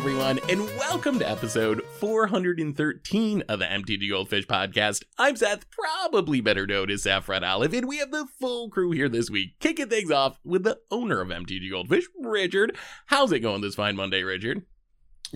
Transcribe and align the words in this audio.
everyone, 0.00 0.40
and 0.48 0.64
welcome 0.78 1.18
to 1.18 1.28
episode 1.28 1.82
413 1.98 3.42
of 3.50 3.58
the 3.58 3.66
MTG 3.66 4.08
Goldfish 4.08 4.46
podcast. 4.46 5.02
I'm 5.18 5.36
Seth, 5.36 5.66
probably 5.70 6.40
better 6.40 6.66
known 6.66 6.90
as 6.90 7.02
Saffron 7.02 7.44
Olive, 7.44 7.74
and 7.74 7.86
we 7.86 7.98
have 7.98 8.10
the 8.10 8.26
full 8.40 8.70
crew 8.70 8.92
here 8.92 9.10
this 9.10 9.28
week, 9.28 9.58
kicking 9.60 9.90
things 9.90 10.10
off 10.10 10.38
with 10.42 10.62
the 10.62 10.78
owner 10.90 11.20
of 11.20 11.28
MTG 11.28 11.70
Goldfish, 11.70 12.06
Richard. 12.18 12.78
How's 13.08 13.30
it 13.30 13.40
going 13.40 13.60
this 13.60 13.74
fine 13.74 13.94
Monday, 13.94 14.22
Richard? 14.22 14.62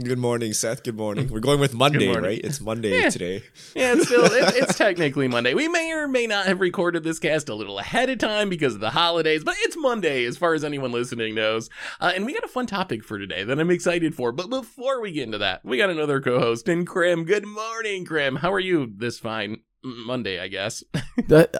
Good 0.03 0.19
morning, 0.19 0.53
Seth. 0.55 0.83
Good 0.83 0.97
morning. 0.97 1.29
We're 1.33 1.39
going 1.39 1.61
with 1.61 1.73
Monday, 1.73 2.09
right? 2.13 2.41
It's 2.43 2.61
Monday 2.61 2.99
Yeah. 3.01 3.11
today. 3.11 3.43
Yeah, 3.77 3.93
it's 3.95 4.07
still 4.07 4.25
it, 4.25 4.55
it's 4.57 4.77
technically 4.79 5.29
Monday. 5.29 5.55
We 5.55 5.69
may 5.69 5.93
or 5.93 6.09
may 6.09 6.27
not 6.27 6.47
have 6.47 6.61
recorded 6.61 7.05
this 7.05 7.19
cast 7.21 7.49
a 7.49 7.55
little 7.55 7.79
ahead 7.79 8.11
of 8.11 8.19
time 8.19 8.49
because 8.49 8.75
of 8.75 8.81
the 8.81 8.91
holidays, 8.91 9.45
but 9.45 9.55
it's 9.61 9.77
Monday 9.77 10.25
as 10.25 10.37
far 10.37 10.55
as 10.55 10.65
anyone 10.65 10.91
listening 10.91 11.35
knows. 11.37 11.71
Uh, 12.01 12.13
and 12.15 12.27
we 12.27 12.33
got 12.35 12.43
a 12.45 12.49
fun 12.49 12.67
topic 12.67 13.05
for 13.05 13.19
today 13.19 13.45
that 13.45 13.59
I'm 13.61 13.71
excited 13.71 14.15
for. 14.17 14.33
But 14.33 14.51
before 14.51 15.01
we 15.01 15.13
get 15.13 15.25
into 15.25 15.39
that, 15.39 15.65
we 15.65 15.77
got 15.77 15.91
another 15.91 16.21
co-host 16.21 16.69
in 16.69 16.87
Krim. 16.87 17.25
Good 17.25 17.47
morning, 17.47 18.05
Krim. 18.05 18.37
How 18.37 18.53
are 18.53 18.61
you 18.61 18.93
this 18.97 19.19
fine 19.21 19.59
Monday? 19.85 20.41
I 20.41 20.49
guess. 20.49 20.83
The- 21.29 21.51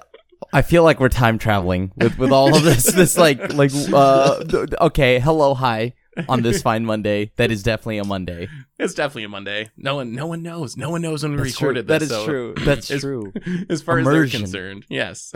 I 0.53 0.61
feel 0.63 0.83
like 0.85 1.01
we're 1.01 1.09
time 1.09 1.39
traveling 1.39 1.91
with, 1.97 2.19
with 2.19 2.31
all 2.31 2.55
of 2.55 2.63
this. 2.65 2.85
This 2.93 3.17
like 3.17 3.55
like 3.55 3.71
uh 3.93 4.45
okay, 4.81 5.19
hello, 5.19 5.55
hi 5.55 5.95
on 6.29 6.43
this 6.43 6.63
fine 6.69 6.85
Monday. 6.85 7.33
That 7.37 7.51
is 7.51 7.63
definitely 7.63 7.99
a 7.99 8.05
Monday. 8.05 8.49
It's 8.79 8.95
definitely 8.95 9.25
a 9.25 9.29
Monday. 9.29 9.71
No 9.77 9.97
one, 9.97 10.15
no 10.15 10.27
one 10.27 10.43
knows. 10.43 10.77
No 10.77 10.91
one 10.91 11.01
knows 11.03 11.23
when 11.23 11.33
we 11.33 11.39
That's 11.39 11.55
recorded 11.61 11.87
That 11.87 12.01
this. 12.01 12.11
is 12.11 12.17
so 12.17 12.25
true. 12.27 12.55
That's 12.65 12.91
it's- 12.91 13.01
true. 13.03 13.33
As 13.69 13.83
far 13.83 13.99
as 13.99 14.07
Immersion. 14.07 14.41
they're 14.41 14.47
concerned, 14.73 14.85
yes. 14.89 15.33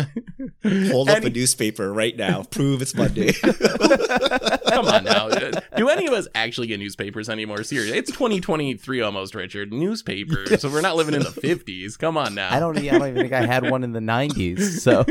Hold 0.91 1.09
up 1.09 1.23
a 1.25 1.31
newspaper 1.31 1.93
right 1.93 2.17
now. 2.17 2.43
Prove 2.45 2.83
it's 2.83 2.95
Monday. 2.95 3.33
Come 3.33 4.87
on 4.87 5.05
now. 5.05 5.29
Do 5.77 5.89
any 5.89 6.07
of 6.07 6.13
us 6.13 6.27
actually 6.35 6.67
get 6.67 6.81
newspapers 6.81 7.29
anymore? 7.29 7.63
Seriously, 7.63 7.97
it's 7.97 8.11
2023 8.11 9.01
almost, 9.01 9.35
Richard. 9.35 9.73
Newspapers. 9.73 10.61
So 10.61 10.69
we're 10.71 10.81
not 10.81 10.97
living 10.97 11.15
in 11.15 11.23
the 11.23 11.29
50s. 11.31 11.99
Come 11.99 12.17
on 12.17 12.35
now. 12.35 12.53
I 12.55 12.59
don't. 12.61 12.77
I 12.77 12.83
don't 12.99 13.09
even 13.09 13.15
think 13.23 13.33
I 13.33 13.47
had 13.47 13.71
one 13.71 13.85
in 13.85 13.93
the 13.93 14.01
'90s. 14.01 14.81
So 14.81 15.05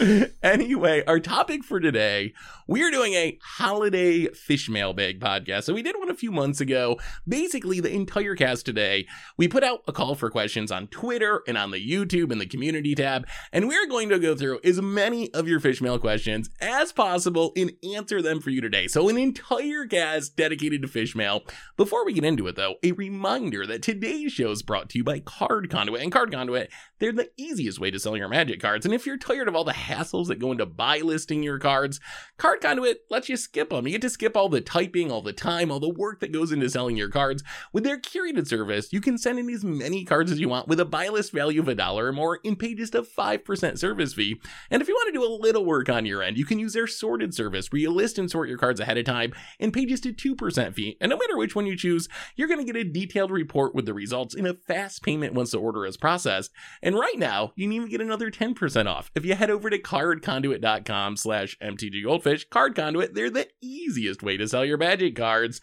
anyway, 0.42 1.02
our 1.06 1.20
topic 1.20 1.62
for 1.62 1.78
today, 1.78 2.32
we're 2.66 2.90
doing 2.90 3.12
a 3.14 3.38
holiday 3.42 4.26
fish 4.28 4.68
mailbag 4.68 5.20
podcast. 5.20 5.64
So 5.64 5.74
we 5.74 5.82
did 5.82 5.96
one 5.98 6.10
a 6.10 6.14
few 6.14 6.30
months 6.30 6.60
ago. 6.60 6.98
Basically, 7.28 7.80
the 7.80 7.92
entire 7.92 8.34
cast 8.34 8.64
today, 8.64 9.06
we 9.36 9.46
put 9.48 9.64
out 9.64 9.82
a 9.86 9.92
call 9.92 10.14
for 10.14 10.30
questions 10.30 10.72
on 10.72 10.86
Twitter 10.86 11.42
and 11.46 11.58
on 11.58 11.70
the 11.70 11.86
YouTube 11.86 12.32
and 12.32 12.40
the 12.40 12.46
community 12.46 12.94
tab, 12.94 13.26
and 13.52 13.68
we're 13.68 13.86
going 13.88 14.08
to 14.08 14.18
go 14.18 14.34
through 14.34 14.60
as 14.64 14.80
many 14.80 15.32
of 15.34 15.46
your 15.46 15.60
fish 15.60 15.82
mail 15.82 15.98
questions 15.98 16.48
as 16.60 16.92
possible 16.92 17.52
and 17.56 17.72
answer 17.94 18.22
them 18.22 18.40
for 18.40 18.50
you 18.50 18.60
today. 18.60 18.86
So 18.86 19.08
an 19.08 19.18
entire 19.18 19.86
cast 19.86 20.36
dedicated 20.36 20.82
to 20.82 20.88
fish 20.88 21.14
mail. 21.14 21.42
Before 21.76 22.06
we 22.06 22.14
get 22.14 22.24
into 22.24 22.46
it 22.46 22.56
though, 22.56 22.76
a 22.82 22.92
reminder 22.92 23.66
that 23.66 23.82
today's 23.82 24.32
show 24.32 24.50
is 24.50 24.62
brought 24.62 24.88
to 24.90 24.98
you 24.98 25.04
by 25.04 25.20
Card 25.20 25.68
Conduit. 25.68 26.02
And 26.02 26.12
Card 26.12 26.32
Conduit 26.32 26.70
they're 27.00 27.12
the 27.12 27.30
easiest 27.36 27.80
way 27.80 27.90
to 27.90 27.98
sell 27.98 28.16
your 28.16 28.28
magic 28.28 28.60
cards. 28.60 28.84
And 28.84 28.94
if 28.94 29.06
you're 29.06 29.16
tired 29.16 29.48
of 29.48 29.56
all 29.56 29.64
the 29.64 29.72
hassles 29.90 30.28
that 30.28 30.38
go 30.38 30.52
into 30.52 30.66
buy 30.66 30.98
listing 30.98 31.42
your 31.42 31.58
cards, 31.58 32.00
Card 32.38 32.60
Conduit 32.60 33.02
lets 33.10 33.28
you 33.28 33.36
skip 33.36 33.70
them. 33.70 33.86
You 33.86 33.92
get 33.92 34.02
to 34.02 34.10
skip 34.10 34.36
all 34.36 34.48
the 34.48 34.60
typing, 34.60 35.10
all 35.10 35.22
the 35.22 35.32
time, 35.32 35.70
all 35.70 35.80
the 35.80 35.92
work 35.92 36.20
that 36.20 36.32
goes 36.32 36.52
into 36.52 36.70
selling 36.70 36.96
your 36.96 37.08
cards. 37.08 37.42
With 37.72 37.84
their 37.84 37.98
curated 37.98 38.46
service, 38.46 38.92
you 38.92 39.00
can 39.00 39.18
send 39.18 39.38
in 39.38 39.50
as 39.50 39.64
many 39.64 40.04
cards 40.04 40.30
as 40.30 40.40
you 40.40 40.48
want 40.48 40.68
with 40.68 40.80
a 40.80 40.84
buy 40.84 41.08
list 41.08 41.32
value 41.32 41.60
of 41.60 41.68
a 41.68 41.74
dollar 41.74 42.06
or 42.06 42.12
more 42.12 42.40
and 42.44 42.58
pay 42.58 42.74
just 42.74 42.94
a 42.94 43.02
5% 43.02 43.78
service 43.78 44.14
fee. 44.14 44.40
And 44.70 44.80
if 44.80 44.88
you 44.88 44.94
want 44.94 45.08
to 45.08 45.18
do 45.18 45.24
a 45.24 45.36
little 45.40 45.64
work 45.64 45.88
on 45.88 46.06
your 46.06 46.22
end, 46.22 46.38
you 46.38 46.44
can 46.44 46.58
use 46.58 46.72
their 46.72 46.86
sorted 46.86 47.34
service 47.34 47.70
where 47.70 47.80
you 47.80 47.90
list 47.90 48.18
and 48.18 48.30
sort 48.30 48.48
your 48.48 48.58
cards 48.58 48.80
ahead 48.80 48.98
of 48.98 49.04
time 49.04 49.32
and 49.58 49.72
pay 49.72 49.86
just 49.86 50.06
a 50.06 50.12
2% 50.12 50.74
fee. 50.74 50.96
And 51.00 51.10
no 51.10 51.16
matter 51.16 51.36
which 51.36 51.56
one 51.56 51.66
you 51.66 51.76
choose, 51.76 52.08
you're 52.36 52.48
going 52.48 52.64
to 52.64 52.72
get 52.72 52.80
a 52.80 52.88
detailed 52.88 53.30
report 53.30 53.74
with 53.74 53.86
the 53.86 53.94
results 53.94 54.34
in 54.34 54.46
a 54.46 54.54
fast 54.54 55.02
payment 55.02 55.34
once 55.34 55.50
the 55.50 55.58
order 55.58 55.84
is 55.86 55.96
processed. 55.96 56.50
And 56.82 56.98
right 56.98 57.18
now, 57.18 57.52
you 57.56 57.66
can 57.66 57.72
even 57.72 57.88
get 57.88 58.00
another 58.00 58.30
10% 58.30 58.86
off 58.86 59.10
if 59.14 59.24
you 59.24 59.34
head 59.34 59.50
over 59.50 59.70
to 59.70 59.78
cardconduit.com 59.82 61.16
slash 61.16 61.58
mtggoldfish. 61.60 62.48
Card 62.50 62.74
Conduit, 62.74 63.14
they're 63.14 63.30
the 63.30 63.48
easiest 63.60 64.22
way 64.22 64.36
to 64.36 64.48
sell 64.48 64.64
your 64.64 64.78
magic 64.78 65.16
cards. 65.16 65.60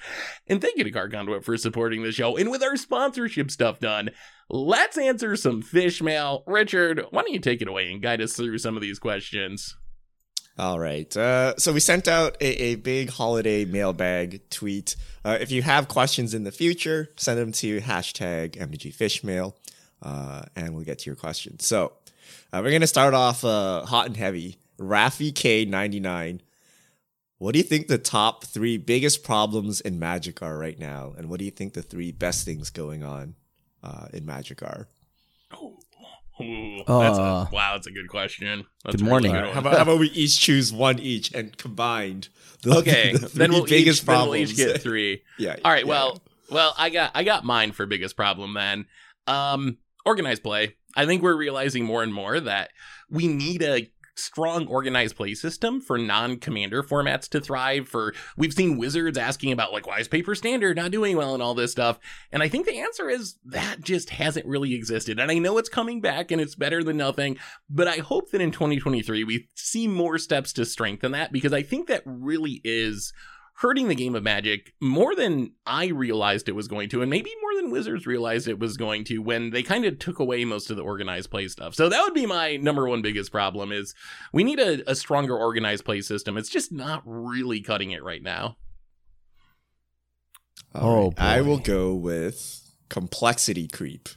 And 0.48 0.62
thank 0.62 0.78
you 0.78 0.84
to 0.84 0.92
Card 0.92 1.12
Conduit 1.12 1.44
for 1.44 1.58
supporting 1.58 2.04
the 2.04 2.12
show. 2.12 2.38
And 2.38 2.52
with 2.52 2.64
our 2.64 2.76
sponsorship 2.76 3.52
stuff 3.52 3.80
done, 3.80 4.10
let's 4.50 4.98
answer 4.98 5.36
some 5.36 5.62
fish 5.62 6.02
mail. 6.02 6.44
Richard, 6.48 7.06
why 7.12 7.22
don't 7.22 7.34
you 7.34 7.40
take 7.40 7.62
it 7.62 7.68
away 7.68 7.92
and 7.92 8.02
guide 8.02 8.22
us 8.22 8.34
through 8.34 8.58
some 8.58 8.76
of 8.76 8.82
these 8.82 9.00
questions? 9.00 9.76
All 10.60 10.80
right. 10.80 11.16
Uh, 11.16 11.56
so 11.58 11.72
we 11.72 11.80
sent 11.80 12.08
out 12.08 12.36
a, 12.42 12.48
a 12.64 12.76
big 12.76 13.12
holiday 13.12 13.64
mailbag 13.64 14.50
tweet. 14.50 14.96
Uh, 15.24 15.38
if 15.40 15.52
you 15.52 15.62
have 15.62 15.88
questions 15.88 16.34
in 16.34 16.46
the 16.46 16.52
future, 16.52 17.10
send 17.16 17.38
them 17.38 17.52
to 17.54 17.80
hashtag 17.80 18.58
MTGFishmail, 18.58 19.54
uh, 20.02 20.44
and 20.56 20.74
we'll 20.74 20.84
get 20.84 21.00
to 21.00 21.06
your 21.06 21.16
questions. 21.16 21.68
So 21.68 21.94
uh, 22.54 22.62
we're 22.64 22.70
going 22.72 22.82
to 22.82 22.88
start 22.88 23.14
off 23.14 23.44
uh, 23.44 23.86
hot 23.86 24.08
and 24.08 24.18
heavy. 24.18 24.58
Rafi 24.80 25.32
K99. 25.34 26.40
What 27.40 27.54
do 27.54 27.60
you 27.60 27.64
think 27.64 27.88
the 27.88 27.98
top 27.98 28.44
three 28.46 28.78
biggest 28.78 29.24
problems 29.24 29.80
in 29.82 30.00
Magic 30.00 30.42
are 30.42 30.58
right 30.58 30.78
now? 30.80 31.14
And 31.18 31.30
what 31.30 31.40
do 31.40 31.46
you 31.46 31.52
think 31.52 31.74
the 31.74 31.82
three 31.84 32.12
best 32.12 32.46
things 32.46 32.70
going 32.72 33.04
on 33.04 33.36
uh, 33.84 34.08
in 34.14 34.26
Magic 34.26 34.62
are? 34.64 34.88
Ooh, 36.40 36.78
that's 36.88 37.18
a, 37.18 37.22
Uh, 37.22 37.48
wow, 37.52 37.74
that's 37.74 37.88
a 37.88 37.92
good 37.92 38.08
question. 38.10 38.64
That's 38.86 38.96
good 38.96 39.02
a 39.02 39.10
really 39.10 39.30
morning. 39.30 39.32
good 39.32 39.38
All 39.38 39.42
right, 39.42 39.48
one. 39.48 39.54
how, 39.56 39.60
about, 39.62 39.76
how 39.78 39.82
about 39.84 40.00
we 40.00 40.10
each 40.14 40.40
choose 40.40 40.72
one 40.72 41.00
each 41.00 41.34
and 41.34 41.56
combined? 41.58 42.30
The, 42.64 42.76
Okay, 42.78 43.14
the 43.14 43.28
then 43.28 43.52
we'll 43.52 43.72
each, 43.72 44.02
then 44.02 44.16
we'll 44.18 44.26
problems. 44.26 44.52
each 44.52 44.58
get 44.58 44.82
three. 44.82 45.22
yeah. 45.38 45.58
All 45.64 45.72
right. 45.72 45.86
yeah. 45.86 45.90
Well, 45.92 46.24
well, 46.50 46.74
I 46.76 46.90
got 46.90 47.12
I 47.14 47.24
got 47.24 47.44
mine 47.44 47.72
for 47.72 47.86
biggest 47.86 48.16
problem 48.16 48.56
then. 48.56 48.88
Um, 49.28 49.78
organized 50.08 50.42
play. 50.42 50.76
I 50.98 51.06
think 51.06 51.22
we're 51.22 51.38
realizing 51.38 51.86
more 51.86 52.04
and 52.04 52.14
more 52.14 52.40
that 52.40 52.72
we 53.10 53.28
need 53.28 53.62
a 53.62 53.90
strong 54.16 54.66
organized 54.68 55.16
play 55.16 55.36
system 55.36 55.80
for 55.80 55.96
non-commander 55.98 56.82
formats 56.82 57.30
to 57.30 57.40
thrive 57.40 57.88
for 57.88 58.16
we've 58.36 58.54
seen 58.54 58.76
wizards 58.76 59.16
asking 59.16 59.52
about 59.52 59.72
like 59.72 59.86
why 59.86 60.00
is 60.00 60.08
paper 60.08 60.34
standard 60.34 60.76
not 60.76 60.90
doing 60.90 61.16
well 61.16 61.36
and 61.36 61.44
all 61.44 61.54
this 61.54 61.72
stuff? 61.72 62.00
And 62.32 62.42
i 62.42 62.50
think 62.50 62.66
the 62.66 62.80
answer 62.80 63.10
is 63.10 63.36
that 63.46 63.82
just 63.82 64.10
hasn't 64.10 64.48
really 64.48 64.74
existed. 64.74 65.20
And 65.20 65.32
i 65.32 65.38
know 65.38 65.60
it's 65.60 65.70
coming 65.70 66.02
back 66.02 66.32
and 66.32 66.42
it's 66.42 66.56
better 66.56 66.84
than 66.84 66.98
nothing 66.98 67.38
but 67.70 67.88
i 67.88 67.98
hope 67.98 68.32
that 68.32 68.42
in 68.42 68.52
2023 68.52 69.24
we 69.24 69.48
see 69.54 69.88
more 69.88 70.18
steps 70.18 70.52
to 70.54 70.66
strengthen 70.66 71.12
that 71.12 71.32
because 71.32 71.54
i 71.54 71.62
think 71.62 71.88
that 71.88 72.02
really 72.06 72.60
is 72.64 73.14
hurting 73.62 73.88
the 73.88 73.96
game 73.96 74.14
of 74.14 74.22
magic 74.22 74.74
more 74.80 75.16
than 75.16 75.52
I 75.66 75.88
realized 75.88 76.48
it 76.48 76.52
was 76.52 76.68
going 76.68 76.90
to, 76.90 77.02
and 77.02 77.10
maybe 77.10 77.32
more 77.42 77.60
than 77.60 77.72
Wizards 77.72 78.06
realized 78.06 78.48
it 78.48 78.60
was 78.60 78.78
going 78.78 79.04
to 79.06 79.18
when 79.18 79.50
they 79.50 79.64
kind 79.64 79.84
of 79.84 79.98
took 79.98 80.20
away 80.20 80.46
most 80.46 80.70
of 80.70 80.78
the 80.78 80.84
organized 80.84 81.32
play 81.32 81.48
stuff. 81.48 81.74
So 81.74 81.90
that 81.90 82.04
would 82.04 82.14
be 82.14 82.28
my 82.28 82.58
number 82.58 82.88
one 82.88 83.02
biggest 83.02 83.32
problem 83.32 83.72
is 83.72 83.96
we 84.32 84.44
need 84.44 84.60
a, 84.60 84.88
a 84.90 84.94
stronger 84.94 85.36
organized 85.36 85.86
play 85.86 86.02
system. 86.02 86.38
It's 86.38 86.50
just 86.50 86.72
not 86.72 87.02
really 87.06 87.62
cutting 87.62 87.92
it 87.92 88.04
right 88.04 88.22
now. 88.22 88.58
All 90.76 90.92
Oh, 90.92 91.06
right, 91.18 91.38
I 91.38 91.42
will 91.42 91.58
go 91.58 91.96
with 91.96 92.62
complexity 92.90 93.68
creep. 93.68 94.10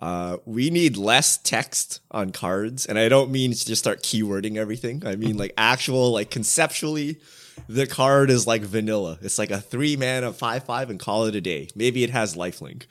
Uh, 0.00 0.38
we 0.46 0.70
need 0.70 0.96
less 0.96 1.36
text 1.36 2.00
on 2.10 2.32
cards, 2.32 2.86
and 2.86 2.98
I 2.98 3.08
don't 3.08 3.30
mean 3.30 3.52
to 3.52 3.66
just 3.66 3.82
start 3.82 4.02
keywording 4.02 4.56
everything. 4.56 5.06
I 5.06 5.16
mean 5.16 5.36
like 5.36 5.52
actual, 5.58 6.12
like 6.12 6.30
conceptually, 6.30 7.20
the 7.68 7.86
card 7.86 8.30
is 8.30 8.46
like 8.46 8.62
vanilla. 8.62 9.18
It's 9.20 9.38
like 9.38 9.50
a 9.50 9.60
three 9.60 9.96
mana 9.96 10.32
five 10.32 10.64
five 10.64 10.88
and 10.88 10.98
call 10.98 11.26
it 11.26 11.34
a 11.34 11.40
day. 11.40 11.68
Maybe 11.74 12.02
it 12.02 12.10
has 12.10 12.34
lifelink. 12.34 12.84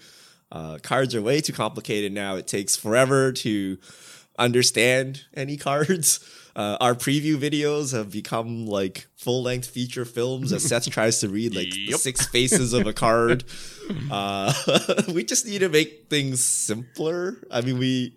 Uh, 0.51 0.77
cards 0.81 1.15
are 1.15 1.21
way 1.21 1.41
too 1.41 1.53
complicated 1.53 2.11
now. 2.11 2.35
It 2.35 2.47
takes 2.47 2.75
forever 2.75 3.31
to 3.33 3.77
understand 4.37 5.25
any 5.33 5.57
cards. 5.69 6.19
Uh, 6.59 6.75
our 6.81 6.93
preview 6.93 7.37
videos 7.37 7.93
have 7.95 8.11
become 8.11 8.65
like 8.67 9.07
full 9.15 9.41
length 9.43 9.69
feature 9.69 10.03
films 10.03 10.51
as 10.51 10.61
Seth 10.61 10.89
tries 10.89 11.19
to 11.21 11.29
read 11.29 11.55
like 11.55 11.69
the 11.71 11.85
Yep. 11.91 11.99
six 12.01 12.25
faces 12.27 12.73
of 12.73 12.85
a 12.85 12.93
card. 12.93 13.45
Uh, 14.11 14.53
we 15.13 15.23
just 15.23 15.47
need 15.47 15.59
to 15.59 15.69
make 15.69 16.05
things 16.09 16.43
simpler. 16.43 17.37
I 17.49 17.61
mean, 17.61 17.79
we. 17.79 18.15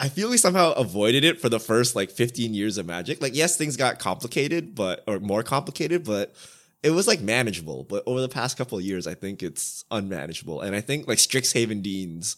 I 0.00 0.08
feel 0.08 0.30
we 0.30 0.38
somehow 0.38 0.72
avoided 0.72 1.22
it 1.22 1.38
for 1.40 1.48
the 1.50 1.60
first 1.60 1.94
like 1.94 2.10
15 2.10 2.54
years 2.54 2.78
of 2.78 2.86
Magic. 2.86 3.20
Like, 3.20 3.34
yes, 3.34 3.56
things 3.58 3.76
got 3.76 3.98
complicated, 3.98 4.74
but 4.74 5.04
or 5.06 5.20
more 5.20 5.42
complicated, 5.42 6.02
but 6.04 6.34
it 6.82 6.90
was 6.90 7.06
like 7.06 7.20
manageable. 7.20 7.84
But 7.84 8.04
over 8.06 8.20
the 8.22 8.28
past 8.28 8.56
couple 8.56 8.78
of 8.78 8.84
years, 8.84 9.06
I 9.06 9.12
think 9.14 9.42
it's 9.42 9.84
unmanageable. 9.90 10.62
And 10.62 10.74
I 10.74 10.80
think 10.80 11.06
like 11.08 11.18
Strixhaven 11.18 11.82
Deans 11.82 12.36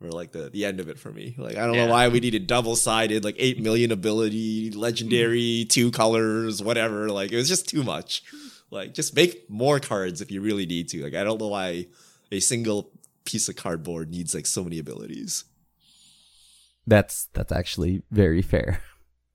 were 0.00 0.10
like 0.10 0.32
the, 0.32 0.50
the 0.50 0.64
end 0.64 0.80
of 0.80 0.88
it 0.88 0.98
for 0.98 1.10
me. 1.10 1.34
Like, 1.38 1.56
I 1.56 1.66
don't 1.66 1.74
Yeah. 1.74 1.86
know 1.86 1.92
why 1.92 2.08
we 2.08 2.20
needed 2.20 2.46
double 2.46 2.76
sided, 2.76 3.24
like 3.24 3.36
8 3.38 3.60
million 3.60 3.90
ability, 3.92 4.70
legendary, 4.70 5.62
mm-hmm. 5.62 5.68
two 5.68 5.90
colors, 5.90 6.62
whatever. 6.62 7.08
Like, 7.08 7.32
it 7.32 7.36
was 7.36 7.48
just 7.48 7.68
too 7.68 7.82
much. 7.82 8.22
Like, 8.70 8.94
just 8.94 9.14
make 9.14 9.48
more 9.48 9.80
cards 9.80 10.20
if 10.20 10.30
you 10.30 10.40
really 10.40 10.66
need 10.66 10.88
to. 10.90 11.02
Like, 11.04 11.14
I 11.14 11.24
don't 11.24 11.40
know 11.40 11.48
why 11.48 11.86
a 12.30 12.40
single 12.40 12.90
piece 13.24 13.48
of 13.48 13.56
cardboard 13.56 14.10
needs 14.10 14.34
like 14.34 14.46
so 14.46 14.62
many 14.64 14.78
abilities. 14.78 15.44
That's 16.86 17.28
that's 17.32 17.50
actually 17.52 18.02
very 18.10 18.42
fair. 18.42 18.80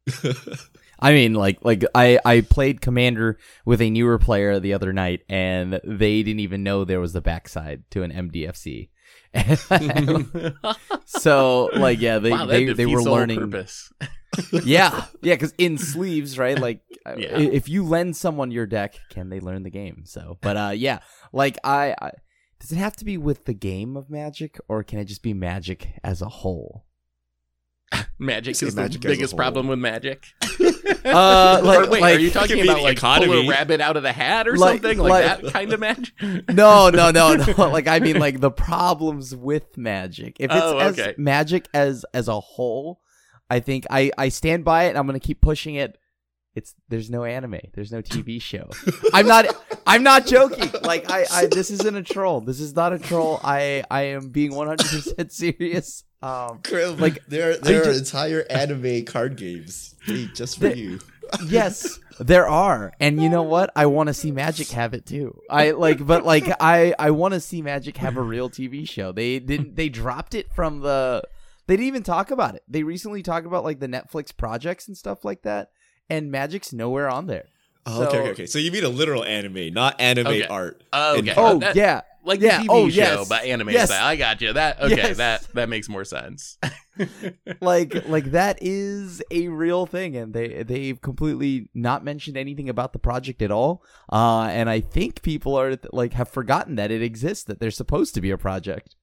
I 1.00 1.14
mean, 1.14 1.34
like, 1.34 1.64
like 1.66 1.84
I 1.96 2.20
I 2.24 2.42
played 2.42 2.80
Commander 2.80 3.38
with 3.66 3.82
a 3.82 3.90
newer 3.90 4.18
player 4.20 4.60
the 4.60 4.74
other 4.74 4.94
night, 4.94 5.22
and 5.28 5.82
they 5.84 6.24
didn't 6.24 6.40
even 6.40 6.64
know 6.64 6.86
there 6.86 7.00
was 7.00 7.14
the 7.14 7.22
backside 7.22 7.84
to 7.92 8.04
an 8.04 8.12
MDFC. 8.12 8.90
so, 11.06 11.70
like, 11.76 12.00
yeah, 12.02 12.20
they 12.20 12.32
wow, 12.32 12.46
they, 12.46 12.72
they 12.74 12.86
were 12.86 13.02
learning. 13.02 13.40
purpose. 13.52 13.92
Yeah, 14.64 15.08
yeah, 15.22 15.34
because 15.36 15.54
in 15.58 15.78
sleeves, 15.78 16.38
right? 16.38 16.58
Like, 16.58 16.80
Yeah. 17.06 17.38
if 17.38 17.68
you 17.68 17.84
lend 17.84 18.16
someone 18.16 18.50
your 18.50 18.66
deck, 18.66 18.96
can 19.10 19.28
they 19.28 19.42
learn 19.42 19.64
the 19.64 19.70
game? 19.70 20.04
So, 20.06 20.38
but 20.40 20.56
uh, 20.56 20.72
yeah, 20.74 21.00
like 21.34 21.58
I, 21.66 21.94
I 22.02 22.12
does 22.62 22.72
it 22.72 22.78
have 22.78 22.96
to 22.98 23.06
be 23.06 23.18
with 23.18 23.44
the 23.44 23.54
game 23.54 23.98
of 23.98 24.10
Magic, 24.10 24.58
or 24.70 24.84
can 24.84 25.00
it 25.00 25.06
just 25.06 25.22
be 25.22 25.34
Magic 25.34 26.00
as 26.02 26.22
a 26.22 26.30
whole? 26.30 26.86
Magic 28.20 28.62
is 28.62 28.76
magic 28.76 29.02
the 29.02 29.10
as 29.10 29.18
biggest 29.18 29.36
problem 29.36 29.68
with 29.68 29.80
magic. 29.80 30.26
Uh, 31.04 31.60
like- 31.64 31.90
wait, 31.90 32.02
like- 32.02 32.16
are 32.18 32.20
you 32.20 32.30
talking 32.30 32.62
about 32.62 32.78
the 32.78 32.84
like 32.84 33.00
pull 33.00 33.24
a 33.34 33.48
rabbit 33.50 33.82
out 33.82 33.98
of 33.98 34.04
the 34.04 34.12
hat 34.12 34.48
or 34.48 34.56
Like- 34.56 34.82
something 34.84 35.00
like, 35.00 35.10
like- 35.10 35.42
that 35.42 35.52
kind 35.54 35.74
of 35.74 35.80
magic? 35.80 36.14
no, 36.50 36.90
no, 36.92 37.10
no, 37.10 37.34
no. 37.36 37.68
Like 37.70 37.88
I 37.88 38.00
mean, 38.00 38.20
like 38.20 38.40
the 38.40 38.52
problems 38.52 39.36
with 39.36 39.78
magic. 39.78 40.38
If 40.40 40.52
it's 40.52 40.62
Oh, 40.62 40.78
as 40.78 41.00
magic 41.18 41.68
as 41.74 42.06
as 42.14 42.28
a 42.28 42.40
whole, 42.40 43.00
I 43.50 43.60
think 43.62 43.88
I 43.90 44.12
I 44.18 44.30
stand 44.30 44.64
by 44.64 44.84
it. 44.86 44.90
and 44.90 44.98
I'm 44.98 45.08
gonna 45.08 45.20
keep 45.20 45.42
pushing 45.42 45.74
it. 45.76 45.98
It's 46.56 46.76
there's 46.90 47.10
no 47.10 47.24
anime. 47.24 47.60
There's 47.74 47.92
no 47.92 48.02
TV 48.02 48.42
show. 48.52 48.70
I'm 49.14 49.26
not. 49.28 49.46
I'm 49.88 50.04
not 50.04 50.26
joking. 50.26 50.70
Like 50.84 51.10
I, 51.10 51.26
I 51.32 51.46
this 51.48 51.72
isn't 51.72 51.96
a 51.96 52.04
troll. 52.04 52.42
This 52.42 52.60
is 52.60 52.76
not 52.76 52.94
a 52.94 53.00
troll. 53.00 53.40
I 53.44 53.84
I 53.90 54.02
am 54.04 54.30
being 54.30 54.54
100 54.56 54.80
percent 54.80 55.32
serious. 55.34 56.04
Um, 56.24 56.60
Krim, 56.64 56.98
Like, 56.98 57.26
there, 57.26 57.58
there 57.58 57.84
I 57.84 57.90
are 57.90 57.94
ju- 57.94 57.98
entire 57.98 58.46
anime 58.48 59.06
card 59.06 59.38
games 59.38 59.96
just 60.36 60.60
for 60.60 60.68
you. 60.68 61.00
yes 61.46 61.98
there 62.20 62.46
are 62.46 62.92
and 63.00 63.24
you 63.24 63.30
know 63.30 63.42
what 63.42 63.72
i 63.78 63.86
want 63.86 64.08
to 64.08 64.14
see 64.14 64.32
magic 64.32 64.68
have 64.68 64.94
it 64.94 65.06
too 65.06 65.40
i 65.50 65.72
like 65.72 66.06
but 66.06 66.26
like 66.26 66.44
i 66.60 66.94
i 67.00 67.10
want 67.10 67.34
to 67.34 67.40
see 67.40 67.62
magic 67.62 67.96
have 67.96 68.18
a 68.18 68.22
real 68.22 68.50
tv 68.50 68.86
show 68.88 69.14
they 69.14 69.40
didn't 69.40 69.78
they 69.78 69.88
dropped 69.88 70.36
it 70.36 70.52
from 70.54 70.82
the 70.82 71.24
they 71.68 71.78
didn't 71.78 71.88
even 71.88 72.04
talk 72.04 72.32
about 72.32 72.56
it 72.56 72.64
they 72.68 72.84
recently 72.84 73.24
talked 73.24 73.48
about 73.48 73.64
like 73.64 73.80
the 73.80 73.88
netflix 73.88 74.36
projects 74.36 74.90
and 74.90 74.98
stuff 74.98 75.24
like 75.24 75.42
that 75.44 75.70
and 76.10 76.32
magic's 76.32 76.74
nowhere 76.74 77.10
on 77.10 77.28
there 77.28 77.46
Oh, 77.86 78.04
okay, 78.04 78.12
So- 78.12 78.20
okay, 78.20 78.30
okay. 78.32 78.46
So 78.46 78.60
you 78.60 78.72
mean 78.72 78.84
a 78.84 78.90
literal 78.90 79.24
anime, 79.26 79.74
not 79.74 80.00
anime 80.00 80.28
Okay. 80.28 80.46
art. 80.46 80.84
Oh, 80.94 81.18
okay. 81.18 81.34
oh 81.36 81.58
that- 81.60 81.76
yeah 81.76 82.02
like 82.24 82.40
yeah, 82.40 82.62
the 82.62 82.66
TV 82.66 82.68
oh, 82.70 82.90
show, 82.90 82.96
yes, 82.96 83.30
but 83.30 83.44
anime 83.44 83.70
yes. 83.70 83.90
style. 83.90 84.06
I 84.06 84.16
got 84.16 84.40
you. 84.42 84.54
That 84.54 84.80
okay. 84.80 84.96
Yes. 84.96 85.18
That 85.18 85.48
that 85.56 85.68
makes 85.70 85.90
more 85.90 86.04
sense. 86.06 86.60
like 87.62 88.08
like 88.08 88.26
that 88.26 88.60
is 88.62 89.24
a 89.32 89.48
real 89.48 89.86
thing 89.88 90.16
and 90.16 90.34
they 90.34 90.62
they've 90.62 91.02
completely 91.02 91.70
not 91.74 92.04
mentioned 92.04 92.38
anything 92.38 92.70
about 92.70 92.94
the 92.94 93.00
project 93.00 93.42
at 93.42 93.50
all 93.50 93.82
uh 94.12 94.42
and 94.52 94.70
i 94.70 94.80
think 94.82 95.22
people 95.24 95.56
are 95.56 95.78
like 95.94 96.14
have 96.14 96.30
forgotten 96.30 96.76
that 96.76 96.92
it 96.92 97.02
exists 97.02 97.46
that 97.46 97.60
there's 97.60 97.78
supposed 97.78 98.14
to 98.14 98.22
be 98.22 98.30
a 98.30 98.38
project 98.38 98.96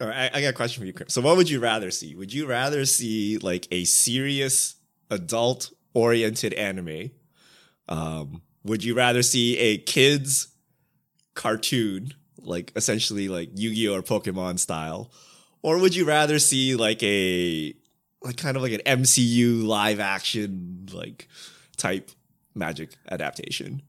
All 0.00 0.06
right, 0.08 0.30
I, 0.32 0.38
I 0.38 0.42
got 0.42 0.48
a 0.50 0.52
question 0.52 0.80
for 0.82 0.86
you, 0.86 0.92
Krim. 0.92 1.08
So 1.08 1.22
what 1.22 1.36
would 1.38 1.48
you 1.48 1.58
rather 1.58 1.90
see? 1.90 2.14
Would 2.14 2.32
you 2.32 2.46
rather 2.46 2.84
see 2.84 3.38
like 3.38 3.66
a 3.70 3.84
serious 3.84 4.76
adult 5.10 5.72
oriented 5.96 6.52
anime? 6.52 7.10
Um, 7.88 8.42
would 8.62 8.84
you 8.84 8.94
rather 8.94 9.22
see 9.22 9.56
a 9.56 9.78
kids 9.78 10.48
cartoon, 11.34 12.12
like 12.38 12.70
essentially 12.76 13.28
like 13.28 13.50
Yu-Gi-Oh 13.54 13.94
or 13.94 14.02
Pokemon 14.02 14.58
style? 14.58 15.10
Or 15.62 15.78
would 15.78 15.96
you 15.96 16.04
rather 16.04 16.38
see 16.38 16.76
like 16.76 17.02
a 17.02 17.74
like 18.22 18.36
kind 18.36 18.56
of 18.56 18.62
like 18.62 18.72
an 18.72 19.00
MCU 19.00 19.64
live 19.64 19.98
action 19.98 20.86
like 20.92 21.28
type 21.76 22.10
magic 22.54 22.96
adaptation? 23.10 23.80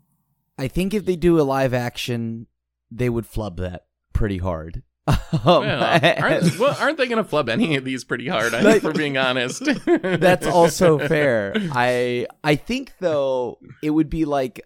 I 0.58 0.70
think 0.70 0.94
if 0.94 1.06
they 1.06 1.18
do 1.18 1.40
a 1.40 1.44
live 1.44 1.74
action, 1.74 2.48
they 2.90 3.10
would 3.10 3.26
flub 3.26 3.58
that 3.58 3.86
pretty 4.14 4.38
hard. 4.38 4.82
Um, 5.08 5.66
well, 5.66 6.00
aren't, 6.22 6.60
well, 6.60 6.76
aren't 6.80 6.98
they 6.98 7.08
going 7.08 7.24
to 7.24 7.28
flub 7.28 7.48
any 7.48 7.76
of 7.76 7.86
these 7.86 8.04
pretty 8.04 8.28
hard? 8.28 8.54
I 8.54 8.62
think, 8.62 8.82
for 8.82 8.92
being 8.92 9.18
honest. 9.18 9.64
That's 9.86 10.46
also 10.46 11.00
fair. 11.00 11.54
I 11.72 12.28
I 12.44 12.56
think 12.56 12.94
though 13.00 13.60
it 13.82 13.92
would 13.92 14.10
be 14.10 14.26
like 14.26 14.62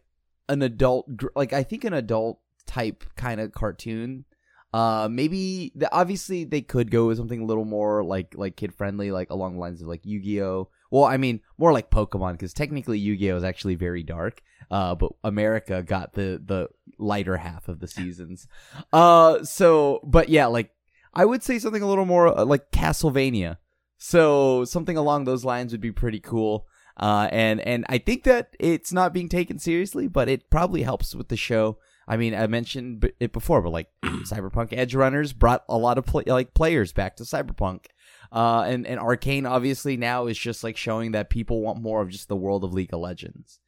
an 0.50 0.62
adult, 0.62 1.08
like 1.36 1.54
I 1.54 1.64
think 1.64 1.84
an 1.84 1.94
adult 1.94 2.40
type 2.66 3.04
kind 3.16 3.40
of 3.40 3.52
cartoon. 3.52 4.26
Uh, 4.74 5.10
maybe 5.12 5.74
the, 5.76 5.94
obviously 5.94 6.46
they 6.46 6.62
could 6.62 6.90
go 6.90 7.08
with 7.08 7.18
something 7.18 7.42
a 7.42 7.46
little 7.46 7.66
more 7.66 8.04
like 8.04 8.34
like 8.36 8.56
kid 8.56 8.74
friendly, 8.74 9.12
like 9.12 9.30
along 9.30 9.56
the 9.56 9.60
lines 9.60 9.82
of 9.82 9.88
like 9.88 10.06
Yu 10.06 10.22
Gi 10.22 10.42
Oh. 10.42 10.70
Well, 10.90 11.04
I 11.04 11.18
mean 11.18 11.42
more 11.58 11.74
like 11.74 11.90
Pokemon 11.92 12.34
because 12.34 12.54
technically 12.54 12.98
Yu 12.98 13.18
Gi 13.18 13.32
Oh 13.32 13.38
is 13.38 13.44
actually 13.44 13.76
very 13.76 14.04
dark. 14.04 14.42
Uh, 14.72 14.96
but 14.96 15.12
America 15.24 15.84
got 15.84 16.14
the 16.14 16.42
the 16.44 16.70
lighter 16.98 17.38
half 17.38 17.68
of 17.68 17.80
the 17.82 17.88
seasons. 17.88 18.48
Uh, 18.94 19.44
so 19.44 20.00
but 20.04 20.30
yeah, 20.30 20.46
like 20.48 20.72
I 21.14 21.26
would 21.26 21.44
say 21.44 21.60
something 21.60 21.84
a 21.84 21.88
little 21.88 22.06
more 22.06 22.28
uh, 22.28 22.46
like 22.46 22.72
Castlevania. 22.72 23.58
So 23.98 24.66
something 24.66 24.98
along 24.98 25.26
those 25.26 25.46
lines 25.46 25.74
would 25.74 25.82
be 25.82 25.92
pretty 25.92 26.22
cool. 26.22 26.68
Uh, 26.98 27.28
and 27.32 27.60
and 27.62 27.86
I 27.90 27.98
think 27.98 28.24
that 28.24 28.56
it's 28.60 28.94
not 28.94 29.14
being 29.14 29.30
taken 29.30 29.60
seriously, 29.60 30.08
but 30.08 30.30
it 30.30 30.50
probably 30.50 30.84
helps 30.84 31.14
with 31.16 31.28
the 31.28 31.38
show. 31.38 31.78
I 32.08 32.18
mean, 32.18 32.34
I 32.34 32.48
mentioned 32.48 33.02
b- 33.02 33.12
it 33.20 33.32
before, 33.32 33.62
but 33.62 33.72
like 33.72 33.88
Cyberpunk 34.04 34.70
Edge 34.72 34.96
Runners 34.96 35.34
brought 35.34 35.64
a 35.70 35.78
lot 35.78 35.98
of 35.98 36.06
play- 36.06 36.24
like 36.26 36.54
players 36.54 36.94
back 36.94 37.16
to 37.18 37.24
Cyberpunk. 37.24 37.86
Uh, 38.32 38.64
and 38.68 38.88
and 38.88 39.00
Arcane 39.00 39.46
obviously 39.46 39.98
now 39.98 40.28
is 40.28 40.38
just 40.38 40.64
like 40.64 40.78
showing 40.78 41.12
that 41.12 41.30
people 41.30 41.62
want 41.62 41.82
more 41.82 42.02
of 42.02 42.10
just 42.10 42.28
the 42.28 42.36
world 42.36 42.64
of 42.64 42.74
League 42.74 42.94
of 42.94 43.00
Legends. 43.00 43.60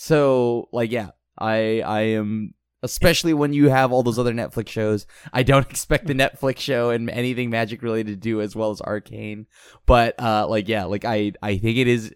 So 0.00 0.68
like 0.70 0.92
yeah, 0.92 1.10
I 1.36 1.80
I 1.80 2.00
am 2.02 2.54
especially 2.84 3.34
when 3.34 3.52
you 3.52 3.68
have 3.68 3.90
all 3.90 4.04
those 4.04 4.16
other 4.16 4.32
Netflix 4.32 4.68
shows. 4.68 5.08
I 5.32 5.42
don't 5.42 5.68
expect 5.70 6.06
the 6.06 6.14
Netflix 6.14 6.58
show 6.60 6.90
and 6.90 7.10
anything 7.10 7.50
magic 7.50 7.82
related 7.82 8.12
to 8.12 8.16
do 8.16 8.40
as 8.40 8.54
well 8.54 8.70
as 8.70 8.80
Arcane. 8.80 9.48
But 9.86 10.14
uh 10.22 10.46
like 10.48 10.68
yeah, 10.68 10.84
like 10.84 11.04
I 11.04 11.32
I 11.42 11.58
think 11.58 11.78
it 11.78 11.88
is 11.88 12.14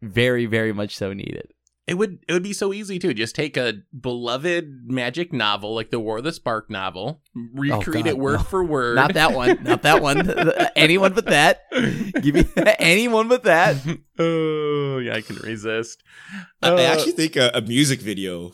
very 0.00 0.46
very 0.46 0.72
much 0.72 0.96
so 0.96 1.12
needed. 1.12 1.52
It 1.88 1.94
would 1.94 2.18
it 2.28 2.32
would 2.34 2.42
be 2.42 2.52
so 2.52 2.72
easy 2.72 2.98
too. 2.98 3.14
Just 3.14 3.34
take 3.34 3.56
a 3.56 3.74
beloved 3.98 4.90
magic 4.90 5.32
novel, 5.32 5.74
like 5.74 5.90
the 5.90 5.98
War 5.98 6.18
of 6.18 6.24
the 6.24 6.32
Spark 6.32 6.68
novel, 6.70 7.22
recreate 7.34 8.04
God, 8.04 8.10
it 8.10 8.18
word 8.18 8.36
no. 8.38 8.42
for 8.44 8.62
word. 8.62 8.96
Not 8.96 9.14
that 9.14 9.32
one, 9.32 9.62
not 9.64 9.82
that 9.82 10.02
one. 10.02 10.30
anyone 10.76 11.14
but 11.14 11.26
that. 11.26 11.62
Give 12.22 12.34
me 12.34 12.44
anyone 12.78 13.28
but 13.28 13.42
that. 13.44 13.76
oh 14.18 14.98
yeah, 14.98 15.14
I 15.14 15.22
can 15.22 15.36
resist. 15.36 16.02
I- 16.62 16.68
I 16.68 16.72
Uh, 16.72 16.78
actually 16.92 17.12
think 17.12 17.36
a, 17.36 17.50
a 17.54 17.62
music 17.62 18.00
video 18.00 18.52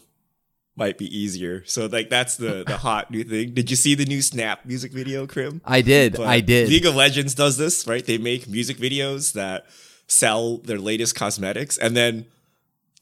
might 0.76 0.98
be 0.98 1.06
easier. 1.06 1.62
So 1.66 1.86
like 1.86 2.10
that's 2.10 2.36
the 2.36 2.64
the 2.66 2.76
hot 2.78 3.10
new 3.10 3.24
thing. 3.24 3.52
Did 3.54 3.70
you 3.70 3.76
see 3.76 3.94
the 3.94 4.04
new 4.04 4.22
Snap 4.22 4.64
music 4.64 4.92
video, 4.92 5.26
Krim? 5.26 5.60
I 5.64 5.82
did. 5.82 6.14
But 6.16 6.26
I 6.26 6.40
did. 6.40 6.68
League 6.68 6.86
of 6.86 6.94
Legends 6.94 7.34
does 7.34 7.56
this, 7.56 7.86
right? 7.86 8.04
They 8.04 8.18
make 8.18 8.48
music 8.48 8.76
videos 8.76 9.32
that 9.34 9.66
sell 10.06 10.58
their 10.58 10.78
latest 10.78 11.14
cosmetics, 11.14 11.78
and 11.78 11.96
then 11.96 12.26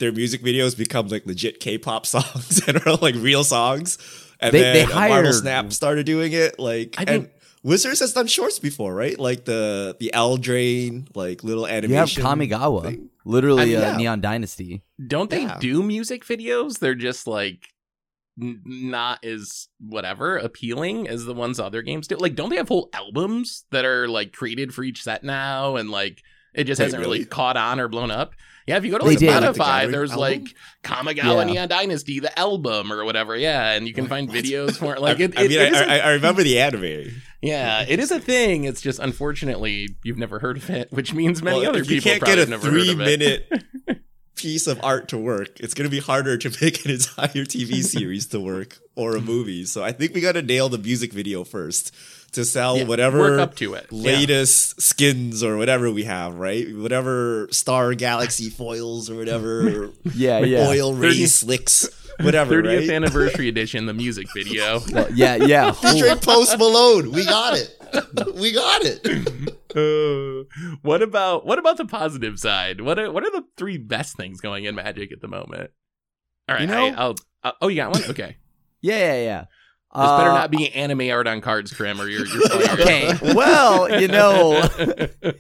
their 0.03 0.13
music 0.13 0.43
videos 0.43 0.77
become 0.77 1.09
like 1.09 1.25
legit 1.25 1.61
K-pop 1.61 2.05
songs 2.15 2.61
and 2.69 2.85
are 2.87 2.97
like 2.97 3.15
real 3.17 3.45
songs. 3.45 3.97
And 4.41 4.53
They- 4.53 4.61
then 4.61 4.75
they 4.89 4.93
uh, 4.93 5.09
Marvel 5.09 5.33
Snap 5.33 5.73
started 5.73 6.05
doing 6.05 6.33
it. 6.33 6.59
Like, 6.59 6.97
I 6.99 7.03
and 7.03 7.09
didn't- 7.25 7.31
Wizards 7.65 8.01
has 8.01 8.13
done 8.13 8.27
shorts 8.27 8.59
before, 8.59 8.93
right? 8.93 9.17
Like 9.17 9.45
the 9.45 9.97
the 10.01 10.11
Eldraine, 10.13 11.07
like 11.15 11.45
little 11.45 11.65
animation. 11.67 12.21
you 12.23 12.29
have. 12.29 12.37
Kamigawa, 12.39 12.83
thing. 12.83 13.11
literally 13.25 13.77
I- 13.77 13.81
uh, 13.81 13.91
yeah. 13.93 13.97
Neon 13.97 14.21
Dynasty. 14.21 14.83
Don't 15.07 15.31
they 15.31 15.43
Yeah. 15.43 15.59
do 15.61 15.81
music 15.85 16.25
videos? 16.27 16.81
They're 16.81 16.97
just 16.97 17.29
like 17.29 17.69
n- 18.41 18.63
not 18.65 19.25
as 19.25 19.69
whatever 19.79 20.39
appealing 20.39 21.07
as 21.09 21.25
the 21.25 21.35
ones 21.35 21.61
other 21.61 21.83
games 21.83 22.09
do. 22.09 22.17
Like, 22.17 22.35
don't 22.35 22.51
they 22.51 22.57
have 22.57 22.67
whole 22.69 22.89
albums 22.93 23.65
that 23.71 23.85
are 23.85 24.09
like 24.09 24.33
created 24.33 24.75
for 24.75 24.83
each 24.83 25.05
set 25.05 25.23
now, 25.23 25.77
and 25.77 25.89
like 25.89 26.21
it 26.55 26.65
just 26.65 26.81
Wait, 26.81 26.87
hasn't 26.87 27.01
really? 27.01 27.19
really? 27.21 27.27
caught 27.31 27.57
on 27.57 27.79
or 27.79 27.87
blown 27.87 28.11
up? 28.11 28.35
Yeah, 28.67 28.77
if 28.77 28.85
you 28.85 28.91
go 28.93 28.99
to 28.99 29.05
They 29.05 29.11
like 29.11 29.19
did. 29.19 29.29
Like 29.31 29.55
the 29.55 29.59
Spotify, 29.63 29.91
there's 29.91 30.11
album? 30.13 30.21
like 30.45 30.55
Kamigawa 30.85 31.17
Yeah. 31.17 31.45
Neon 31.45 31.69
Dynasty, 31.69 32.21
the 32.21 32.39
album 32.39 32.93
or 32.93 33.05
whatever. 33.05 33.37
Yeah, 33.37 33.73
and 33.73 33.89
you 33.89 33.95
can 33.95 34.07
find 34.07 34.29
What? 34.29 34.37
videos 34.39 34.77
for 34.77 34.95
it. 34.95 35.01
Like, 35.03 35.19
I, 35.21 35.25
it, 35.25 35.39
I 35.39 35.43
mean, 35.43 35.53
it 35.61 35.75
I, 35.75 35.97
a- 35.97 36.01
I, 36.07 36.11
remember 36.13 36.43
the 36.45 36.61
anime. 36.61 37.11
yeah, 37.41 37.85
it 37.89 37.99
is 37.99 38.11
a 38.13 38.21
thing. 38.21 38.65
It's 38.65 38.81
just 38.81 38.99
unfortunately 39.01 39.89
you've 40.05 40.19
never 40.19 40.39
heard 40.39 40.59
of 40.59 40.71
it, 40.71 40.93
which 40.93 41.13
means 41.13 41.43
many 41.43 41.61
Well, 41.61 41.71
other 41.71 41.81
if 41.81 41.89
people 41.89 42.11
can't 42.11 42.21
probably 42.21 42.37
get 42.37 42.49
have 42.51 42.65
a 42.65 42.67
three 42.69 42.91
it. 42.91 42.99
minute 42.99 43.65
piece 44.37 44.67
of 44.67 44.81
art 44.83 45.09
to 45.09 45.19
work, 45.19 45.59
it's 45.61 45.75
going 45.75 45.89
to 45.89 45.91
be 45.91 46.01
harder 46.01 46.37
to 46.37 46.51
make 46.65 46.85
an 46.85 46.93
entire 46.93 47.45
TV 47.45 47.83
series 47.83 48.27
to 48.29 48.41
work 48.41 48.79
or 48.97 49.17
a 49.17 49.21
movie. 49.21 49.65
So 49.65 49.83
I 49.85 49.93
think 49.93 50.15
we 50.15 50.21
got 50.21 50.33
to 50.33 50.43
nail 50.43 50.69
the 50.69 50.79
music 50.79 51.13
video 51.13 51.45
first 51.45 51.93
to 52.33 52.45
sell 52.45 52.79
Yeah, 52.79 52.85
whatever 52.85 53.19
work 53.19 53.41
up 53.41 53.55
to 53.57 53.75
it. 53.75 53.87
Yeah. 53.91 54.13
latest 54.13 54.81
skins 54.81 55.43
or 55.43 55.57
whatever 55.57 55.91
we 55.91 56.05
have, 56.05 56.35
right? 56.37 56.67
Whatever 56.77 57.49
Star 57.51 57.95
Galaxy 57.95 58.49
foils 58.51 59.11
or 59.11 59.17
whatever 59.17 59.91
Yeah, 60.15 60.39
yeah. 60.41 60.67
oil 60.69 60.93
Thirty- 60.95 61.21
ray 61.21 61.27
slicks, 61.27 61.89
whatever, 62.21 62.63
30th 62.63 62.79
right? 62.81 62.91
anniversary 62.91 63.49
edition, 63.49 63.87
the 63.87 63.95
music 63.95 64.27
video. 64.35 64.81
Well, 64.93 65.09
yeah, 65.13 65.37
yeah. 65.37 65.73
Featuring 65.73 66.19
Post 66.19 66.59
Malone. 66.59 67.13
We 67.13 67.25
got 67.25 67.55
it. 67.57 67.79
We 68.37 68.53
got 68.53 68.81
it. 68.85 69.07
Uh, 69.75 70.45
what 70.83 71.03
about 71.03 71.47
what 71.47 71.59
about 71.59 71.77
the 71.77 71.85
positive 71.87 72.39
side? 72.39 72.81
What 72.81 72.99
are 72.99 73.11
what 73.11 73.25
are 73.25 73.31
the 73.31 73.45
three 73.57 73.79
best 73.79 74.17
things 74.17 74.41
going 74.41 74.65
in 74.65 74.75
Magic 74.75 75.13
at 75.13 75.21
the 75.21 75.29
moment? 75.29 75.71
All 76.49 76.55
right, 76.57 76.63
You 76.63 76.67
know- 76.69 76.87
I, 76.87 77.07
will 77.09 77.17
uh, 77.45 77.53
oh, 77.61 77.69
you 77.69 77.77
got 77.77 77.93
one. 77.93 78.05
Okay, 78.11 78.37
Yeah, 78.81 78.99
yeah, 78.99 79.23
yeah. 79.23 79.45
This 79.95 80.03
better 80.07 80.31
Uh, 80.31 80.35
not 80.35 80.51
be 80.51 80.73
anime 80.73 81.11
art 81.11 81.27
on 81.27 81.41
cards, 81.41 81.73
Krim, 81.73 82.01
or 82.01 82.09
you're, 82.09 82.27
you're. 82.27 82.43
Okay, 82.81 83.13
well, 83.35 84.01
you 84.01 84.09
know, 84.09 84.63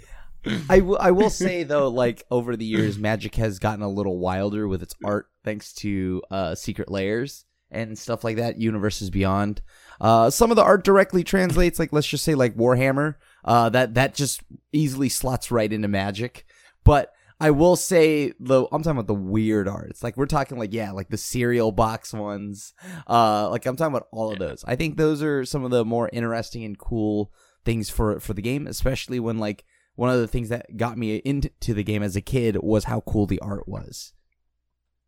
I, 0.68 0.80
w- 0.80 0.96
I 0.98 1.10
will 1.12 1.30
say 1.30 1.62
though, 1.62 1.88
like 1.88 2.24
over 2.30 2.56
the 2.56 2.64
years, 2.64 2.98
Magic 2.98 3.36
has 3.36 3.58
gotten 3.58 3.82
a 3.82 3.88
little 3.88 4.18
wilder 4.18 4.66
with 4.68 4.82
its 4.82 4.94
art, 5.04 5.28
thanks 5.44 5.72
to 5.74 6.22
uh, 6.30 6.54
Secret 6.54 6.90
Lairs 6.90 7.44
and 7.70 7.98
stuff 7.98 8.24
like 8.24 8.36
that. 8.36 8.58
Universes 8.60 9.08
Beyond. 9.08 9.62
Uh, 10.00 10.28
some 10.30 10.50
of 10.50 10.56
the 10.56 10.64
art 10.64 10.84
directly 10.84 11.24
translates, 11.24 11.78
like 11.78 11.92
let's 11.92 12.06
just 12.08 12.24
say, 12.24 12.34
like 12.34 12.54
Warhammer. 12.56 13.14
Uh, 13.44 13.68
that 13.70 13.94
that 13.94 14.14
just 14.14 14.42
easily 14.72 15.08
slots 15.08 15.50
right 15.50 15.72
into 15.72 15.88
Magic. 15.88 16.44
But 16.84 17.12
I 17.42 17.50
will 17.50 17.74
say, 17.76 18.32
the 18.38 18.66
I'm 18.72 18.82
talking 18.82 18.92
about 18.98 19.08
the 19.08 19.14
weird 19.14 19.66
arts. 19.68 20.02
Like 20.02 20.16
we're 20.16 20.26
talking, 20.26 20.58
like 20.58 20.72
yeah, 20.72 20.92
like 20.92 21.08
the 21.08 21.16
cereal 21.18 21.72
box 21.72 22.12
ones. 22.12 22.72
Uh, 23.08 23.50
like 23.50 23.66
I'm 23.66 23.76
talking 23.76 23.94
about 23.94 24.06
all 24.12 24.32
of 24.32 24.38
those. 24.38 24.64
I 24.66 24.76
think 24.76 24.96
those 24.96 25.22
are 25.22 25.44
some 25.44 25.64
of 25.64 25.70
the 25.70 25.84
more 25.84 26.08
interesting 26.12 26.64
and 26.64 26.78
cool 26.78 27.32
things 27.64 27.90
for 27.90 28.20
for 28.20 28.32
the 28.32 28.42
game, 28.42 28.66
especially 28.66 29.18
when 29.20 29.38
like 29.38 29.64
one 29.96 30.08
of 30.10 30.18
the 30.20 30.28
things 30.28 30.48
that 30.50 30.76
got 30.76 30.96
me 30.96 31.16
into 31.16 31.74
the 31.74 31.84
game 31.84 32.02
as 32.02 32.16
a 32.16 32.20
kid 32.20 32.56
was 32.62 32.84
how 32.84 33.00
cool 33.00 33.26
the 33.26 33.40
art 33.40 33.66
was. 33.68 34.12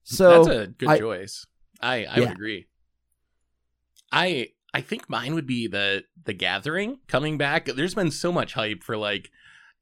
So 0.03 0.45
that's 0.45 0.57
a 0.57 0.67
good 0.67 0.89
I- 0.89 0.99
choice. 0.99 1.47
I 1.81 1.95
I 1.95 2.01
Yeah. 2.01 2.19
would 2.21 2.31
agree. 2.33 2.67
I 4.13 4.49
I 4.73 4.81
think 4.81 5.09
mine 5.09 5.35
would 5.35 5.47
be 5.47 5.67
the 5.69 6.05
the 6.25 6.33
Gathering 6.33 6.99
coming 7.07 7.39
back. 7.39 7.67
There's 7.67 7.95
been 7.95 8.11
so 8.11 8.33
much 8.33 8.55
hype 8.55 8.83
for 8.83 8.97
like 8.97 9.31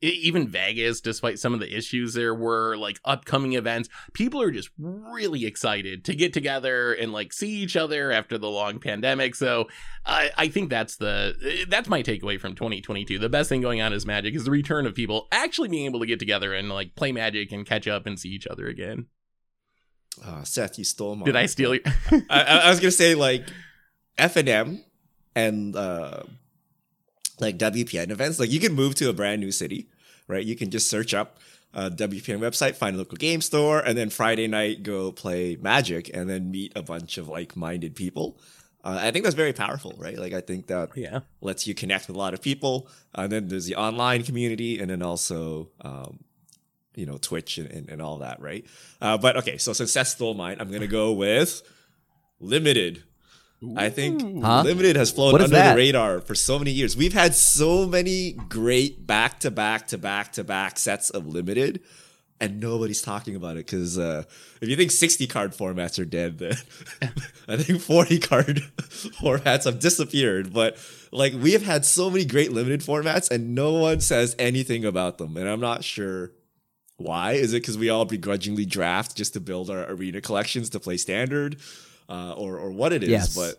even 0.02 0.49
Vegas, 0.49 1.00
despite 1.00 1.38
some 1.38 1.54
of 1.54 1.61
the 1.61 1.75
issues 1.75 2.14
there 2.14 2.35
were, 2.35 2.76
like 2.76 3.00
upcoming 3.04 3.52
events. 3.52 3.88
People 4.12 4.42
are 4.42 4.50
just 4.50 4.71
really 4.78 5.47
excited 5.47 6.04
to 6.04 6.14
get 6.14 6.32
together 6.32 6.92
and 6.92 7.12
like 7.12 7.32
see 7.32 7.50
each 7.50 7.76
other 7.76 8.11
after 8.11 8.37
the 8.37 8.49
long 8.49 8.80
pandemic. 8.80 9.35
So 9.35 9.68
I 10.04 10.30
I 10.37 10.49
think 10.49 10.71
that's 10.71 10.97
the 10.97 11.66
that's 11.68 11.88
my 11.88 12.02
takeaway 12.02 12.40
from 12.40 12.54
2022. 12.54 13.18
The 13.18 13.28
best 13.28 13.49
thing 13.49 13.61
going 13.61 13.80
on 13.80 13.92
is 13.92 14.04
Magic 14.04 14.35
is 14.35 14.44
the 14.44 14.50
return 14.50 14.87
of 14.87 14.94
people 14.94 15.28
actually 15.30 15.68
being 15.68 15.87
able 15.87 16.00
to 16.00 16.06
get 16.06 16.18
together 16.18 16.52
and 16.52 16.68
like 16.68 16.94
play 16.97 17.12
Magic 17.12 17.52
and 17.52 17.64
catch 17.64 17.87
up 17.87 18.06
and 18.06 18.18
see 18.18 18.30
each 18.30 18.47
other 18.47 18.66
again. 18.66 19.06
Uh, 20.23 20.42
Seth, 20.42 20.78
you 20.78 20.85
stole 20.85 21.16
my. 21.16 21.25
Did 21.25 21.37
I 21.37 21.47
steal 21.47 21.75
your? 21.75 21.82
I, 22.28 22.42
I 22.42 22.56
I 22.59 22.71
was 22.71 22.80
gonna 22.80 22.90
say 22.90 23.14
like 23.14 23.47
F 24.18 24.37
and 24.37 24.49
M 24.49 24.85
and 25.35 25.75
uh, 25.75 26.23
like 27.43 27.59
WPN 27.59 28.11
events. 28.11 28.39
Like 28.41 28.51
you 28.51 28.61
can 28.61 28.73
move 28.73 28.95
to 28.97 29.11
a 29.11 29.13
brand 29.13 29.41
new 29.41 29.53
city, 29.53 29.89
right? 30.29 30.45
You 30.45 30.57
can 30.57 30.71
just 30.71 30.89
search 30.89 31.13
up 31.13 31.39
a 31.75 31.91
WPN 31.91 32.39
website, 32.39 32.77
find 32.77 32.97
a 32.97 32.99
local 32.99 33.17
game 33.17 33.41
store, 33.41 33.81
and 33.81 33.97
then 33.97 34.11
Friday 34.11 34.47
night 34.47 34.83
go 34.83 35.11
play 35.13 35.57
Magic, 35.61 36.11
and 36.15 36.29
then 36.29 36.51
meet 36.51 36.73
a 36.77 36.83
bunch 36.83 37.19
of 37.19 37.29
like-minded 37.29 37.95
people. 37.95 38.39
Uh, 38.85 38.99
I 39.01 39.11
think 39.11 39.23
that's 39.25 39.37
very 39.37 39.53
powerful, 39.53 39.95
right? 39.97 40.19
Like 40.19 40.33
I 40.33 40.41
think 40.41 40.67
that 40.67 40.91
Yeah. 40.97 41.21
lets 41.41 41.67
you 41.67 41.75
connect 41.75 42.09
with 42.09 42.17
a 42.17 42.19
lot 42.19 42.35
of 42.35 42.43
people. 42.43 42.89
And 43.15 43.31
then 43.33 43.49
there's 43.49 43.67
the 43.67 43.77
online 43.77 44.23
community, 44.25 44.81
and 44.81 44.91
then 44.91 45.03
also, 45.03 45.71
um, 45.81 46.19
you 46.95 47.07
know, 47.07 47.17
Twitch 47.17 47.57
and, 47.59 47.71
and, 47.71 47.89
and 47.89 48.03
all 48.03 48.19
that, 48.19 48.41
right? 48.43 48.67
Uh, 49.01 49.17
but 49.17 49.37
okay, 49.39 49.57
so 49.57 49.73
since 49.73 49.93
Seth 49.93 50.09
stole 50.09 50.35
mine, 50.35 50.57
I'm 50.61 50.71
gonna 50.71 50.87
go 50.87 51.13
with 51.13 51.63
limited. 52.41 53.03
I 53.76 53.90
think 53.90 54.42
Huh? 54.42 54.62
limited 54.64 54.97
has 54.97 55.11
flown 55.11 55.35
under 55.35 55.49
that? 55.49 55.73
the 55.73 55.76
radar 55.76 56.21
for 56.21 56.35
so 56.35 56.59
many 56.59 56.71
years. 56.73 56.97
We've 56.97 57.12
had 57.12 57.35
so 57.35 57.87
many 57.87 58.33
great 58.33 59.07
back 59.07 59.40
to 59.40 59.50
back 59.50 59.87
to 59.88 59.99
back 59.99 60.33
to 60.33 60.45
back 60.45 60.78
sets 60.78 61.11
of 61.11 61.26
limited. 61.26 61.81
And 62.40 62.59
nobody's 62.59 63.00
talking 63.02 63.37
about 63.37 63.52
it 63.52 63.66
because 63.66 63.97
uh, 64.00 64.25
if 64.61 64.69
you 64.69 64.75
think 64.75 64.90
60 64.90 65.28
card 65.28 65.52
formats 65.52 66.00
are 66.00 66.04
dead, 66.04 66.38
then 66.38 66.57
I 67.49 67.57
think 67.57 67.81
40 67.81 68.19
card 68.19 68.57
formats 69.23 69.62
have 69.64 69.78
disappeared. 69.78 70.52
But 70.52 70.76
like 71.12 71.35
we 71.35 71.52
have 71.52 71.62
had 71.62 71.85
so 71.85 72.11
many 72.11 72.25
great 72.25 72.50
limited 72.50 72.81
formats, 72.81 73.31
and 73.31 73.54
no 73.54 73.75
one 73.75 74.00
says 74.00 74.35
anything 74.40 74.85
about 74.85 75.19
them. 75.19 75.37
And 75.37 75.49
I'm 75.49 75.61
not 75.61 75.85
sure 75.85 76.33
why. 76.97 77.35
Is 77.35 77.52
it 77.52 77.61
because 77.62 77.78
we 77.78 77.90
all 77.90 78.07
begrudgingly 78.07 78.66
draft 78.66 79.16
just 79.16 79.35
to 79.35 79.40
build 79.40 79.71
our 79.71 79.88
arena 79.88 80.21
collections 80.21 80.69
to 80.71 80.81
play 80.81 80.97
standard, 80.97 81.59
uh, 82.12 82.35
or 82.35 82.59
or 82.59 82.71
what 82.71 82.92
it 82.92 83.02
is? 83.02 83.09
Yes. 83.09 83.35
But 83.35 83.59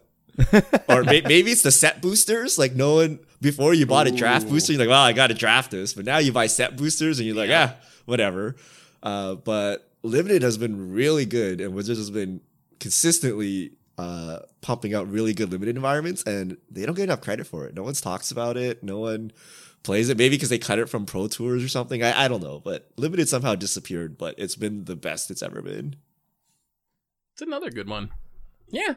or 0.89 1.03
may- 1.03 1.21
maybe 1.21 1.51
it's 1.51 1.61
the 1.63 1.71
set 1.71 2.01
boosters. 2.01 2.57
Like 2.57 2.73
no 2.73 2.95
one 2.95 3.19
before 3.41 3.73
you 3.73 3.85
bought 3.85 4.07
a 4.07 4.11
draft 4.11 4.47
booster, 4.47 4.71
you're 4.73 4.79
like, 4.79 4.89
well, 4.89 5.03
I 5.03 5.13
got 5.13 5.27
to 5.27 5.33
draft 5.33 5.71
this. 5.71 5.93
But 5.93 6.05
now 6.05 6.17
you 6.19 6.31
buy 6.31 6.47
set 6.47 6.77
boosters, 6.77 7.19
and 7.19 7.27
you're 7.27 7.35
like, 7.35 7.49
Yeah. 7.49 7.73
ah, 7.77 7.85
whatever. 8.05 8.55
Uh, 9.01 9.35
but 9.35 9.89
limited 10.01 10.41
has 10.43 10.57
been 10.57 10.93
really 10.93 11.25
good, 11.25 11.59
and 11.61 11.73
Wizards 11.75 11.99
has 11.99 12.09
been 12.11 12.39
consistently 12.79 13.71
uh, 13.97 14.39
pumping 14.61 14.93
out 14.93 15.09
really 15.09 15.33
good 15.33 15.51
limited 15.51 15.75
environments, 15.75 16.23
and 16.23 16.57
they 16.71 16.85
don't 16.85 16.95
get 16.95 17.03
enough 17.03 17.21
credit 17.21 17.45
for 17.47 17.65
it. 17.65 17.75
No 17.75 17.83
one 17.83 17.93
talks 17.93 18.31
about 18.31 18.55
it. 18.57 18.81
No 18.83 18.99
one 18.99 19.31
plays 19.83 20.09
it. 20.09 20.17
Maybe 20.17 20.35
because 20.35 20.49
they 20.49 20.57
cut 20.57 20.79
it 20.79 20.87
from 20.89 21.05
Pro 21.05 21.27
Tours 21.27 21.63
or 21.63 21.67
something. 21.67 22.01
I, 22.01 22.25
I 22.25 22.27
don't 22.27 22.41
know. 22.41 22.59
But 22.59 22.89
limited 22.97 23.27
somehow 23.29 23.55
disappeared, 23.55 24.17
but 24.17 24.35
it's 24.37 24.55
been 24.55 24.85
the 24.85 24.95
best 24.95 25.29
it's 25.29 25.43
ever 25.43 25.61
been. 25.61 25.95
It's 27.33 27.41
another 27.41 27.69
good 27.69 27.89
one. 27.89 28.11
Yeah. 28.73 28.95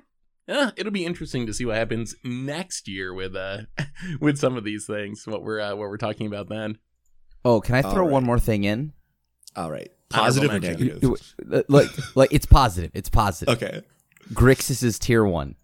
Yeah, 0.49 0.71
it'll 0.77 0.93
be 0.93 1.05
interesting 1.05 1.47
to 1.47 1.53
see 1.53 1.65
what 1.65 1.77
happens 1.77 2.15
next 2.25 2.87
year 2.87 3.13
with 3.13 3.35
uh 3.35 3.63
with 4.21 4.39
some 4.39 4.57
of 4.57 4.63
these 4.65 4.87
things. 4.87 5.27
What 5.27 5.43
we're 5.43 5.61
uh, 5.61 5.71
what 5.71 5.89
we're 5.89 5.97
talking 5.97 6.27
about 6.29 6.49
then. 6.49 6.79
oh, 7.45 7.61
can 7.61 7.75
I 7.75 7.83
throw 7.83 8.05
All 8.05 8.11
one 8.11 8.23
more 8.25 8.39
thing 8.39 8.63
in? 8.65 8.93
All 9.57 9.71
right, 9.73 9.91
positive 10.09 10.51
or 10.53 10.61
negative? 10.61 11.03
Like, 11.69 11.89
like 12.15 12.33
it's 12.33 12.47
positive. 12.47 12.93
It's 12.95 13.09
positive. 13.09 13.55
Okay. 13.61 13.83
Grixis 14.33 14.85
is 14.85 14.99
tier 15.01 15.25
one. 15.25 15.57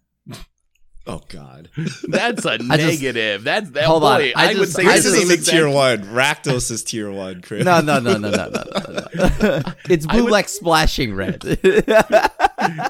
Oh 1.07 1.21
God. 1.29 1.69
That's 2.07 2.43
a 2.45 2.51
I 2.51 2.57
just- 2.57 3.01
negative. 3.01 3.43
That's 3.45 3.69
that 3.71 3.85
Hold 3.85 4.03
on. 4.03 4.19
boy. 4.19 4.33
I 4.35 4.51
I, 4.51 4.55
would 4.59 4.69
say 4.69 4.83
I 4.85 4.95
This 4.97 5.05
is 5.05 5.29
a 5.29 5.33
exact- 5.33 5.49
tier 5.49 5.69
one. 5.69 5.99
Rakdos 6.03 6.71
is 6.71 6.83
tier 6.83 7.09
one, 7.11 7.41
Chris. 7.41 7.63
No, 7.63 7.79
no, 7.81 7.99
no, 7.99 8.17
no, 8.17 8.31
no, 8.31 8.49
no, 8.49 8.49
no, 8.49 9.07
no. 9.41 9.61
it's 9.89 10.05
blue 10.05 10.23
would- 10.23 10.31
like 10.31 10.49
splashing 10.49 11.13
red. 11.13 11.41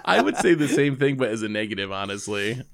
I 0.06 0.22
would 0.22 0.38
say 0.38 0.54
the 0.54 0.68
same 0.68 0.98
thing, 0.98 1.18
but 1.18 1.30
as 1.30 1.42
a 1.44 1.50
negative, 1.50 1.92
honestly. 1.92 2.62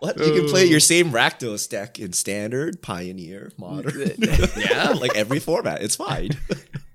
What? 0.00 0.18
You 0.18 0.32
can 0.32 0.48
play 0.48 0.64
your 0.66 0.80
same 0.80 1.10
Rakdos 1.10 1.68
deck 1.68 1.98
in 1.98 2.12
standard, 2.12 2.80
pioneer, 2.82 3.50
modern. 3.58 4.12
Yeah. 4.56 4.90
like 5.00 5.14
every 5.16 5.40
format. 5.40 5.82
It's 5.82 5.96
fine. 5.96 6.30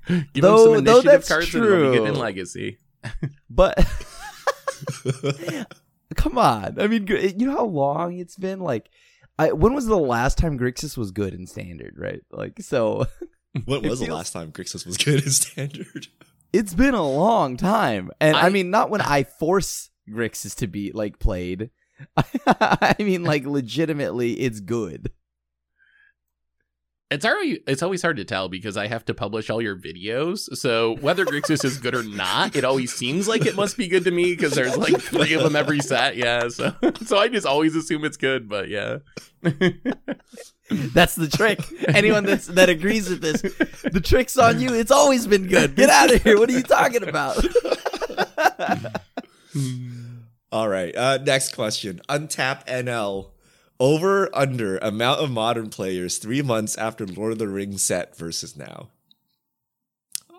Give 0.08 0.25
Though- 0.36 0.74
him 0.74 0.75
some 0.77 0.84
though 0.86 1.00
initiative 1.00 1.03
that's 1.03 1.27
cards 1.27 1.55
and 1.55 1.63
they'll 1.63 2.05
in 2.05 2.15
legacy. 2.15 2.79
but 3.50 3.77
come 6.15 6.38
on, 6.38 6.79
I 6.79 6.88
mean, 6.88 7.08
you 7.08 7.46
know 7.48 7.55
how 7.58 7.65
long 7.65 8.17
it's 8.17 8.36
been? 8.36 8.60
Like, 8.60 8.89
I, 9.38 9.51
when 9.51 9.74
was 9.74 9.86
the 9.86 9.98
last 9.98 10.38
time 10.38 10.58
Grixis 10.58 10.98
was 10.98 11.12
good 11.12 11.34
in 11.34 11.46
standard? 11.46 11.96
Right? 11.98 12.22
Like, 12.32 12.62
so 12.62 13.05
When 13.65 13.86
It 13.86 13.89
was 13.89 14.00
the 14.00 14.13
last 14.13 14.34
time 14.34 14.51
Grixis 14.51 14.86
was 14.86 14.98
good 14.98 15.24
in 15.24 15.29
standard? 15.32 16.08
It's 16.55 16.74
been 16.74 16.93
a 16.93 17.07
long 17.07 17.57
time, 17.57 18.12
and 18.19 18.35
I, 18.35 18.47
I- 18.47 18.50
mean, 18.50 18.69
not 18.69 18.89
when 18.89 19.01
I 19.01 19.24
force 19.24 19.89
Grixis 20.09 20.55
to 20.57 20.67
be 20.67 20.91
like 20.93 21.19
played. 21.19 21.69
I 22.47 22.95
mean, 23.00 23.24
like, 23.24 23.45
legitimately, 23.45 24.33
it's 24.33 24.59
good. 24.59 25.12
It's 27.12 27.24
already 27.24 27.62
it's 27.67 27.83
always 27.83 28.01
hard 28.01 28.17
to 28.17 28.25
tell 28.25 28.50
because 28.50 28.77
I 28.77 28.88
have 28.88 29.05
to 29.05 29.13
publish 29.13 29.50
all 29.50 29.62
your 29.62 29.75
videos. 29.75 30.55
So 30.57 30.95
whether 31.01 31.24
Grixis 31.24 31.63
is 31.63 31.77
good 31.77 31.93
or 31.93 32.03
not, 32.03 32.55
it 32.55 32.63
always 32.63 32.93
seems 32.93 33.27
like 33.27 33.45
it 33.45 33.55
must 33.55 33.77
be 33.77 33.88
good 33.88 34.05
to 34.05 34.12
me 34.12 34.35
because 34.35 34.53
there's 34.53 34.75
like 34.75 35.00
three 35.00 35.33
of 35.33 35.43
them 35.43 35.55
every 35.55 35.81
set. 35.81 36.15
Yeah, 36.15 36.47
so 36.50 36.74
so 37.05 37.17
I 37.17 37.27
just 37.27 37.45
always 37.45 37.75
assume 37.75 38.05
it's 38.05 38.17
good. 38.17 38.50
But 38.50 38.69
yeah, 38.69 38.97
That's 40.69 41.13
the 41.15 41.27
trick. 41.27 41.59
Anyone 41.88 42.25
that's, 42.25 42.47
that 42.47 42.69
agrees 42.69 43.07
with 43.09 43.21
this, 43.21 43.41
the 43.83 44.01
trick's 44.01 44.38
on 44.38 44.59
you. 44.59 44.74
It's 44.74 44.91
always 44.91 45.27
been 45.27 45.47
good. 45.47 45.75
Get 45.75 45.89
out 45.89 46.12
of 46.13 46.24
here. 46.24 46.39
What 46.39 46.50
are 46.50 46.53
you 46.53 46.63
talking 46.63 47.07
about? 47.07 47.38
All 50.51 50.67
right. 50.67 50.95
Uh, 50.95 51.19
next 51.19 51.53
question. 51.53 52.01
Untap 52.09 52.65
NL. 52.65 53.29
Over 53.79 54.34
under 54.36 54.77
amount 54.77 55.20
of 55.20 55.29
modern 55.32 55.70
players 55.70 56.17
three 56.17 56.41
months 56.41 56.77
after 56.77 57.05
Lord 57.05 57.34
of 57.34 57.39
the 57.39 57.48
Rings 57.48 57.84
set 57.84 58.15
versus 58.17 58.55
now. 58.55 58.89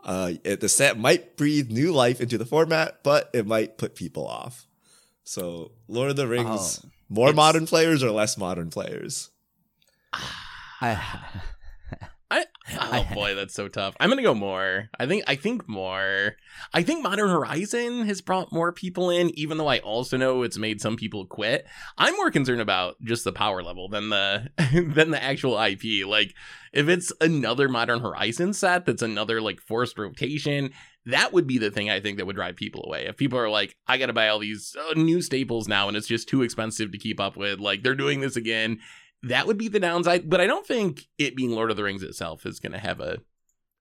Uh, 0.04 0.32
it, 0.44 0.60
the 0.60 0.68
set 0.68 0.98
might 0.98 1.36
breathe 1.36 1.70
new 1.70 1.92
life 1.92 2.20
into 2.20 2.38
the 2.38 2.46
format, 2.46 3.02
but 3.02 3.28
it 3.34 3.46
might 3.46 3.76
put 3.76 3.94
people 3.96 4.26
off. 4.26 4.66
So, 5.24 5.72
Lord 5.88 6.10
of 6.10 6.16
the 6.16 6.28
Rings, 6.28 6.80
Oh. 6.84 6.88
more 7.08 7.32
modern 7.32 7.66
players 7.66 8.02
or 8.02 8.10
less 8.12 8.38
modern 8.38 8.70
players? 8.70 9.30
I, 10.80 11.42
Oh 12.78 13.06
boy, 13.12 13.34
that's 13.34 13.54
so 13.54 13.68
tough. 13.68 13.96
I'm 14.00 14.08
gonna 14.08 14.22
go 14.22 14.34
more. 14.34 14.90
I 14.98 15.06
think 15.06 15.24
I 15.26 15.36
think 15.36 15.68
more. 15.68 16.36
I 16.72 16.82
think 16.82 17.02
Modern 17.02 17.28
Horizon 17.28 18.06
has 18.06 18.20
brought 18.20 18.52
more 18.52 18.72
people 18.72 19.10
in, 19.10 19.30
even 19.38 19.58
though 19.58 19.68
I 19.68 19.78
also 19.78 20.16
know 20.16 20.42
it's 20.42 20.58
made 20.58 20.80
some 20.80 20.96
people 20.96 21.26
quit. 21.26 21.66
I'm 21.96 22.14
more 22.16 22.30
concerned 22.30 22.60
about 22.60 22.96
just 23.02 23.24
the 23.24 23.32
power 23.32 23.62
level 23.62 23.88
than 23.88 24.08
the 24.08 24.48
than 24.94 25.10
the 25.10 25.22
actual 25.22 25.60
IP. 25.60 26.06
Like 26.06 26.34
if 26.72 26.88
it's 26.88 27.12
another 27.20 27.68
Modern 27.68 28.00
Horizon 28.00 28.52
set 28.52 28.84
that's 28.84 29.02
another 29.02 29.40
like 29.40 29.60
forced 29.60 29.98
rotation, 29.98 30.72
that 31.06 31.32
would 31.32 31.46
be 31.46 31.58
the 31.58 31.70
thing 31.70 31.88
I 31.88 32.00
think 32.00 32.18
that 32.18 32.26
would 32.26 32.36
drive 32.36 32.56
people 32.56 32.84
away. 32.86 33.06
If 33.06 33.16
people 33.16 33.38
are 33.38 33.48
like, 33.48 33.76
I 33.86 33.96
got 33.96 34.06
to 34.06 34.12
buy 34.12 34.28
all 34.28 34.40
these 34.40 34.76
uh, 34.76 34.94
new 34.94 35.22
staples 35.22 35.68
now 35.68 35.88
and 35.88 35.96
it's 35.96 36.08
just 36.08 36.28
too 36.28 36.42
expensive 36.42 36.92
to 36.92 36.98
keep 36.98 37.20
up 37.20 37.36
with, 37.36 37.60
like 37.60 37.82
they're 37.82 37.94
doing 37.94 38.20
this 38.20 38.36
again 38.36 38.80
that 39.28 39.46
would 39.46 39.58
be 39.58 39.68
the 39.68 39.80
downside. 39.80 40.28
But 40.28 40.40
I 40.40 40.46
don't 40.46 40.66
think 40.66 41.06
it 41.18 41.36
being 41.36 41.50
Lord 41.50 41.70
of 41.70 41.76
the 41.76 41.84
Rings 41.84 42.02
itself 42.02 42.46
is 42.46 42.60
going 42.60 42.72
to 42.72 42.78
have 42.78 43.00
a 43.00 43.18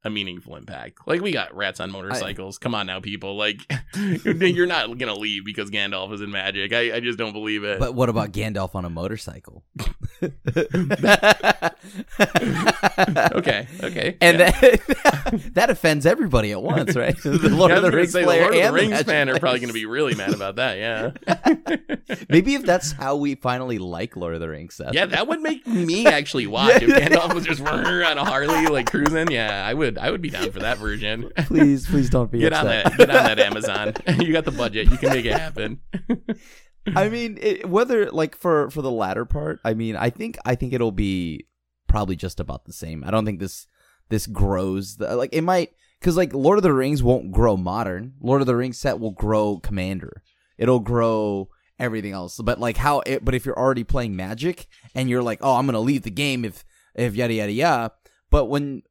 a 0.06 0.10
meaningful 0.10 0.56
impact. 0.56 1.00
Like 1.08 1.20
we 1.20 1.32
got 1.32 1.54
rats 1.56 1.80
on 1.80 1.92
motorcycles. 1.92 2.60
I, 2.62 2.64
Come 2.64 2.76
on 2.76 2.86
now, 2.86 3.00
people. 3.00 3.36
Like 3.36 3.60
you're 3.96 4.68
not 4.68 4.98
gonna 5.00 5.16
leave 5.16 5.44
because 5.44 5.72
Gandalf 5.72 6.14
is 6.14 6.22
in 6.22 6.30
magic. 6.32 6.72
I, 6.74 6.98
I 6.98 7.00
just 7.00 7.18
don't 7.18 7.34
believe 7.34 7.64
it. 7.64 7.80
But 7.80 7.96
what 7.96 8.08
about 8.08 8.32
Gandalf 8.32 8.76
on 8.76 8.86
a 8.86 8.90
motorcycle? 8.90 9.64
okay, 13.34 13.68
okay. 13.82 14.18
And 14.22 14.40
yeah. 14.40 14.52
that, 14.52 15.50
that, 15.54 15.70
offends 15.70 16.06
everybody 16.06 16.52
at 16.52 16.62
once, 16.62 16.96
right? 16.96 17.16
The 17.26 17.50
Lord 17.50 17.72
yeah, 17.72 17.78
of 17.78 17.84
the 17.84 17.92
Rings 17.92 18.12
say, 18.12 18.24
player 18.24 18.52
the 18.52 18.62
of 18.62 18.74
the 18.74 18.74
Rings 18.74 19.02
fan 19.04 19.30
are 19.30 19.40
probably 19.40 19.60
gonna 19.60 19.74
be 19.74 19.86
really 19.86 20.16
mad 20.16 20.34
about 20.34 20.58
that. 20.58 20.78
Yeah. 20.78 21.12
Maybe 22.30 22.56
if 22.56 22.64
that's 22.64 22.92
how 22.92 23.16
we 23.16 23.36
finally 23.36 23.78
like 23.78 24.16
Lord 24.16 24.34
of 24.36 24.42
the 24.42 24.50
Rings, 24.50 24.76
Seth. 24.76 24.94
Yeah, 24.94 25.06
that 25.08 25.28
would 25.28 25.42
make 25.42 25.66
me 25.68 26.06
actually 26.06 26.48
watch 26.48 26.82
if 26.82 26.90
Gandalf 26.90 27.34
was 27.34 27.46
just 27.46 27.62
running 27.62 27.86
on 28.04 28.18
a 28.18 28.26
Harley 28.26 28.68
like 28.68 28.90
cruising. 28.90 29.32
Yeah, 29.32 29.66
I 29.66 29.74
would 29.74 29.86
would 29.86 29.98
I 29.98 30.12
would 30.12 30.22
be 30.22 30.30
down 30.30 30.52
for 30.52 30.60
that 30.60 30.78
version. 30.78 31.32
please, 31.38 31.88
please 31.88 32.10
don't 32.10 32.32
be 32.32 32.40
get 32.40 32.54
upset. 32.54 32.86
on 32.86 32.92
that. 32.92 32.98
Get 32.98 33.10
on 33.10 33.24
that 33.24 33.40
Amazon. 33.40 33.94
you 34.20 34.34
got 34.34 34.46
the 34.46 34.52
budget. 34.52 34.92
You 34.92 34.98
can 34.98 35.10
make 35.10 35.26
it 35.26 35.34
happen. 35.34 35.80
I 36.96 37.10
mean, 37.10 37.38
it, 37.42 37.70
whether 37.70 38.12
like 38.12 38.36
for 38.36 38.70
for 38.70 38.82
the 38.82 38.92
latter 38.92 39.26
part, 39.26 39.60
I 39.64 39.74
mean, 39.74 39.96
I 39.96 40.10
think 40.10 40.38
I 40.46 40.56
think 40.56 40.74
it'll 40.74 40.92
be 40.92 41.48
probably 41.88 42.16
just 42.16 42.40
about 42.40 42.66
the 42.66 42.74
same. 42.74 43.04
I 43.04 43.12
don't 43.12 43.26
think 43.26 43.40
this 43.40 43.68
this 44.10 44.28
grows. 44.28 44.98
The, 44.98 45.16
like 45.16 45.34
it 45.34 45.42
might 45.42 45.72
because 46.00 46.18
like 46.18 46.34
Lord 46.34 46.58
of 46.58 46.64
the 46.64 46.74
Rings 46.74 47.02
won't 47.02 47.32
grow 47.32 47.58
modern. 47.58 48.14
Lord 48.22 48.42
of 48.42 48.48
the 48.48 48.56
Rings 48.56 48.78
set 48.78 49.00
will 49.00 49.12
grow 49.12 49.60
Commander. 49.60 50.22
It'll 50.58 50.80
grow 50.80 51.50
everything 51.80 52.12
else. 52.12 52.38
But 52.38 52.60
like 52.60 52.78
how 52.78 53.02
it, 53.06 53.26
but 53.26 53.36
if 53.36 53.46
you're 53.46 53.58
already 53.58 53.84
playing 53.84 54.16
Magic 54.16 54.68
and 54.94 55.10
you're 55.10 55.24
like, 55.24 55.40
oh, 55.42 55.56
I'm 55.56 55.66
gonna 55.66 55.80
leave 55.80 56.04
the 56.04 56.12
game 56.12 56.46
if 56.46 56.64
if 56.94 57.16
yada 57.16 57.34
yada 57.34 57.52
yada. 57.52 57.94
But 58.30 58.46
when 58.46 58.84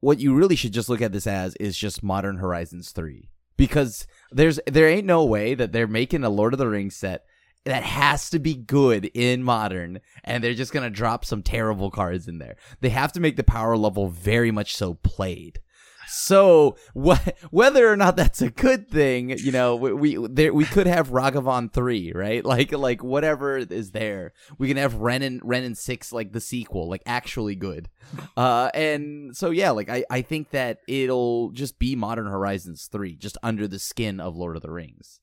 what 0.00 0.18
you 0.18 0.34
really 0.34 0.56
should 0.56 0.72
just 0.72 0.88
look 0.88 1.02
at 1.02 1.12
this 1.12 1.26
as 1.26 1.54
is 1.56 1.76
just 1.76 2.02
Modern 2.02 2.38
Horizons 2.38 2.90
3 2.92 3.28
because 3.56 4.06
there's 4.32 4.58
there 4.66 4.88
ain't 4.88 5.06
no 5.06 5.24
way 5.24 5.54
that 5.54 5.72
they're 5.72 5.86
making 5.86 6.24
a 6.24 6.30
Lord 6.30 6.54
of 6.54 6.58
the 6.58 6.68
Rings 6.68 6.96
set 6.96 7.24
that 7.64 7.82
has 7.82 8.30
to 8.30 8.38
be 8.38 8.54
good 8.54 9.10
in 9.14 9.42
modern 9.42 10.00
and 10.24 10.42
they're 10.42 10.54
just 10.54 10.72
going 10.72 10.84
to 10.84 10.90
drop 10.90 11.24
some 11.24 11.42
terrible 11.42 11.90
cards 11.90 12.26
in 12.26 12.38
there. 12.38 12.56
They 12.80 12.88
have 12.90 13.12
to 13.12 13.20
make 13.20 13.36
the 13.36 13.44
power 13.44 13.76
level 13.76 14.08
very 14.08 14.50
much 14.50 14.74
so 14.74 14.94
played. 14.94 15.60
So 16.08 16.76
wh- 17.00 17.28
whether 17.50 17.90
or 17.90 17.96
not 17.96 18.16
that's 18.16 18.42
a 18.42 18.50
good 18.50 18.88
thing, 18.88 19.30
you 19.38 19.52
know, 19.52 19.76
we 19.76 19.92
we, 19.92 20.28
there, 20.28 20.52
we 20.52 20.64
could 20.64 20.86
have 20.86 21.10
Ragavan 21.10 21.72
three, 21.72 22.12
right? 22.12 22.44
Like 22.50 22.72
like 22.72 23.04
whatever 23.04 23.58
is 23.58 23.92
there. 23.92 24.32
We 24.58 24.66
can 24.66 24.76
have 24.76 24.94
Renin 24.94 25.40
Renin 25.42 25.76
six, 25.76 26.12
like 26.12 26.32
the 26.32 26.40
sequel, 26.40 26.88
like 26.88 27.02
actually 27.06 27.54
good. 27.54 27.88
Uh, 28.36 28.70
and 28.74 29.36
so 29.36 29.50
yeah, 29.50 29.70
like 29.70 29.88
I 29.88 30.04
I 30.10 30.22
think 30.22 30.50
that 30.50 30.78
it'll 30.88 31.50
just 31.50 31.78
be 31.78 31.94
Modern 31.94 32.26
Horizons 32.26 32.88
three, 32.90 33.14
just 33.14 33.38
under 33.42 33.68
the 33.68 33.78
skin 33.78 34.18
of 34.18 34.36
Lord 34.36 34.56
of 34.56 34.62
the 34.62 34.70
Rings. 34.72 35.20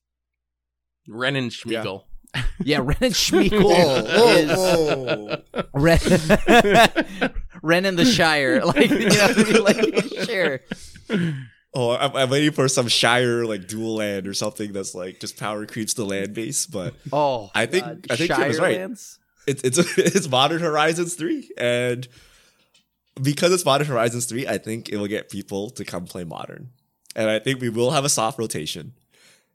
Renin 1.06 1.50
Schmeagol. 1.50 2.02
Yeah. 2.02 2.17
Yeah, 2.62 2.78
Ren 2.78 2.96
and 3.00 3.14
Schmeagol 3.14 4.04
is 4.36 4.50
Ren, 5.72 7.34
Ren 7.62 7.86
in 7.86 7.96
the 7.96 8.04
Shire. 8.04 8.60
Like, 8.68 8.90
you 8.90 9.08
know, 9.08 9.16
I 9.20 9.42
mean? 9.42 9.64
like 9.64 10.28
sure. 10.28 10.60
Oh, 11.74 11.92
I'm, 11.92 12.14
I'm, 12.16 12.30
waiting 12.30 12.52
for 12.52 12.68
some 12.68 12.88
Shire 12.88 13.44
like 13.44 13.66
dual 13.66 13.96
land 13.96 14.26
or 14.26 14.34
something 14.34 14.72
that's 14.72 14.94
like 14.94 15.20
just 15.20 15.38
power 15.38 15.64
creeps 15.66 15.94
the 15.94 16.04
land 16.04 16.34
base. 16.34 16.66
But 16.66 16.94
oh, 17.12 17.50
I 17.54 17.66
think 17.66 17.84
God. 17.84 18.06
I 18.10 18.16
think 18.16 18.32
Shire 18.32 18.48
was 18.48 18.60
right. 18.60 18.78
Lands? 18.78 19.18
It's 19.46 19.62
it's 19.62 19.78
it's 19.98 20.28
Modern 20.28 20.60
Horizons 20.60 21.14
three, 21.14 21.50
and 21.56 22.06
because 23.22 23.52
it's 23.52 23.64
Modern 23.64 23.86
Horizons 23.86 24.26
three, 24.26 24.46
I 24.46 24.58
think 24.58 24.90
it 24.90 24.98
will 24.98 25.06
get 25.06 25.30
people 25.30 25.70
to 25.70 25.84
come 25.84 26.04
play 26.04 26.24
Modern, 26.24 26.70
and 27.16 27.30
I 27.30 27.38
think 27.38 27.60
we 27.60 27.70
will 27.70 27.92
have 27.92 28.04
a 28.04 28.10
soft 28.10 28.38
rotation, 28.38 28.92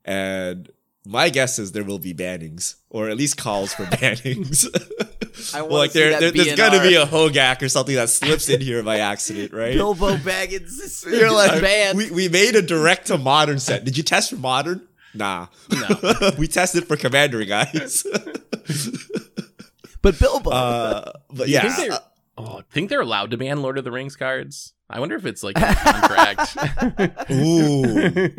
and 0.03 0.71
my 1.05 1.29
guess 1.29 1.59
is 1.59 1.73
there 1.73 1.83
will 1.83 1.99
be 1.99 2.13
bannings, 2.13 2.75
or 2.89 3.09
at 3.09 3.17
least 3.17 3.37
calls 3.37 3.73
for 3.73 3.83
bannings. 3.85 4.67
I 5.53 5.61
well, 5.61 5.77
like 5.77 5.91
there, 5.91 6.19
there 6.19 6.31
there's 6.31 6.55
gonna 6.55 6.81
be 6.81 6.95
a 6.95 7.05
Hogaak 7.05 7.61
or 7.61 7.69
something 7.69 7.95
that 7.95 8.09
slips 8.09 8.49
in 8.49 8.61
here 8.61 8.81
by 8.83 8.99
accident, 8.99 9.53
right? 9.53 9.73
Bilbo 9.73 10.17
Baggins. 10.17 11.05
You're 11.05 11.31
like, 11.31 11.61
banned. 11.61 11.97
We, 11.97 12.11
we 12.11 12.29
made 12.29 12.55
a 12.55 12.61
direct 12.61 13.07
to 13.07 13.17
modern 13.17 13.59
set. 13.59 13.83
Did 13.83 13.97
you 13.97 14.03
test 14.03 14.29
for 14.29 14.37
modern? 14.37 14.87
Nah. 15.13 15.47
No. 15.69 16.31
we 16.37 16.47
tested 16.47 16.87
for 16.87 16.97
Commander, 16.97 17.43
guys. 17.45 18.03
but 20.01 20.17
Bilbo. 20.17 20.49
Uh, 20.49 21.11
but 21.29 21.49
yeah. 21.49 21.61
Think 21.61 21.89
they're, 21.89 21.99
oh, 22.37 22.61
think 22.71 22.89
they're 22.89 23.01
allowed 23.01 23.29
to 23.31 23.37
ban 23.37 23.61
Lord 23.61 23.77
of 23.77 23.83
the 23.83 23.91
Rings 23.91 24.15
cards? 24.15 24.73
I 24.89 24.99
wonder 24.99 25.15
if 25.15 25.25
it's 25.25 25.43
like 25.43 25.57
a 25.57 25.75
contract. 25.75 26.55
Ooh. 27.31 28.29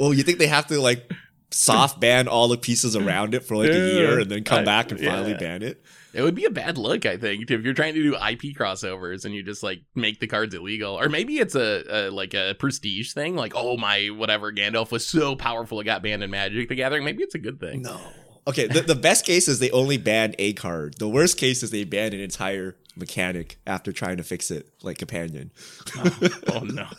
oh, 0.00 0.12
you 0.12 0.22
think 0.22 0.38
they 0.38 0.46
have 0.46 0.66
to 0.68 0.80
like 0.80 1.10
soft 1.50 2.00
ban 2.00 2.28
all 2.28 2.48
the 2.48 2.58
pieces 2.58 2.94
around 2.94 3.34
it 3.34 3.44
for 3.44 3.56
like 3.56 3.70
a 3.70 3.92
year 3.94 4.20
and 4.20 4.30
then 4.30 4.44
come 4.44 4.60
I, 4.60 4.64
back 4.64 4.90
and 4.90 5.00
finally 5.00 5.34
ban 5.34 5.62
it. 5.62 5.82
It 6.14 6.22
would 6.22 6.34
be 6.34 6.46
a 6.46 6.50
bad 6.50 6.78
look, 6.78 7.06
I 7.06 7.16
think, 7.16 7.50
if 7.50 7.62
you're 7.62 7.74
trying 7.74 7.94
to 7.94 8.02
do 8.02 8.14
IP 8.14 8.56
crossovers 8.56 9.24
and 9.24 9.34
you 9.34 9.42
just 9.42 9.62
like 9.62 9.82
make 9.94 10.20
the 10.20 10.26
cards 10.26 10.54
illegal, 10.54 10.98
or 10.98 11.08
maybe 11.08 11.38
it's 11.38 11.54
a, 11.54 11.84
a 11.88 12.10
like 12.10 12.34
a 12.34 12.54
prestige 12.58 13.12
thing, 13.12 13.36
like 13.36 13.52
oh 13.54 13.76
my 13.76 14.06
whatever 14.06 14.52
Gandalf 14.52 14.90
was 14.90 15.06
so 15.06 15.36
powerful 15.36 15.80
it 15.80 15.84
got 15.84 16.02
banned 16.02 16.22
in 16.22 16.30
Magic 16.30 16.68
the 16.68 16.74
Gathering. 16.74 17.04
Maybe 17.04 17.22
it's 17.22 17.34
a 17.34 17.38
good 17.38 17.60
thing. 17.60 17.82
No. 17.82 18.00
Okay, 18.48 18.66
the, 18.66 18.80
the 18.80 18.94
best 18.94 19.26
case 19.26 19.46
is 19.46 19.58
they 19.58 19.70
only 19.72 19.98
ban 19.98 20.34
a 20.38 20.54
card. 20.54 20.94
The 20.98 21.08
worst 21.08 21.36
case 21.36 21.62
is 21.62 21.70
they 21.70 21.84
ban 21.84 22.14
an 22.14 22.20
entire 22.20 22.76
mechanic 22.96 23.58
after 23.66 23.92
trying 23.92 24.16
to 24.16 24.22
fix 24.22 24.50
it, 24.50 24.68
like 24.82 24.96
companion. 24.96 25.50
oh, 25.96 26.28
oh 26.54 26.60
no. 26.60 26.86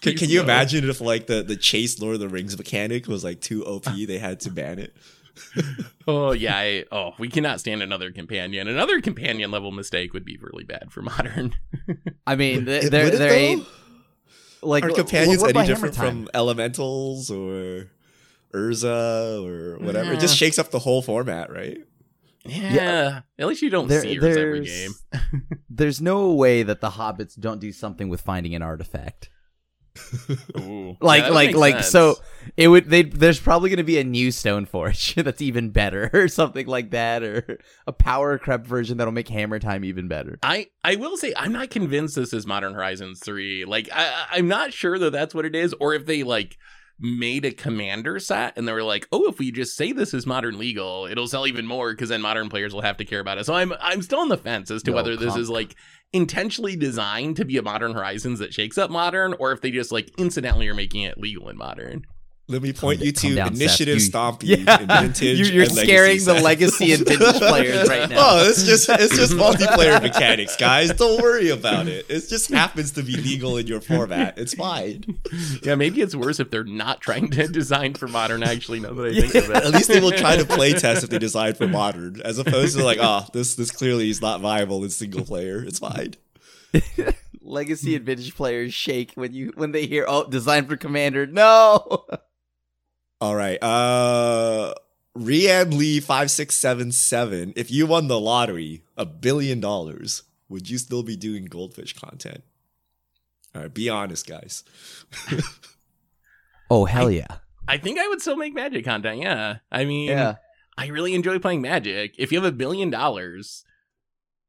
Can, 0.00 0.16
can 0.16 0.30
you 0.30 0.40
imagine 0.40 0.88
if 0.88 1.00
like 1.00 1.26
the 1.26 1.42
the 1.42 1.56
chase 1.56 2.00
Lord 2.00 2.14
of 2.14 2.20
the 2.20 2.28
Rings 2.28 2.56
mechanic 2.56 3.08
was 3.08 3.24
like 3.24 3.40
too 3.40 3.64
OP, 3.64 3.84
they 3.84 4.18
had 4.18 4.38
to 4.40 4.50
ban 4.50 4.78
it? 4.78 4.94
oh 6.06 6.30
yeah, 6.32 6.56
I, 6.56 6.84
oh 6.92 7.14
we 7.18 7.28
cannot 7.28 7.58
stand 7.58 7.82
another 7.82 8.12
companion. 8.12 8.68
Another 8.68 9.00
companion 9.00 9.50
level 9.50 9.72
mistake 9.72 10.12
would 10.12 10.24
be 10.24 10.38
really 10.40 10.62
bad 10.62 10.92
for 10.92 11.02
modern. 11.02 11.54
I 12.26 12.36
mean, 12.36 12.64
there 12.64 12.88
there 12.88 13.32
ain't 13.32 13.66
like 14.62 14.84
are 14.84 14.90
companions 14.90 15.42
any 15.42 15.66
different 15.66 15.96
from 15.96 16.28
elementals 16.32 17.30
or 17.30 17.90
Urza 18.54 19.44
or 19.44 19.78
whatever? 19.78 20.10
Yeah. 20.10 20.16
It 20.16 20.20
just 20.20 20.36
shakes 20.36 20.58
up 20.58 20.70
the 20.70 20.78
whole 20.78 21.02
format, 21.02 21.50
right? 21.50 21.78
Yeah. 22.44 22.72
yeah. 22.72 23.20
At 23.38 23.46
least 23.46 23.62
you 23.62 23.70
don't 23.70 23.88
there, 23.88 24.00
see 24.02 24.18
Urza 24.18 24.36
every 24.36 24.64
game. 24.64 24.92
there's 25.70 26.00
no 26.00 26.32
way 26.32 26.62
that 26.62 26.80
the 26.80 26.90
hobbits 26.90 27.38
don't 27.38 27.60
do 27.60 27.72
something 27.72 28.08
with 28.08 28.20
finding 28.20 28.54
an 28.54 28.62
artifact. 28.62 29.30
Ooh, 30.58 30.96
like 31.02 31.24
yeah, 31.24 31.28
like 31.28 31.54
like 31.54 31.74
sense. 31.74 31.90
so 31.90 32.16
it 32.56 32.68
would 32.68 32.88
they 32.88 33.02
there's 33.02 33.38
probably 33.38 33.68
going 33.68 33.76
to 33.76 33.82
be 33.82 33.98
a 33.98 34.04
new 34.04 34.30
stone 34.30 34.64
forge 34.64 35.14
that's 35.16 35.42
even 35.42 35.68
better 35.68 36.08
or 36.14 36.28
something 36.28 36.66
like 36.66 36.92
that 36.92 37.22
or 37.22 37.58
a 37.86 37.92
power 37.92 38.38
creep 38.38 38.66
version 38.66 38.96
that'll 38.96 39.12
make 39.12 39.28
hammer 39.28 39.58
time 39.58 39.84
even 39.84 40.08
better 40.08 40.38
i 40.42 40.66
i 40.82 40.96
will 40.96 41.18
say 41.18 41.34
i'm 41.36 41.52
not 41.52 41.68
convinced 41.68 42.14
this 42.14 42.32
is 42.32 42.46
modern 42.46 42.72
horizons 42.72 43.20
3 43.20 43.66
like 43.66 43.90
i 43.92 44.28
i'm 44.30 44.48
not 44.48 44.72
sure 44.72 44.98
that 44.98 45.12
that's 45.12 45.34
what 45.34 45.44
it 45.44 45.54
is 45.54 45.74
or 45.74 45.92
if 45.92 46.06
they 46.06 46.22
like 46.22 46.56
made 47.02 47.44
a 47.44 47.50
commander 47.50 48.20
set 48.20 48.56
and 48.56 48.66
they 48.66 48.72
were 48.72 48.82
like, 48.82 49.08
"Oh, 49.10 49.28
if 49.28 49.38
we 49.38 49.50
just 49.50 49.76
say 49.76 49.92
this 49.92 50.14
is 50.14 50.26
modern 50.26 50.58
legal, 50.58 51.06
it'll 51.06 51.26
sell 51.26 51.46
even 51.46 51.66
more 51.66 51.92
because 51.92 52.08
then 52.08 52.22
modern 52.22 52.48
players 52.48 52.72
will 52.72 52.82
have 52.82 52.96
to 52.98 53.04
care 53.04 53.20
about 53.20 53.38
it." 53.38 53.44
So 53.44 53.54
I'm 53.54 53.72
I'm 53.80 54.00
still 54.02 54.20
on 54.20 54.28
the 54.28 54.36
fence 54.36 54.70
as 54.70 54.82
to 54.84 54.92
no, 54.92 54.96
whether 54.96 55.16
this 55.16 55.36
is 55.36 55.50
like 55.50 55.74
intentionally 56.12 56.76
designed 56.76 57.36
to 57.36 57.44
be 57.44 57.56
a 57.56 57.62
modern 57.62 57.94
horizons 57.94 58.38
that 58.38 58.54
shakes 58.54 58.78
up 58.78 58.90
modern 58.90 59.34
or 59.38 59.52
if 59.52 59.60
they 59.60 59.70
just 59.70 59.90
like 59.92 60.10
incidentally 60.18 60.68
are 60.68 60.74
making 60.74 61.02
it 61.02 61.18
legal 61.18 61.48
in 61.48 61.56
modern. 61.56 62.06
Let 62.52 62.62
me 62.62 62.72
point 62.74 63.00
you 63.00 63.12
to 63.12 63.34
down, 63.34 63.54
Initiative 63.54 64.00
Seth. 64.00 64.44
You, 64.44 64.56
yeah. 64.56 65.00
Vintage. 65.00 65.22
You're, 65.38 65.48
you're 65.48 65.66
scaring 65.66 66.22
the 66.24 66.34
legacy 66.34 66.92
and 66.92 67.06
vintage 67.06 67.36
players 67.38 67.88
right 67.88 68.10
now. 68.10 68.16
Oh, 68.18 68.48
it's 68.48 68.64
just 68.64 68.88
it's 68.88 69.16
just 69.16 69.32
multiplayer 69.36 70.00
mechanics, 70.02 70.56
guys. 70.56 70.92
Don't 70.92 71.22
worry 71.22 71.48
about 71.48 71.88
it. 71.88 72.06
It 72.10 72.28
just 72.28 72.50
happens 72.50 72.92
to 72.92 73.02
be 73.02 73.16
legal 73.16 73.56
in 73.56 73.66
your 73.66 73.80
format. 73.80 74.36
It's 74.38 74.54
fine. 74.54 75.18
Yeah, 75.62 75.76
maybe 75.76 76.02
it's 76.02 76.14
worse 76.14 76.40
if 76.40 76.50
they're 76.50 76.64
not 76.64 77.00
trying 77.00 77.30
to 77.30 77.48
design 77.48 77.94
for 77.94 78.06
modern. 78.06 78.42
Actually, 78.42 78.80
now 78.80 78.92
that 78.92 79.06
I 79.06 79.14
think 79.20 79.34
of 79.34 79.50
it, 79.50 79.56
at 79.56 79.72
least 79.72 79.88
they 79.88 80.00
will 80.00 80.12
try 80.12 80.36
to 80.36 80.44
play 80.44 80.72
test 80.74 81.04
if 81.04 81.10
they 81.10 81.18
design 81.18 81.54
for 81.54 81.66
modern, 81.66 82.20
as 82.22 82.38
opposed 82.38 82.76
to 82.76 82.84
like, 82.84 82.98
oh, 83.00 83.26
this 83.32 83.54
this 83.54 83.70
clearly 83.70 84.10
is 84.10 84.20
not 84.20 84.40
viable 84.40 84.84
in 84.84 84.90
single 84.90 85.24
player. 85.24 85.64
It's 85.64 85.78
fine. 85.78 86.14
legacy 87.44 87.96
and 87.96 88.04
vintage 88.04 88.34
players 88.34 88.72
shake 88.72 89.12
when 89.14 89.32
you 89.32 89.52
when 89.56 89.72
they 89.72 89.86
hear 89.86 90.04
oh 90.08 90.28
designed 90.28 90.68
for 90.68 90.76
commander 90.76 91.26
no 91.26 92.04
All 93.22 93.36
right. 93.36 93.62
Uh 93.62 94.74
Rian 95.16 95.78
Lee 95.78 96.00
five 96.00 96.28
six 96.28 96.56
seven 96.56 96.90
seven. 96.90 97.52
If 97.54 97.70
you 97.70 97.86
won 97.86 98.08
the 98.08 98.18
lottery, 98.18 98.82
a 98.96 99.06
billion 99.06 99.60
dollars, 99.60 100.24
would 100.48 100.68
you 100.68 100.76
still 100.76 101.04
be 101.04 101.14
doing 101.14 101.44
goldfish 101.44 101.92
content? 101.96 102.42
All 103.54 103.62
right, 103.62 103.72
be 103.72 103.88
honest, 103.88 104.26
guys. 104.26 104.64
oh 106.70 106.86
hell 106.86 107.12
yeah 107.12 107.36
I 107.68 107.78
think 107.78 108.00
I 108.00 108.08
would 108.08 108.20
still 108.20 108.36
make 108.36 108.54
Magic 108.54 108.84
content. 108.84 109.20
Yeah, 109.20 109.58
I 109.70 109.84
mean, 109.84 110.08
yeah 110.08 110.34
I 110.76 110.88
really 110.88 111.14
enjoy 111.14 111.38
playing 111.38 111.62
Magic. 111.62 112.16
If 112.18 112.32
you 112.32 112.42
have 112.42 112.52
a 112.52 112.56
billion 112.56 112.90
dollars, 112.90 113.64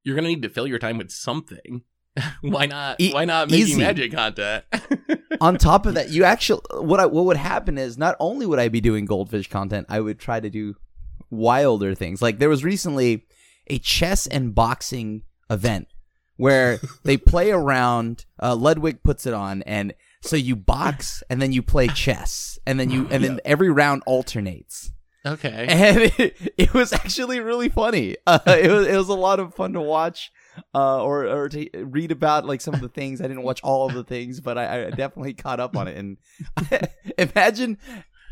you're 0.04 0.16
gonna 0.16 0.30
need 0.30 0.42
to 0.42 0.50
fill 0.50 0.66
your 0.66 0.80
time 0.80 0.98
with 0.98 1.12
something. 1.12 1.84
why 2.42 2.66
not? 2.66 3.00
E- 3.00 3.14
why 3.14 3.26
not 3.26 3.50
making 3.50 3.68
easy. 3.68 3.82
Magic 3.82 4.12
content? 4.12 4.66
on 5.42 5.58
top 5.58 5.86
of 5.86 5.96
that 5.96 6.10
you 6.10 6.24
actually 6.24 6.62
what 6.80 7.00
I, 7.00 7.06
what 7.06 7.26
would 7.26 7.38
happen 7.38 7.78
is 7.78 7.98
not 7.98 8.16
only 8.20 8.46
would 8.46 8.60
I 8.60 8.70
be 8.70 8.82
doing 8.82 9.06
goldfish 9.06 9.50
content 9.50 9.88
I 9.90 10.00
would 10.00 10.20
try 10.20 10.40
to 10.40 10.50
do 10.50 10.76
wilder 11.30 11.96
things 11.96 12.22
like 12.22 12.40
there 12.40 12.50
was 12.50 12.64
recently 12.64 13.26
a 13.68 13.80
chess 13.80 14.28
and 14.28 14.54
boxing 14.54 15.24
event 15.50 15.88
where 16.38 16.80
they 17.04 17.18
play 17.18 17.52
around 17.52 18.26
uh, 18.42 18.56
Ludwig 18.56 19.04
puts 19.04 19.26
it 19.26 19.34
on 19.34 19.64
and 19.64 19.94
so 20.22 20.36
you 20.36 20.56
box 20.56 21.24
and 21.30 21.42
then 21.42 21.52
you 21.52 21.62
play 21.62 21.88
chess 21.88 22.58
and 22.66 22.80
then 22.80 22.90
you 22.90 23.08
and 23.10 23.24
then 23.24 23.40
every 23.44 23.70
round 23.70 24.04
alternates 24.06 24.94
okay. 25.26 25.66
and 25.70 26.00
it, 26.18 26.54
it 26.58 26.74
was 26.74 26.94
actually 26.94 27.40
really 27.40 27.70
funny. 27.70 28.16
Uh, 28.26 28.40
it 28.48 28.72
was 28.72 28.88
it 28.88 28.96
was 28.96 29.10
a 29.10 29.14
lot 29.14 29.40
of 29.40 29.54
fun 29.54 29.74
to 29.74 29.82
watch, 29.82 30.32
uh, 30.76 31.04
or 31.04 31.26
or 31.26 31.50
to 31.50 31.70
read 31.84 32.12
about 32.12 32.46
like 32.46 32.62
some 32.62 32.74
of 32.74 32.82
the 32.82 32.90
things. 32.90 33.22
I 33.22 33.28
didn't 33.28 33.44
watch 33.44 33.62
all 33.64 33.88
of 33.88 33.94
the 33.94 34.04
things, 34.04 34.40
but 34.40 34.58
I, 34.58 34.88
I 34.88 34.90
definitely 34.90 35.34
caught 35.34 35.60
up 35.60 35.76
on 35.78 35.88
it. 35.88 35.98
And 35.98 36.18
imagine 37.18 37.78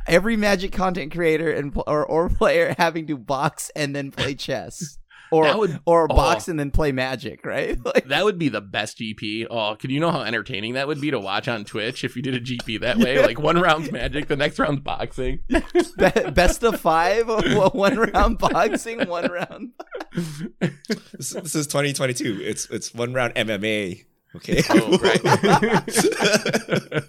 every 0.07 0.35
Magic 0.35 0.71
content 0.71 1.11
creator 1.11 1.51
and 1.51 1.73
or 1.87 2.05
or 2.05 2.29
player 2.29 2.75
having 2.77 3.07
to 3.07 3.17
box 3.17 3.71
and 3.75 3.95
then 3.95 4.11
play 4.11 4.35
chess, 4.35 4.97
or 5.31 5.57
would- 5.57 5.79
or 5.85 6.07
oh. 6.09 6.15
box 6.15 6.47
and 6.47 6.59
then 6.59 6.71
play 6.71 6.91
Magic, 6.91 7.45
right? 7.45 7.77
Like, 7.85 8.07
That 8.07 8.23
would 8.25 8.37
be 8.37 8.49
the 8.49 8.61
best 8.61 8.97
GP. 8.99 9.47
Oh, 9.49 9.75
could 9.75 9.91
you 9.91 9.99
know 9.99 10.11
how 10.11 10.21
entertaining 10.21 10.73
that 10.73 10.87
would 10.87 11.01
be 11.01 11.11
to 11.11 11.19
watch 11.19 11.47
on 11.47 11.65
Twitch 11.65 12.03
if 12.03 12.15
you 12.15 12.21
did 12.21 12.35
a 12.35 12.39
GP 12.39 12.81
that 12.81 12.97
way? 12.97 13.21
Like 13.21 13.39
one 13.39 13.59
round's 13.59 13.91
Magic, 13.91 14.27
the 14.27 14.35
next 14.35 14.59
round's 14.59 14.81
boxing. 14.81 15.39
be- 15.47 16.29
best 16.31 16.63
of 16.63 16.79
five, 16.79 17.27
one 17.73 17.97
round 17.97 18.37
boxing, 18.37 19.07
one 19.07 19.31
round. 19.31 19.71
This, 20.13 21.29
this 21.31 21.55
is 21.55 21.67
2022. 21.67 22.39
It's 22.41 22.65
it's 22.69 22.93
one 22.93 23.13
round 23.13 23.33
MMA. 23.35 24.05
Okay. 24.35 24.61
Oh, 24.69 24.97
right. 24.97 25.21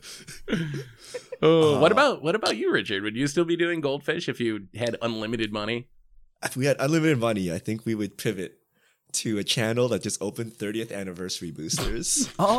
oh, 1.42 1.78
what 1.80 1.92
Uh, 1.92 1.94
about 1.94 2.22
what 2.22 2.34
about 2.34 2.56
you, 2.56 2.72
Richard? 2.72 3.02
Would 3.02 3.16
you 3.16 3.26
still 3.26 3.44
be 3.44 3.56
doing 3.56 3.80
Goldfish 3.80 4.28
if 4.28 4.40
you 4.40 4.66
had 4.76 4.96
unlimited 5.02 5.52
money? 5.52 5.88
if 6.44 6.56
we 6.56 6.66
had 6.66 6.76
unlimited 6.80 7.18
money, 7.20 7.52
I 7.52 7.58
think 7.58 7.86
we 7.86 7.94
would 7.94 8.18
pivot 8.18 8.58
to 9.12 9.38
a 9.38 9.44
channel 9.44 9.86
that 9.88 10.02
just 10.02 10.20
opened 10.20 10.52
30th 10.54 10.90
anniversary 10.92 11.52
boosters. 11.52 12.28
Oh, 12.38 12.58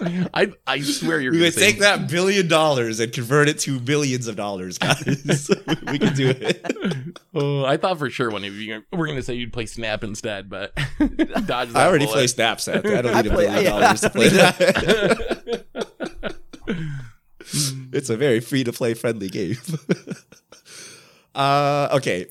I 0.00 0.52
I 0.66 0.80
swear 0.80 1.20
you're 1.20 1.30
we 1.32 1.38
gonna 1.38 1.46
would 1.50 1.54
take 1.54 1.78
that 1.78 2.08
billion 2.10 2.48
dollars 2.48 2.98
and 2.98 3.12
convert 3.12 3.48
it 3.48 3.60
to 3.60 3.78
billions 3.78 4.26
of 4.26 4.34
dollars, 4.36 4.76
guys. 4.78 5.04
we 5.86 5.98
can 5.98 6.14
do 6.14 6.30
it. 6.30 7.18
Oh, 7.32 7.64
I 7.64 7.76
thought 7.76 7.98
for 7.98 8.10
sure 8.10 8.30
one 8.30 8.44
of 8.44 8.54
you 8.54 8.82
were 8.92 9.06
going 9.06 9.16
to 9.18 9.22
say 9.22 9.34
you'd 9.34 9.52
play 9.52 9.66
Snap 9.66 10.02
instead, 10.02 10.50
but 10.50 10.74
dodge 11.46 11.68
that 11.70 11.76
I 11.76 11.86
already 11.86 12.06
bullet. 12.06 12.14
play 12.16 12.24
Snapchat. 12.24 12.84
I 12.96 13.02
don't 13.02 13.14
need 13.22 13.26
a 13.26 13.34
play- 13.34 13.46
billion 13.46 13.64
yeah. 13.64 13.80
dollars 13.80 14.00
to 14.00 14.10
play 14.10 14.28
that. 14.28 15.64
it's 17.92 18.10
a 18.10 18.16
very 18.16 18.40
free 18.40 18.64
to 18.64 18.72
play 18.72 18.94
friendly 18.94 19.28
game. 19.28 19.56
uh, 21.34 21.88
okay. 21.92 22.26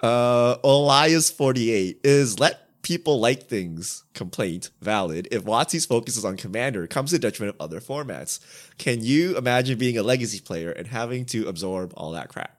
Uh, 0.00 0.56
Elias 0.64 1.30
forty 1.30 1.70
eight 1.70 2.00
is 2.04 2.38
let 2.40 2.58
people 2.82 3.20
like 3.20 3.48
things 3.48 4.04
complaint 4.14 4.70
valid 4.80 5.28
if 5.30 5.44
WotC's 5.44 5.86
focuses 5.86 6.24
on 6.24 6.36
commander 6.36 6.86
comes 6.86 7.10
to 7.10 7.18
detriment 7.18 7.56
of 7.56 7.64
other 7.64 7.80
formats. 7.80 8.40
Can 8.78 9.02
you 9.02 9.36
imagine 9.36 9.78
being 9.78 9.98
a 9.98 10.02
legacy 10.02 10.40
player 10.40 10.70
and 10.70 10.86
having 10.86 11.24
to 11.26 11.48
absorb 11.48 11.92
all 11.96 12.12
that 12.12 12.28
crap? 12.28 12.56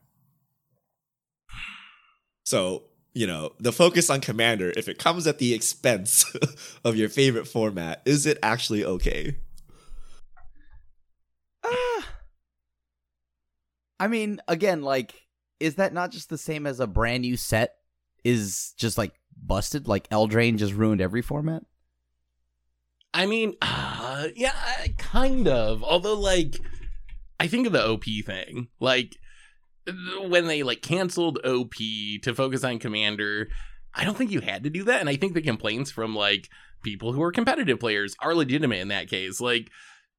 So 2.45 2.83
you 3.13 3.27
know 3.27 3.51
the 3.59 3.73
focus 3.73 4.09
on 4.09 4.21
commander 4.21 4.71
if 4.77 4.87
it 4.87 4.97
comes 4.97 5.27
at 5.27 5.37
the 5.37 5.53
expense 5.53 6.25
of 6.85 6.95
your 6.95 7.09
favorite 7.09 7.45
format 7.45 8.01
is 8.05 8.25
it 8.25 8.37
actually 8.41 8.85
okay 8.85 9.35
Ah. 11.63 12.07
I 13.99 14.07
mean, 14.07 14.41
again, 14.47 14.81
like, 14.81 15.13
is 15.59 15.75
that 15.75 15.93
not 15.93 16.11
just 16.11 16.29
the 16.29 16.37
same 16.37 16.65
as 16.65 16.79
a 16.79 16.87
brand 16.87 17.21
new 17.21 17.37
set 17.37 17.75
is 18.23 18.73
just 18.77 18.97
like 18.97 19.13
busted? 19.35 19.87
Like 19.87 20.09
Eldraine 20.09 20.57
just 20.57 20.73
ruined 20.73 21.01
every 21.01 21.21
format. 21.21 21.63
I 23.13 23.25
mean, 23.25 23.55
uh, 23.61 24.27
yeah, 24.35 24.53
kind 24.97 25.47
of. 25.47 25.83
Although, 25.83 26.19
like, 26.19 26.59
I 27.39 27.47
think 27.47 27.67
of 27.67 27.73
the 27.73 27.85
OP 27.85 28.05
thing. 28.25 28.67
Like, 28.79 29.17
when 30.27 30.47
they 30.47 30.63
like 30.63 30.81
canceled 30.81 31.39
OP 31.43 31.73
to 32.21 32.33
focus 32.35 32.63
on 32.63 32.79
Commander, 32.79 33.49
I 33.93 34.05
don't 34.05 34.17
think 34.17 34.31
you 34.31 34.41
had 34.41 34.63
to 34.63 34.69
do 34.69 34.83
that. 34.85 35.01
And 35.01 35.09
I 35.09 35.15
think 35.15 35.33
the 35.33 35.41
complaints 35.41 35.91
from 35.91 36.15
like 36.15 36.49
people 36.83 37.13
who 37.13 37.21
are 37.21 37.31
competitive 37.31 37.79
players 37.79 38.15
are 38.21 38.35
legitimate 38.35 38.79
in 38.79 38.89
that 38.89 39.09
case. 39.09 39.41
Like, 39.41 39.69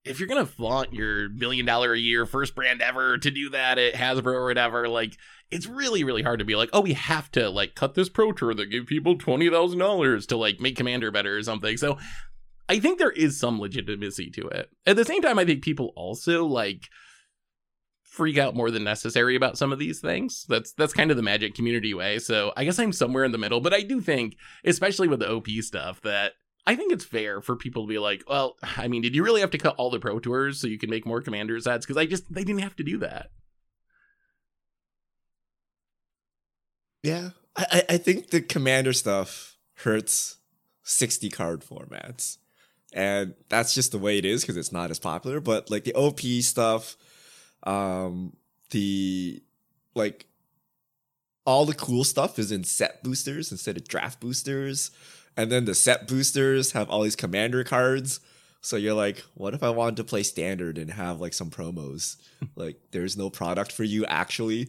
if 0.05 0.19
you're 0.19 0.29
gonna 0.29 0.47
flaunt 0.47 0.93
your 0.93 1.29
billion 1.29 1.67
dollar 1.67 1.93
a 1.93 1.99
year 1.99 2.27
first 2.27 2.55
brand 2.55 2.83
ever 2.83 3.19
to 3.19 3.31
do 3.31 3.51
that 3.51 3.79
at 3.79 3.95
Hasbro 3.95 4.33
or 4.33 4.47
whatever, 4.47 4.89
like 4.89 5.17
it's 5.51 5.67
really 5.67 6.05
really 6.05 6.23
hard 6.23 6.41
to 6.41 6.45
be 6.45 6.57
like, 6.57 6.71
oh, 6.73 6.81
we 6.81 6.95
have 6.95 7.31
to 7.33 7.49
like 7.51 7.75
cut 7.75 7.95
this 7.95 8.09
pro 8.09 8.33
tour 8.33 8.55
that 8.55 8.67
give 8.67 8.87
people 8.87 9.17
twenty 9.17 9.49
thousand 9.49 9.79
dollars 9.79 10.27
to 10.27 10.37
like 10.37 10.61
make 10.61 10.77
Commander 10.77 11.11
better 11.11 11.37
or 11.37 11.43
something. 11.43 11.77
So 11.77 11.99
I 12.69 12.81
think 12.81 12.99
there 12.99 13.11
is 13.11 13.39
some 13.39 13.61
legitimacy 13.61 14.31
to 14.31 14.49
it. 14.49 14.71
At 14.87 14.97
the 14.97 15.05
same 15.05 15.23
time, 15.23 15.39
I 15.39 15.45
think 15.45 15.63
people 15.63 15.93
also 15.95 16.47
like 16.47 16.89
freak 18.03 18.37
out 18.37 18.55
more 18.55 18.71
than 18.71 18.85
necessary 18.85 19.37
about 19.37 19.57
some 19.57 19.73
of 19.73 19.79
these 19.79 20.01
things. 20.01 20.45
That's 20.49 20.73
that's 20.73 20.93
kind 20.93 21.11
of 21.11 21.17
the 21.17 21.23
magic 21.23 21.55
community 21.55 21.95
way. 21.95 22.19
So 22.19 22.53
I 22.57 22.65
guess 22.65 22.79
I'm 22.79 22.93
somewhere 22.93 23.25
in 23.25 23.33
the 23.33 23.39
middle, 23.39 23.61
but 23.61 23.73
I 23.73 23.83
do 23.83 24.01
think, 24.01 24.37
especially 24.65 25.09
with 25.09 25.21
the 25.21 25.31
OP 25.31 25.49
stuff, 25.61 26.01
that 26.03 26.33
I 26.67 26.77
think 26.77 26.93
it's 26.93 27.05
fair 27.05 27.41
for 27.41 27.57
people 27.57 27.85
to 27.85 27.89
be 27.89 27.99
like, 27.99 28.23
well, 28.29 28.57
I 28.63 28.87
mean, 28.89 29.03
did 29.03 29.15
you 29.17 29.25
really 29.25 29.41
have 29.41 29.51
to 29.51 29.59
cut 29.59 29.75
all 29.79 29.91
the 29.91 29.99
pro 29.99 30.21
tours 30.21 30.61
so 30.61 30.69
you 30.69 30.79
can 30.79 30.91
make 30.91 31.05
more 31.05 31.21
commanders 31.21 31.67
ads? 31.67 31.85
Because 31.85 31.97
I 31.97 32.07
just 32.07 32.33
they 32.33 32.45
didn't 32.45 32.63
have 32.63 32.77
to 32.77 32.85
do 32.85 32.99
that. 32.99 33.31
yeah 37.03 37.31
I, 37.57 37.83
I- 37.91 37.97
think 37.99 38.31
the 38.31 38.41
commander 38.41 38.93
stuff 38.93 39.57
hurts 39.79 40.37
60 40.85 41.29
card 41.31 41.63
formats 41.65 42.39
and 42.95 43.35
that's 43.49 43.75
just 43.75 43.93
the 43.93 43.99
way 43.99 44.19
it 44.19 44.25
is 44.25 44.43
because 44.43 44.57
it's 44.57 44.73
not 44.73 44.91
as 44.91 44.99
popular 44.99 45.41
but 45.41 45.71
like 45.71 45.85
the 45.85 45.95
op 45.95 46.21
stuff 46.43 46.97
um 47.65 48.37
the 48.71 49.43
like 49.95 50.27
all 51.45 51.65
the 51.67 51.75
cool 51.75 52.05
stuff 52.05 52.39
is 52.39 52.53
in 52.53 52.65
set 52.65 53.03
boosters 53.03 53.51
instead 53.51 53.77
of 53.77 53.89
draft 53.89 54.21
boosters 54.21 54.91
and 55.37 55.51
then 55.51 55.65
the 55.65 55.75
set 55.75 56.07
boosters 56.09 56.73
have 56.73 56.91
all 56.91 57.03
these 57.03 57.17
commander 57.17 57.65
cards. 57.65 58.21
So 58.61 58.77
you're 58.77 58.95
like 58.95 59.25
what 59.35 59.55
if 59.55 59.63
i 59.63 59.71
wanted 59.71 59.97
to 59.97 60.05
play 60.05 60.23
standard 60.23 60.79
and 60.79 60.91
have 60.91 61.21
like 61.21 61.35
some 61.35 61.51
promos? 61.51 62.17
Like 62.57 62.77
there's 62.91 63.17
no 63.17 63.31
product 63.31 63.71
for 63.73 63.85
you 63.85 64.05
actually. 64.07 64.69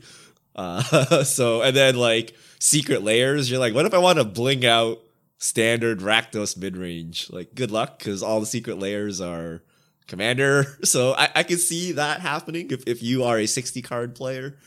Uh 0.56 1.24
so 1.24 1.62
and 1.62 1.76
then 1.76 1.96
like 1.96 2.36
secret 2.60 3.04
lairs. 3.04 3.50
You're 3.50 3.60
like 3.60 3.74
what 3.74 3.86
if 3.86 3.94
i 3.94 3.98
want 3.98 4.20
to 4.20 4.26
bling 4.26 4.66
out 4.66 5.00
standard 5.38 6.00
rakdos 6.00 6.58
mid-range? 6.58 7.30
Like 7.32 7.56
good 7.56 7.72
luck 7.72 7.98
because 7.98 8.22
all 8.24 8.40
the 8.40 8.46
secret 8.46 8.80
lairs 8.80 9.20
are 9.22 9.64
commander. 10.08 10.78
So 10.86 11.14
i, 11.14 11.30
I 11.36 11.44
can 11.44 11.58
see 11.58 11.94
that 11.94 12.22
happening 12.22 12.70
if, 12.72 12.84
if 12.88 13.02
you 13.02 13.24
are 13.24 13.40
a 13.40 13.48
60 13.48 13.82
card 13.82 14.16
player. 14.16 14.58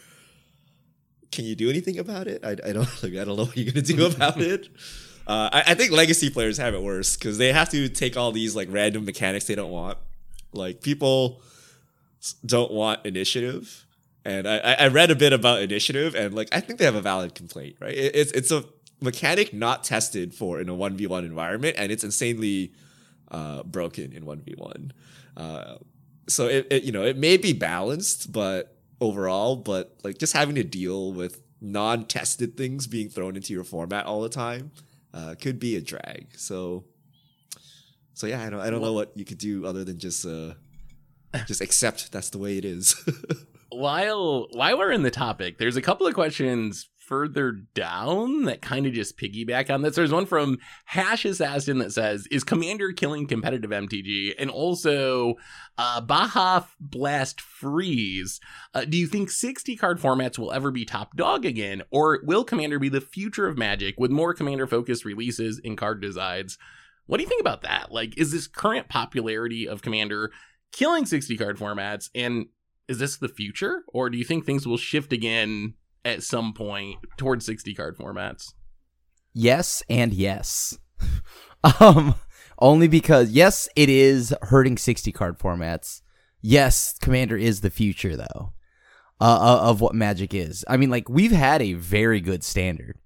Can 1.32 1.44
you 1.44 1.54
do 1.54 1.68
anything 1.68 1.98
about 1.98 2.28
it? 2.28 2.44
I, 2.44 2.52
I 2.52 2.72
don't 2.72 3.02
like, 3.02 3.12
i 3.12 3.24
don't 3.24 3.36
know 3.36 3.44
what 3.44 3.56
you're 3.56 3.72
gonna 3.72 3.82
do 3.82 4.06
about 4.06 4.40
it 4.40 4.68
uh, 5.26 5.50
I, 5.52 5.64
I 5.68 5.74
think 5.74 5.92
legacy 5.92 6.30
players 6.30 6.58
have 6.58 6.74
it 6.74 6.82
worse 6.82 7.16
because 7.16 7.38
they 7.38 7.52
have 7.52 7.68
to 7.70 7.88
take 7.88 8.16
all 8.16 8.32
these 8.32 8.54
like 8.54 8.68
random 8.70 9.04
mechanics 9.04 9.46
they 9.46 9.54
don't 9.54 9.70
want. 9.72 9.98
Like 10.52 10.82
people 10.82 11.40
don't 12.44 12.72
want 12.72 13.04
initiative. 13.04 13.84
And 14.24 14.48
I, 14.48 14.58
I 14.58 14.88
read 14.88 15.10
a 15.10 15.14
bit 15.14 15.32
about 15.32 15.62
initiative 15.62 16.16
and 16.16 16.34
like 16.34 16.48
i 16.50 16.58
think 16.58 16.80
they 16.80 16.84
have 16.84 16.96
a 16.96 17.00
valid 17.00 17.36
complaint 17.36 17.76
right? 17.80 17.94
It, 17.94 18.16
it's, 18.16 18.32
it's 18.32 18.50
a 18.50 18.64
mechanic 19.00 19.54
not 19.54 19.84
tested 19.84 20.34
for 20.34 20.60
in 20.60 20.68
a 20.68 20.74
1v1 20.74 21.20
environment 21.20 21.76
and 21.78 21.92
it's 21.92 22.02
insanely 22.02 22.72
uh, 23.30 23.62
broken 23.62 24.12
in 24.12 24.24
1v1 24.24 24.90
uh, 25.36 25.76
so 26.26 26.48
it, 26.48 26.66
it 26.70 26.82
you 26.82 26.90
know 26.90 27.04
it 27.04 27.16
may 27.16 27.36
be 27.36 27.52
balanced 27.52 28.32
but 28.32 28.76
overall 29.00 29.54
but 29.54 29.94
like 30.02 30.18
just 30.18 30.32
having 30.32 30.56
to 30.56 30.64
deal 30.64 31.12
with 31.12 31.40
non-tested 31.60 32.56
things 32.56 32.88
being 32.88 33.08
thrown 33.08 33.36
into 33.36 33.52
your 33.52 33.64
format 33.64 34.06
all 34.06 34.22
the 34.22 34.28
time 34.28 34.72
uh, 35.16 35.34
could 35.40 35.58
be 35.58 35.76
a 35.76 35.80
drag 35.80 36.26
so 36.36 36.84
So 38.14 38.26
yeah, 38.26 38.42
I 38.42 38.48
don't 38.50 38.60
I 38.60 38.70
don't 38.70 38.80
know 38.80 38.94
what 39.00 39.12
you 39.14 39.24
could 39.24 39.38
do 39.38 39.66
other 39.66 39.84
than 39.84 39.98
just 39.98 40.24
uh 40.24 40.54
just 41.46 41.60
accept 41.60 42.12
that's 42.12 42.30
the 42.30 42.38
way 42.38 42.56
it 42.56 42.64
is. 42.64 42.94
while 43.70 44.48
while 44.52 44.78
we're 44.78 44.92
in 44.92 45.02
the 45.02 45.10
topic, 45.10 45.58
there's 45.58 45.76
a 45.76 45.82
couple 45.82 46.06
of 46.06 46.14
questions 46.14 46.88
further 47.06 47.52
down 47.52 48.44
that 48.44 48.60
kind 48.62 48.86
of 48.86 48.92
just 48.92 49.16
piggyback 49.16 49.70
on 49.70 49.82
this. 49.82 49.94
There's 49.94 50.12
one 50.12 50.26
from 50.26 50.58
Hash 50.86 51.24
Assassin 51.24 51.78
that 51.78 51.92
says, 51.92 52.26
"Is 52.30 52.44
Commander 52.44 52.92
killing 52.92 53.26
competitive 53.26 53.70
MTG?" 53.70 54.34
And 54.38 54.50
also, 54.50 55.36
uh, 55.78 56.00
Baja 56.00 56.64
Blast 56.80 57.40
Freeze. 57.40 58.40
Uh, 58.74 58.84
do 58.84 58.96
you 58.98 59.06
think 59.06 59.30
60 59.30 59.76
card 59.76 60.00
formats 60.00 60.38
will 60.38 60.52
ever 60.52 60.70
be 60.70 60.84
top 60.84 61.16
dog 61.16 61.44
again, 61.44 61.82
or 61.90 62.20
will 62.24 62.44
Commander 62.44 62.78
be 62.78 62.88
the 62.88 63.00
future 63.00 63.46
of 63.46 63.56
Magic 63.56 63.94
with 63.98 64.10
more 64.10 64.34
Commander 64.34 64.66
focused 64.66 65.04
releases 65.04 65.60
and 65.64 65.78
card 65.78 66.00
designs? 66.00 66.58
What 67.06 67.18
do 67.18 67.22
you 67.22 67.28
think 67.28 67.40
about 67.40 67.62
that? 67.62 67.92
Like, 67.92 68.18
is 68.18 68.32
this 68.32 68.48
current 68.48 68.88
popularity 68.88 69.68
of 69.68 69.82
Commander 69.82 70.32
killing 70.72 71.06
60 71.06 71.36
card 71.36 71.56
formats? 71.58 72.10
And 72.14 72.46
is 72.88 72.98
this 72.98 73.16
the 73.16 73.28
future? 73.28 73.84
Or 73.88 74.10
do 74.10 74.18
you 74.18 74.24
think 74.24 74.44
things 74.44 74.66
will 74.66 74.76
shift 74.76 75.12
again 75.12 75.74
at 76.06 76.22
some 76.22 76.52
point 76.52 76.98
towards 77.18 77.44
60 77.44 77.74
card 77.74 77.98
formats? 77.98 78.54
Yes 79.34 79.82
and 79.90 80.14
yes. 80.14 80.78
um 81.80 82.14
only 82.58 82.88
because 82.88 83.32
yes, 83.32 83.68
it 83.76 83.90
is 83.90 84.34
hurting 84.42 84.78
60 84.78 85.12
card 85.12 85.38
formats. 85.38 86.00
Yes, 86.40 86.96
Commander 87.02 87.36
is 87.36 87.60
the 87.60 87.70
future 87.70 88.16
though. 88.16 88.52
Uh, 89.18 89.60
of 89.62 89.80
what 89.80 89.94
Magic 89.94 90.34
is. 90.34 90.64
I 90.68 90.76
mean 90.76 90.90
like 90.90 91.08
we've 91.08 91.32
had 91.32 91.60
a 91.60 91.72
very 91.72 92.20
good 92.20 92.44
standard. 92.44 92.98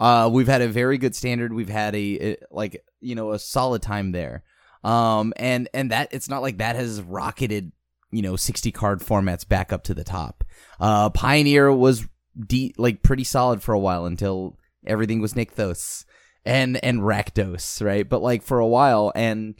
Uh 0.00 0.30
we've 0.32 0.48
had 0.48 0.62
a 0.62 0.68
very 0.68 0.98
good 0.98 1.14
standard. 1.14 1.52
We've 1.52 1.68
had 1.68 1.94
a, 1.94 2.30
a 2.32 2.36
like, 2.50 2.82
you 3.00 3.14
know, 3.14 3.32
a 3.32 3.38
solid 3.38 3.82
time 3.82 4.12
there. 4.12 4.42
Um 4.82 5.34
and 5.36 5.68
and 5.74 5.90
that 5.90 6.08
it's 6.12 6.30
not 6.30 6.42
like 6.42 6.58
that 6.58 6.76
has 6.76 7.02
rocketed 7.02 7.72
you 8.10 8.22
know 8.22 8.36
60 8.36 8.72
card 8.72 9.00
formats 9.00 9.46
back 9.46 9.72
up 9.72 9.84
to 9.84 9.94
the 9.94 10.04
top. 10.04 10.44
Uh 10.80 11.10
Pioneer 11.10 11.72
was 11.72 12.06
de- 12.38 12.74
like 12.78 13.02
pretty 13.02 13.24
solid 13.24 13.62
for 13.62 13.72
a 13.72 13.78
while 13.78 14.06
until 14.06 14.58
everything 14.86 15.20
was 15.20 15.34
Nykthos 15.34 16.04
and 16.44 16.82
and 16.84 17.00
Rakdos, 17.00 17.84
right? 17.84 18.08
But 18.08 18.22
like 18.22 18.42
for 18.42 18.58
a 18.58 18.66
while, 18.66 19.12
and 19.14 19.54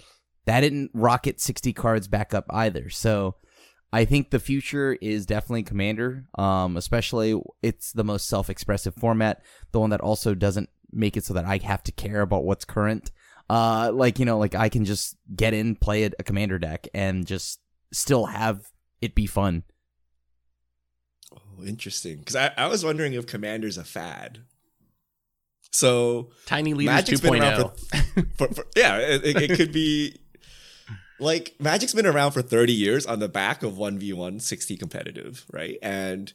that 0.47 0.61
didn't 0.61 0.91
rocket 0.95 1.41
sixty 1.41 1.73
cards 1.73 2.09
back 2.09 2.35
up 2.35 2.47
either. 2.51 2.91
So 2.91 3.37
I 3.93 4.05
think 4.05 4.31
the 4.31 4.41
future 4.41 4.97
is 5.01 5.27
definitely 5.27 5.65
Commander. 5.65 6.27
Um, 6.37 6.77
especially 6.77 7.41
it's 7.63 7.93
the 7.93 8.05
most 8.05 8.27
self-expressive 8.27 8.95
format, 8.95 9.43
the 9.73 9.81
one 9.81 9.91
that 9.91 10.01
also 10.01 10.35
doesn't 10.35 10.71
make 10.91 11.17
it 11.17 11.25
so 11.25 11.35
that 11.35 11.45
I 11.45 11.59
have 11.59 11.83
to 11.85 11.93
care 11.93 12.23
about 12.23 12.45
what's 12.45 12.65
current. 12.65 13.11
Uh, 13.51 13.91
like 13.93 14.19
you 14.19 14.25
know, 14.25 14.39
like 14.39 14.55
I 14.55 14.69
can 14.69 14.85
just 14.85 15.17
get 15.35 15.53
in, 15.53 15.77
play 15.77 16.05
a, 16.05 16.11
a 16.19 16.23
Commander 16.23 16.59
deck, 16.59 16.89
and 16.95 17.27
just 17.27 17.61
still 17.93 18.27
have 18.27 18.71
it 19.01 19.15
be 19.15 19.27
fun. 19.27 19.65
Oh, 21.59 21.65
interesting. 21.65 22.19
Because 22.19 22.37
I, 22.37 22.53
I 22.57 22.67
was 22.67 22.85
wondering 22.85 23.15
if 23.15 23.27
Commander's 23.27 23.79
a 23.79 23.85
fad. 23.85 24.41
So 25.71 26.31
Tiny 26.47 26.75
Leaders 26.75 26.95
Magic's 26.95 27.21
2.0. 27.21 27.31
been 27.31 27.43
around 27.43 27.71
for, 28.37 28.47
for, 28.49 28.55
for 28.55 28.67
yeah, 28.77 28.99
it, 28.99 29.25
it, 29.25 29.51
it 29.51 29.57
could 29.57 29.73
be 29.73 30.19
like 31.19 31.55
Magic's 31.59 31.95
been 31.95 32.07
around 32.07 32.33
for 32.33 32.43
30 32.43 32.73
years 32.73 33.07
on 33.07 33.21
the 33.21 33.29
back 33.29 33.63
of 33.63 33.75
1v1 33.75 34.43
60 34.43 34.77
competitive, 34.77 35.47
right? 35.51 35.79
And 35.83 36.33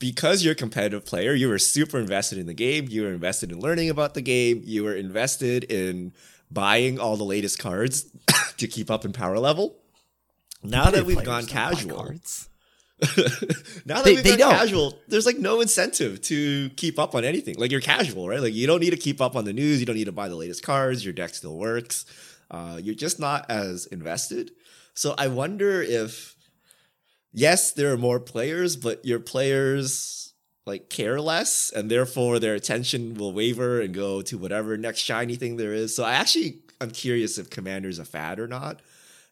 because 0.00 0.44
you're 0.44 0.52
a 0.52 0.56
competitive 0.56 1.06
player, 1.06 1.34
you 1.34 1.48
were 1.48 1.58
super 1.58 1.98
invested 1.98 2.38
in 2.38 2.46
the 2.46 2.54
game, 2.54 2.86
you 2.88 3.02
were 3.02 3.12
invested 3.12 3.52
in 3.52 3.60
learning 3.60 3.90
about 3.90 4.14
the 4.14 4.22
game, 4.22 4.62
you 4.64 4.82
were 4.82 4.94
invested 4.94 5.64
in 5.64 6.12
buying 6.50 6.98
all 6.98 7.16
the 7.16 7.24
latest 7.24 7.58
cards 7.58 8.06
to 8.56 8.66
keep 8.66 8.90
up 8.90 9.04
in 9.04 9.12
power 9.12 9.38
level. 9.38 9.76
Now 10.62 10.90
that 10.90 11.04
we've 11.04 11.22
gone 11.22 11.46
casual, 11.46 12.14
now 13.84 13.96
that 13.96 14.04
They- 14.04 14.14
we've 14.14 14.24
they 14.24 14.36
don't. 14.36 14.52
casual, 14.54 14.98
there's 15.08 15.26
like 15.26 15.38
no 15.38 15.60
incentive 15.60 16.20
to 16.22 16.70
keep 16.70 16.98
up 16.98 17.14
on 17.14 17.24
anything. 17.24 17.56
Like 17.58 17.70
you're 17.70 17.80
casual, 17.80 18.28
right? 18.28 18.40
Like 18.40 18.54
you 18.54 18.66
don't 18.66 18.80
need 18.80 18.90
to 18.90 18.96
keep 18.96 19.20
up 19.20 19.36
on 19.36 19.44
the 19.44 19.52
news. 19.52 19.80
You 19.80 19.86
don't 19.86 19.96
need 19.96 20.04
to 20.04 20.12
buy 20.12 20.28
the 20.28 20.36
latest 20.36 20.62
cards. 20.62 21.04
Your 21.04 21.12
deck 21.14 21.34
still 21.34 21.56
works. 21.56 22.06
Uh, 22.50 22.78
you're 22.82 22.94
just 22.94 23.18
not 23.18 23.50
as 23.50 23.86
invested. 23.86 24.52
So 24.94 25.14
I 25.18 25.26
wonder 25.28 25.82
if, 25.82 26.36
yes, 27.32 27.72
there 27.72 27.92
are 27.92 27.96
more 27.98 28.20
players, 28.20 28.76
but 28.76 29.04
your 29.04 29.18
players 29.18 30.32
like 30.66 30.88
care 30.88 31.20
less, 31.20 31.70
and 31.74 31.90
therefore 31.90 32.38
their 32.38 32.54
attention 32.54 33.14
will 33.14 33.32
waver 33.32 33.80
and 33.80 33.92
go 33.92 34.22
to 34.22 34.38
whatever 34.38 34.76
next 34.78 35.00
shiny 35.00 35.34
thing 35.36 35.56
there 35.56 35.74
is. 35.74 35.94
So 35.94 36.04
I 36.04 36.12
actually 36.14 36.60
I'm 36.80 36.90
curious 36.90 37.38
if 37.38 37.50
Commander's 37.50 37.98
a 37.98 38.04
fad 38.04 38.38
or 38.38 38.46
not. 38.46 38.80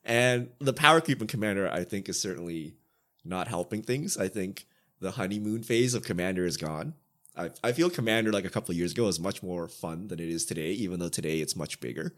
And 0.05 0.49
the 0.59 0.73
power 0.73 1.01
creep 1.01 1.21
in 1.21 1.29
Commander, 1.29 1.71
I 1.71 1.85
think, 1.85 2.09
is 2.09 2.21
certainly 2.21 2.75
not 3.25 3.49
helping 3.49 3.83
things. 3.83 4.17
I 4.17 4.29
think 4.29 4.67
the 5.01 5.13
honeymoon 5.13 5.63
phase 5.63 5.95
of 5.95 6.05
Commander 6.05 6.45
is 6.45 6.57
gone. 6.57 6.95
I, 7.37 7.51
I 7.65 7.73
feel 7.73 7.91
Commander 7.91 8.33
like 8.33 8.45
a 8.45 8.51
couple 8.51 8.73
of 8.73 8.79
years 8.79 8.93
ago 8.93 9.05
was 9.05 9.19
much 9.19 9.43
more 9.43 9.69
fun 9.69 10.09
than 10.09 10.21
it 10.21 10.29
is 10.29 10.45
today, 10.45 10.73
even 10.73 11.01
though 11.01 11.09
today 11.09 11.41
it's 11.41 11.57
much 11.57 11.81
bigger. 11.81 12.15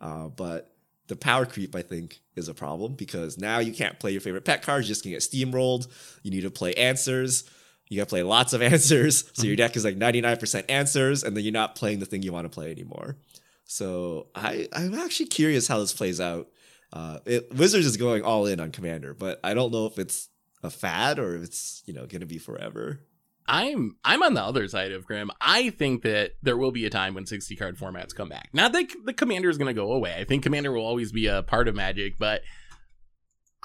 Uh, 0.00 0.28
but 0.28 0.74
the 1.08 1.16
power 1.16 1.44
creep, 1.44 1.74
I 1.74 1.82
think, 1.82 2.20
is 2.36 2.48
a 2.48 2.54
problem 2.54 2.94
because 2.94 3.36
now 3.36 3.58
you 3.58 3.72
can't 3.72 3.98
play 3.98 4.12
your 4.12 4.20
favorite 4.20 4.44
pet 4.44 4.62
cards, 4.62 4.86
you're 4.86 4.92
just 4.92 5.04
gonna 5.04 5.16
get 5.16 5.22
steamrolled. 5.22 5.88
You 6.22 6.30
need 6.30 6.42
to 6.42 6.50
play 6.50 6.72
answers. 6.74 7.44
You 7.88 7.98
gotta 7.98 8.08
play 8.08 8.22
lots 8.22 8.52
of 8.52 8.62
answers. 8.72 9.30
So 9.34 9.46
your 9.46 9.56
deck 9.56 9.76
is 9.76 9.84
like 9.84 9.98
99% 9.98 10.64
answers, 10.68 11.24
and 11.24 11.36
then 11.36 11.44
you're 11.44 11.52
not 11.52 11.74
playing 11.74 11.98
the 11.98 12.06
thing 12.06 12.22
you 12.22 12.32
want 12.32 12.44
to 12.44 12.54
play 12.54 12.70
anymore. 12.70 13.16
So 13.64 14.28
I, 14.34 14.68
I'm 14.72 14.94
actually 14.94 15.26
curious 15.26 15.66
how 15.66 15.78
this 15.80 15.92
plays 15.92 16.20
out. 16.20 16.48
Uh, 16.92 17.18
it, 17.24 17.52
Wizards 17.54 17.86
is 17.86 17.96
going 17.96 18.22
all 18.22 18.46
in 18.46 18.60
on 18.60 18.70
Commander, 18.70 19.14
but 19.14 19.40
I 19.42 19.54
don't 19.54 19.72
know 19.72 19.86
if 19.86 19.98
it's 19.98 20.28
a 20.64 20.70
fad 20.70 21.18
or 21.18 21.36
if 21.36 21.42
it's 21.44 21.82
you 21.86 21.92
know 21.94 22.06
gonna 22.06 22.26
be 22.26 22.38
forever. 22.38 23.00
I'm 23.46 23.96
I'm 24.04 24.22
on 24.22 24.34
the 24.34 24.42
other 24.42 24.66
side 24.68 24.92
of 24.92 25.06
Krim. 25.06 25.30
I 25.40 25.70
think 25.70 26.02
that 26.02 26.32
there 26.42 26.56
will 26.56 26.72
be 26.72 26.86
a 26.86 26.90
time 26.90 27.14
when 27.14 27.26
60 27.26 27.54
card 27.56 27.76
formats 27.76 28.14
come 28.14 28.30
back. 28.30 28.48
Not 28.54 28.72
that 28.72 28.88
the 29.04 29.12
commander 29.12 29.50
is 29.50 29.58
going 29.58 29.74
to 29.74 29.78
go 29.78 29.92
away. 29.92 30.16
I 30.18 30.24
think 30.24 30.42
commander 30.42 30.72
will 30.72 30.86
always 30.86 31.12
be 31.12 31.26
a 31.26 31.42
part 31.42 31.68
of 31.68 31.74
Magic, 31.74 32.16
but 32.18 32.40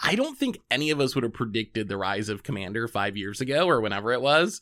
I 0.02 0.16
don't 0.16 0.38
think 0.38 0.60
any 0.70 0.90
of 0.90 1.00
us 1.00 1.16
would 1.16 1.24
have 1.24 1.34
predicted 1.34 1.88
the 1.88 1.96
rise 1.96 2.28
of 2.28 2.44
commander 2.44 2.88
5 2.88 3.16
years 3.16 3.40
ago 3.40 3.68
or 3.68 3.80
whenever 3.80 4.12
it 4.12 4.22
was. 4.22 4.60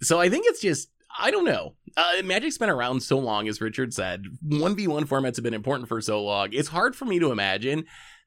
So 0.00 0.18
I 0.18 0.30
think 0.30 0.46
it's 0.48 0.62
just 0.62 0.88
I 1.16 1.30
don't 1.30 1.44
know. 1.44 1.74
Uh, 1.96 2.22
Magic's 2.24 2.58
been 2.58 2.70
around 2.70 3.02
so 3.02 3.18
long, 3.18 3.46
as 3.46 3.60
Richard 3.60 3.94
said. 3.94 4.24
1v1 4.48 5.04
formats 5.04 5.36
have 5.36 5.44
been 5.44 5.54
important 5.54 5.88
for 5.88 6.00
so 6.00 6.22
long. 6.22 6.48
It's 6.52 6.68
hard 6.68 6.96
for 6.96 7.04
me 7.04 7.20
to 7.20 7.30
imagine 7.30 7.84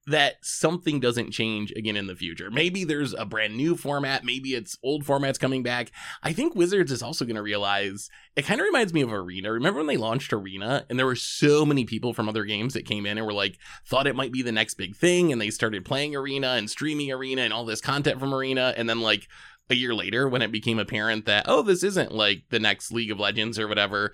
that 0.08 0.36
something 0.42 1.00
doesn't 1.00 1.32
change 1.32 1.72
again 1.72 1.98
in 1.98 2.08
the 2.08 2.16
future. 2.16 2.50
Maybe 2.50 2.86
there's 2.86 3.14
a 3.14 3.26
brand 3.26 3.56
new 3.56 3.76
format, 3.76 4.24
maybe 4.24 4.56
it's 4.56 4.78
old 4.82 5.06
formats 5.06 5.40
coming 5.40 5.64
back. 5.64 5.92
I 6.24 6.34
think 6.34 6.56
Wizards 6.56 6.92
is 6.92 7.04
also 7.04 7.26
going 7.26 7.36
to 7.36 7.42
realize 7.42 8.10
it 8.36 8.46
kind 8.46 8.62
of 8.62 8.66
reminds 8.66 8.94
me 8.94 9.02
of 9.02 9.12
Arena. 9.12 9.52
Remember 9.52 9.80
when 9.80 9.88
they 9.88 9.98
launched 9.98 10.32
Arena 10.32 10.86
and 10.90 10.98
there 10.98 11.06
were 11.06 11.16
so 11.16 11.66
many 11.66 11.84
people 11.84 12.14
from 12.14 12.30
other 12.30 12.46
games 12.46 12.74
that 12.74 12.86
came 12.86 13.06
in 13.06 13.18
and 13.18 13.28
were 13.28 13.34
like, 13.34 13.58
thought 13.86 14.08
it 14.08 14.16
might 14.16 14.32
be 14.32 14.42
the 14.42 14.52
next 14.52 14.76
big 14.76 14.96
thing, 14.96 15.32
and 15.32 15.42
they 15.42 15.50
started 15.50 15.84
playing 15.86 16.16
Arena 16.16 16.52
and 16.52 16.70
streaming 16.70 17.12
Arena 17.12 17.42
and 17.42 17.54
all 17.54 17.66
this 17.66 17.82
content 17.82 18.20
from 18.20 18.34
Arena, 18.34 18.74
and 18.78 18.90
then 18.90 19.02
like 19.02 19.28
a 19.70 19.76
year 19.76 19.94
later 19.94 20.30
when 20.30 20.42
it 20.42 20.52
became 20.52 20.80
apparent 20.80 21.26
that 21.26 21.44
oh 21.50 21.62
this 21.62 21.84
isn't 21.84 22.14
like 22.14 22.44
the 22.52 22.60
next 22.60 22.90
league 22.90 23.12
of 23.12 23.20
legends 23.20 23.60
or 23.60 23.68
whatever 23.68 24.14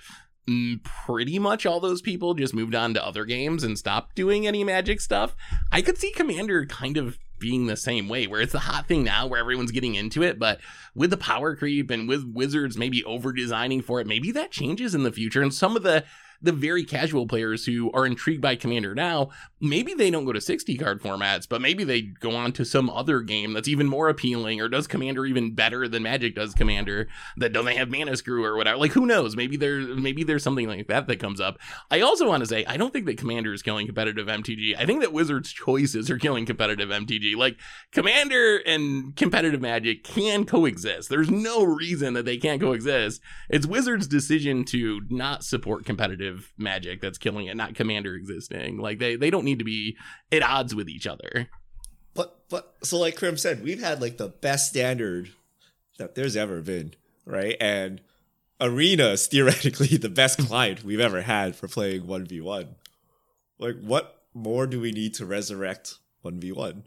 pretty 0.83 1.39
much 1.39 1.65
all 1.65 1.79
those 1.79 2.01
people 2.01 2.33
just 2.33 2.53
moved 2.53 2.75
on 2.75 2.93
to 2.93 3.05
other 3.05 3.25
games 3.25 3.63
and 3.63 3.77
stopped 3.77 4.15
doing 4.15 4.45
any 4.45 4.63
magic 4.63 4.99
stuff. 4.99 5.35
I 5.71 5.81
could 5.81 5.97
see 5.97 6.11
commander 6.11 6.65
kind 6.65 6.97
of 6.97 7.17
being 7.39 7.67
the 7.67 7.75
same 7.75 8.07
way 8.07 8.25
where 8.25 8.39
it's 8.39 8.53
the 8.53 8.59
hot 8.59 8.87
thing 8.87 9.03
now 9.03 9.27
where 9.27 9.39
everyone's 9.39 9.71
getting 9.71 9.95
into 9.95 10.23
it 10.23 10.39
but 10.39 10.61
with 10.95 11.09
the 11.09 11.17
power 11.17 11.57
creep 11.57 11.89
and 11.91 12.07
with 12.07 12.23
wizards 12.23 12.77
maybe 12.77 13.03
over 13.03 13.33
designing 13.33 13.81
for 13.81 13.99
it 13.99 14.07
maybe 14.07 14.31
that 14.31 14.49
changes 14.49 14.95
in 14.95 15.03
the 15.03 15.11
future. 15.11 15.41
And 15.41 15.53
some 15.53 15.75
of 15.75 15.83
the 15.83 16.05
the 16.43 16.51
very 16.51 16.83
casual 16.83 17.25
players 17.25 17.65
who 17.65 17.89
are 17.93 18.05
intrigued 18.05 18.41
by 18.41 18.55
Commander 18.55 18.93
now, 18.93 19.29
maybe 19.61 19.93
they 19.93 20.11
don't 20.11 20.25
go 20.25 20.33
to 20.33 20.41
60 20.41 20.77
card 20.77 21.01
formats, 21.01 21.47
but 21.47 21.61
maybe 21.61 21.85
they 21.85 22.01
go 22.01 22.35
on 22.35 22.51
to 22.51 22.65
some 22.65 22.89
other 22.89 23.21
game 23.21 23.53
that's 23.53 23.69
even 23.69 23.87
more 23.87 24.09
appealing 24.09 24.59
or 24.59 24.67
does 24.67 24.85
Commander 24.85 25.25
even 25.25 25.55
better 25.55 25.87
than 25.87 26.03
Magic 26.03 26.35
does 26.35 26.53
Commander 26.53 27.07
that 27.37 27.53
doesn't 27.53 27.77
have 27.77 27.89
Mana 27.89 28.17
Screw 28.17 28.43
or 28.43 28.57
whatever. 28.57 28.77
Like 28.77 28.91
who 28.91 29.05
knows? 29.05 29.37
Maybe 29.37 29.55
there 29.55 29.79
maybe 29.79 30.23
there's 30.23 30.43
something 30.43 30.67
like 30.67 30.87
that 30.87 31.07
that 31.07 31.19
comes 31.19 31.39
up. 31.39 31.57
I 31.89 32.01
also 32.01 32.27
want 32.27 32.41
to 32.41 32.47
say 32.47 32.65
I 32.65 32.75
don't 32.75 32.91
think 32.91 33.05
that 33.05 33.17
Commander 33.17 33.53
is 33.53 33.61
killing 33.61 33.85
competitive 33.85 34.27
MTG. 34.27 34.75
I 34.77 34.85
think 34.85 34.99
that 34.99 35.13
Wizards 35.13 35.51
choices 35.53 36.09
are 36.09 36.17
killing 36.17 36.45
competitive 36.45 36.89
MTG. 36.89 37.37
Like 37.37 37.57
Commander 37.91 38.57
and 38.65 39.15
competitive 39.15 39.61
Magic 39.61 40.03
can 40.03 40.43
coexist. 40.43 41.09
There's 41.09 41.31
no 41.31 41.63
reason 41.63 42.13
that 42.15 42.25
they 42.25 42.37
can't 42.37 42.59
coexist. 42.59 43.21
It's 43.49 43.65
Wizards' 43.65 44.07
decision 44.07 44.65
to 44.65 45.01
not 45.09 45.45
support 45.45 45.85
competitive 45.85 46.32
Magic 46.57 47.01
that's 47.01 47.17
killing 47.17 47.47
it, 47.47 47.57
not 47.57 47.75
Commander 47.75 48.15
existing. 48.15 48.77
Like 48.77 48.99
they 48.99 49.15
they 49.15 49.29
don't 49.29 49.45
need 49.45 49.59
to 49.59 49.65
be 49.65 49.97
at 50.31 50.43
odds 50.43 50.75
with 50.75 50.89
each 50.89 51.07
other. 51.07 51.49
But 52.13 52.45
but 52.49 52.75
so 52.83 52.99
like 52.99 53.15
Krim 53.15 53.37
said, 53.37 53.63
we've 53.63 53.81
had 53.81 54.01
like 54.01 54.17
the 54.17 54.29
best 54.29 54.69
standard 54.69 55.31
that 55.97 56.15
there's 56.15 56.35
ever 56.35 56.61
been, 56.61 56.93
right? 57.25 57.55
And 57.59 58.01
Arena 58.59 59.09
is 59.09 59.27
theoretically 59.27 59.87
the 59.97 60.09
best 60.09 60.39
client 60.39 60.83
we've 60.83 60.99
ever 60.99 61.21
had 61.21 61.55
for 61.55 61.67
playing 61.67 62.07
one 62.07 62.25
v 62.25 62.41
one. 62.41 62.75
Like 63.59 63.79
what 63.81 64.23
more 64.33 64.67
do 64.67 64.79
we 64.79 64.91
need 64.91 65.13
to 65.15 65.25
resurrect 65.25 65.95
1v1? 66.25 66.83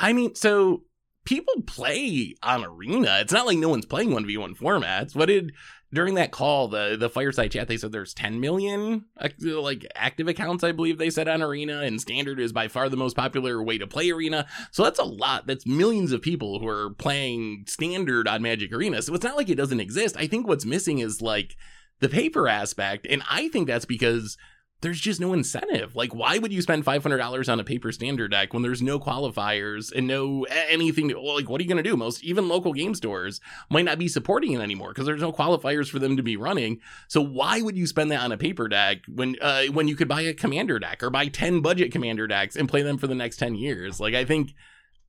I 0.00 0.12
mean, 0.12 0.34
so 0.34 0.82
people 1.24 1.62
play 1.66 2.34
on 2.42 2.64
Arena. 2.64 3.18
It's 3.20 3.32
not 3.32 3.46
like 3.46 3.58
no 3.58 3.68
one's 3.68 3.86
playing 3.86 4.10
1v1 4.10 4.56
formats. 4.58 5.14
What 5.14 5.26
did 5.26 5.52
during 5.92 6.14
that 6.14 6.30
call, 6.30 6.68
the 6.68 6.96
the 6.98 7.08
fireside 7.08 7.52
chat, 7.52 7.68
they 7.68 7.76
said 7.76 7.92
there's 7.92 8.14
10 8.14 8.40
million 8.40 9.06
like 9.42 9.86
active 9.94 10.28
accounts, 10.28 10.62
I 10.62 10.72
believe 10.72 10.98
they 10.98 11.10
said 11.10 11.28
on 11.28 11.42
Arena, 11.42 11.80
and 11.80 12.00
Standard 12.00 12.38
is 12.38 12.52
by 12.52 12.68
far 12.68 12.88
the 12.88 12.96
most 12.96 13.16
popular 13.16 13.62
way 13.62 13.78
to 13.78 13.86
play 13.86 14.10
Arena. 14.10 14.46
So 14.70 14.84
that's 14.84 14.98
a 14.98 15.04
lot. 15.04 15.46
That's 15.46 15.66
millions 15.66 16.12
of 16.12 16.20
people 16.20 16.58
who 16.58 16.68
are 16.68 16.90
playing 16.90 17.64
Standard 17.66 18.28
on 18.28 18.42
Magic 18.42 18.72
Arena. 18.72 19.00
So 19.02 19.14
it's 19.14 19.24
not 19.24 19.36
like 19.36 19.48
it 19.48 19.54
doesn't 19.54 19.80
exist. 19.80 20.16
I 20.18 20.26
think 20.26 20.46
what's 20.46 20.66
missing 20.66 20.98
is 20.98 21.22
like 21.22 21.56
the 22.00 22.08
paper 22.08 22.48
aspect, 22.48 23.06
and 23.08 23.22
I 23.30 23.48
think 23.48 23.66
that's 23.66 23.86
because 23.86 24.36
there's 24.80 25.00
just 25.00 25.20
no 25.20 25.32
incentive. 25.32 25.96
Like, 25.96 26.14
why 26.14 26.38
would 26.38 26.52
you 26.52 26.62
spend 26.62 26.84
five 26.84 27.02
hundred 27.02 27.18
dollars 27.18 27.48
on 27.48 27.58
a 27.58 27.64
paper 27.64 27.90
standard 27.90 28.30
deck 28.30 28.52
when 28.52 28.62
there's 28.62 28.80
no 28.80 29.00
qualifiers 29.00 29.92
and 29.92 30.06
no 30.06 30.44
anything? 30.68 31.08
To, 31.08 31.20
like, 31.20 31.48
what 31.48 31.60
are 31.60 31.64
you 31.64 31.68
going 31.68 31.82
to 31.82 31.88
do? 31.88 31.96
Most 31.96 32.22
even 32.22 32.48
local 32.48 32.72
game 32.72 32.94
stores 32.94 33.40
might 33.70 33.84
not 33.84 33.98
be 33.98 34.08
supporting 34.08 34.52
it 34.52 34.60
anymore 34.60 34.90
because 34.90 35.06
there's 35.06 35.20
no 35.20 35.32
qualifiers 35.32 35.88
for 35.88 35.98
them 35.98 36.16
to 36.16 36.22
be 36.22 36.36
running. 36.36 36.80
So 37.08 37.20
why 37.20 37.60
would 37.60 37.76
you 37.76 37.86
spend 37.86 38.12
that 38.12 38.20
on 38.20 38.32
a 38.32 38.38
paper 38.38 38.68
deck 38.68 38.98
when 39.08 39.36
uh, 39.40 39.64
when 39.64 39.88
you 39.88 39.96
could 39.96 40.08
buy 40.08 40.20
a 40.22 40.34
commander 40.34 40.78
deck 40.78 41.02
or 41.02 41.10
buy 41.10 41.26
ten 41.26 41.60
budget 41.60 41.90
commander 41.90 42.26
decks 42.26 42.54
and 42.54 42.68
play 42.68 42.82
them 42.82 42.98
for 42.98 43.08
the 43.08 43.14
next 43.14 43.38
ten 43.38 43.56
years? 43.56 43.98
Like, 43.98 44.14
I 44.14 44.24
think 44.24 44.52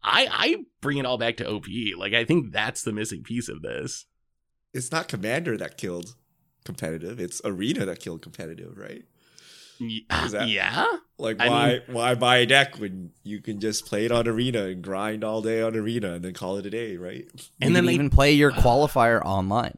I 0.03 0.27
I 0.31 0.55
bring 0.81 0.97
it 0.97 1.05
all 1.05 1.17
back 1.19 1.37
to 1.37 1.49
OP. 1.49 1.67
Like, 1.97 2.13
I 2.13 2.25
think 2.25 2.51
that's 2.51 2.83
the 2.83 2.93
missing 2.93 3.21
piece 3.23 3.49
of 3.49 3.61
this. 3.61 4.05
It's 4.73 4.91
not 4.91 5.07
commander 5.07 5.57
that 5.57 5.77
killed 5.77 6.15
competitive. 6.65 7.19
It's 7.19 7.41
arena 7.45 7.85
that 7.85 7.99
killed 7.99 8.21
competitive, 8.21 8.77
right? 8.77 9.03
That, 10.09 10.47
yeah. 10.47 10.85
Like 11.17 11.39
I 11.39 11.49
why 11.49 11.67
mean, 11.67 11.81
why 11.87 12.15
buy 12.15 12.37
a 12.37 12.45
deck 12.45 12.79
when 12.79 13.11
you 13.23 13.41
can 13.41 13.59
just 13.59 13.85
play 13.85 14.05
it 14.05 14.11
on 14.11 14.27
arena 14.27 14.65
and 14.65 14.81
grind 14.81 15.23
all 15.23 15.41
day 15.41 15.61
on 15.61 15.75
arena 15.75 16.13
and 16.13 16.23
then 16.23 16.33
call 16.33 16.57
it 16.57 16.65
a 16.65 16.69
day, 16.69 16.97
right? 16.97 17.25
And 17.59 17.69
you 17.69 17.73
then 17.75 17.85
they, 17.85 17.93
even 17.93 18.09
play 18.09 18.31
your 18.33 18.51
qualifier 18.51 19.21
online. 19.23 19.77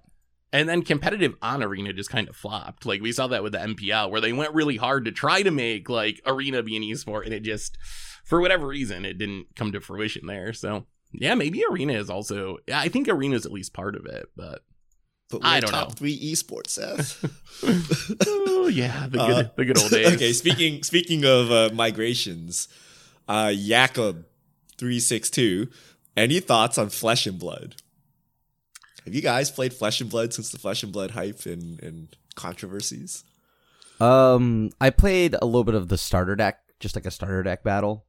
And 0.53 0.67
then 0.67 0.81
competitive 0.81 1.35
on 1.41 1.63
arena 1.63 1.93
just 1.93 2.09
kind 2.09 2.27
of 2.27 2.35
flopped. 2.35 2.85
Like 2.85 3.01
we 3.01 3.11
saw 3.11 3.27
that 3.27 3.43
with 3.43 3.53
the 3.53 3.59
MPL 3.59 4.11
where 4.11 4.21
they 4.21 4.33
went 4.33 4.53
really 4.53 4.77
hard 4.77 5.05
to 5.05 5.11
try 5.11 5.41
to 5.43 5.51
make 5.51 5.89
like 5.89 6.21
arena 6.25 6.61
be 6.61 6.75
an 6.75 6.83
esport 6.83 7.25
and 7.25 7.33
it 7.33 7.41
just 7.41 7.77
for 8.25 8.41
whatever 8.41 8.67
reason 8.67 9.05
it 9.05 9.17
didn't 9.17 9.47
come 9.55 9.71
to 9.71 9.79
fruition 9.79 10.27
there. 10.27 10.51
So 10.53 10.85
yeah, 11.13 11.35
maybe 11.35 11.63
arena 11.69 11.93
is 11.93 12.09
also 12.09 12.57
I 12.73 12.89
think 12.89 13.07
arena 13.07 13.35
is 13.35 13.45
at 13.45 13.51
least 13.51 13.73
part 13.73 13.95
of 13.95 14.05
it, 14.05 14.25
but 14.35 14.61
but 15.39 15.47
I 15.47 15.59
don't 15.59 15.71
top 15.71 15.89
know. 15.89 15.93
Three 15.93 16.19
esports, 16.31 16.69
Seth. 16.69 17.23
oh 18.27 18.67
yeah, 18.67 19.07
the 19.07 19.17
good, 19.17 19.45
uh, 19.45 19.49
the 19.55 19.65
good 19.65 19.77
old 19.77 19.91
days. 19.91 20.13
Okay, 20.13 20.33
speaking 20.33 20.83
speaking 20.83 21.25
of 21.25 21.51
uh, 21.51 21.69
migrations, 21.73 22.67
uh, 23.27 23.53
Jakob 23.53 24.25
three 24.77 24.99
six 24.99 25.29
two. 25.29 25.67
Any 26.17 26.39
thoughts 26.39 26.77
on 26.77 26.89
Flesh 26.89 27.25
and 27.25 27.39
Blood? 27.39 27.75
Have 29.05 29.15
you 29.15 29.21
guys 29.21 29.49
played 29.49 29.73
Flesh 29.73 30.01
and 30.01 30.09
Blood 30.09 30.33
since 30.33 30.51
the 30.51 30.59
Flesh 30.59 30.83
and 30.83 30.91
Blood 30.91 31.11
hype 31.11 31.45
and, 31.45 31.81
and 31.81 32.15
controversies? 32.35 33.23
Um, 33.99 34.71
I 34.81 34.89
played 34.89 35.35
a 35.41 35.45
little 35.45 35.63
bit 35.63 35.75
of 35.75 35.87
the 35.87 35.97
starter 35.97 36.35
deck, 36.35 36.59
just 36.79 36.95
like 36.95 37.05
a 37.05 37.11
starter 37.11 37.43
deck 37.43 37.63
battle. 37.63 38.05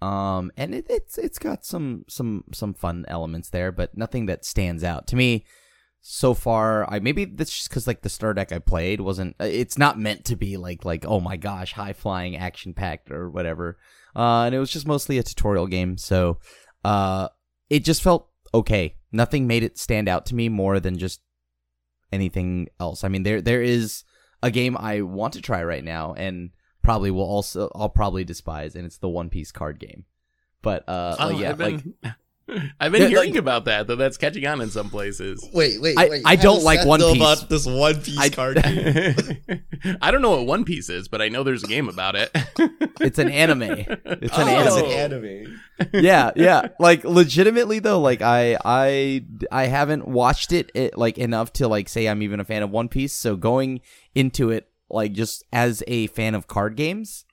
Um, 0.00 0.50
and 0.56 0.74
it, 0.74 0.86
it's 0.88 1.18
it's 1.18 1.38
got 1.38 1.64
some 1.64 2.04
some 2.08 2.44
some 2.52 2.72
fun 2.72 3.04
elements 3.08 3.50
there, 3.50 3.72
but 3.72 3.96
nothing 3.96 4.26
that 4.26 4.44
stands 4.44 4.84
out 4.84 5.06
to 5.08 5.16
me 5.16 5.44
so 6.02 6.32
far 6.32 6.90
i 6.90 6.98
maybe 6.98 7.26
that's 7.26 7.54
just 7.54 7.68
because 7.68 7.86
like 7.86 8.00
the 8.00 8.08
star 8.08 8.32
deck 8.32 8.52
i 8.52 8.58
played 8.58 9.00
wasn't 9.00 9.36
uh, 9.40 9.44
it's 9.44 9.76
not 9.76 9.98
meant 9.98 10.24
to 10.24 10.36
be 10.36 10.56
like 10.56 10.84
like 10.84 11.04
oh 11.06 11.20
my 11.20 11.36
gosh 11.36 11.72
high 11.72 11.92
flying 11.92 12.36
action 12.36 12.72
packed 12.74 13.10
or 13.10 13.30
whatever. 13.30 13.78
Uh 14.16 14.44
and 14.44 14.54
it 14.54 14.58
was 14.58 14.70
just 14.70 14.86
mostly 14.86 15.18
a 15.18 15.22
tutorial 15.22 15.66
game. 15.66 15.96
So 15.96 16.38
uh 16.84 17.28
it 17.68 17.84
just 17.84 18.02
felt 18.02 18.28
okay. 18.54 18.96
Nothing 19.12 19.46
made 19.46 19.62
it 19.62 19.78
stand 19.78 20.08
out 20.08 20.26
to 20.26 20.34
me 20.34 20.48
more 20.48 20.80
than 20.80 20.98
just 20.98 21.20
anything 22.12 22.68
else. 22.78 23.04
I 23.04 23.08
mean 23.08 23.22
there 23.22 23.40
there 23.40 23.62
is 23.62 24.04
a 24.42 24.50
game 24.50 24.74
i 24.78 25.02
want 25.02 25.34
to 25.34 25.42
try 25.42 25.62
right 25.62 25.84
now 25.84 26.14
and 26.14 26.48
probably 26.82 27.10
will 27.10 27.24
also 27.24 27.70
i'll 27.74 27.90
probably 27.90 28.24
despise 28.24 28.74
and 28.74 28.86
it's 28.86 28.96
the 28.96 29.08
one 29.08 29.28
piece 29.28 29.52
card 29.52 29.78
game. 29.78 30.06
But 30.62 30.88
uh 30.88 31.16
oh, 31.18 31.28
yeah 31.28 31.52
been, 31.52 31.94
like 32.02 32.14
I've 32.80 32.92
been 32.92 33.08
hearing 33.08 33.30
like, 33.32 33.38
about 33.38 33.64
that, 33.66 33.86
though 33.86 33.96
that's 33.96 34.16
catching 34.16 34.46
on 34.46 34.60
in 34.60 34.70
some 34.70 34.90
places. 34.90 35.46
Wait, 35.52 35.80
wait, 35.80 35.98
I, 35.98 36.08
wait. 36.08 36.22
I 36.24 36.36
don't 36.36 36.62
like 36.62 36.84
One 36.86 37.00
Piece. 37.00 37.16
About 37.16 37.48
this 37.48 37.66
One 37.66 38.00
Piece 38.00 38.18
I, 38.18 38.28
card 38.30 38.58
I 40.02 40.10
don't 40.10 40.22
know 40.22 40.30
what 40.30 40.46
One 40.46 40.64
Piece 40.64 40.88
is, 40.88 41.08
but 41.08 41.22
I 41.22 41.28
know 41.28 41.42
there's 41.42 41.64
a 41.64 41.66
game 41.66 41.88
about 41.88 42.16
it. 42.16 42.30
it's 43.00 43.18
an 43.18 43.30
anime. 43.30 43.62
It's 43.62 44.36
an 44.36 44.48
oh, 44.48 44.86
anime. 44.86 45.30
anime. 45.30 45.60
yeah, 45.92 46.30
yeah. 46.36 46.68
Like 46.78 47.04
legitimately 47.04 47.78
though, 47.78 48.00
like 48.00 48.22
I 48.22 48.58
I 48.64 49.24
I 49.50 49.66
haven't 49.66 50.06
watched 50.06 50.52
it, 50.52 50.70
it 50.74 50.96
like 50.98 51.18
enough 51.18 51.52
to 51.54 51.68
like 51.68 51.88
say 51.88 52.08
I'm 52.08 52.22
even 52.22 52.40
a 52.40 52.44
fan 52.44 52.62
of 52.62 52.70
One 52.70 52.88
Piece. 52.88 53.12
So 53.12 53.36
going 53.36 53.80
into 54.14 54.50
it 54.50 54.68
like 54.88 55.12
just 55.12 55.44
as 55.52 55.82
a 55.86 56.08
fan 56.08 56.34
of 56.34 56.46
card 56.46 56.76
games, 56.76 57.24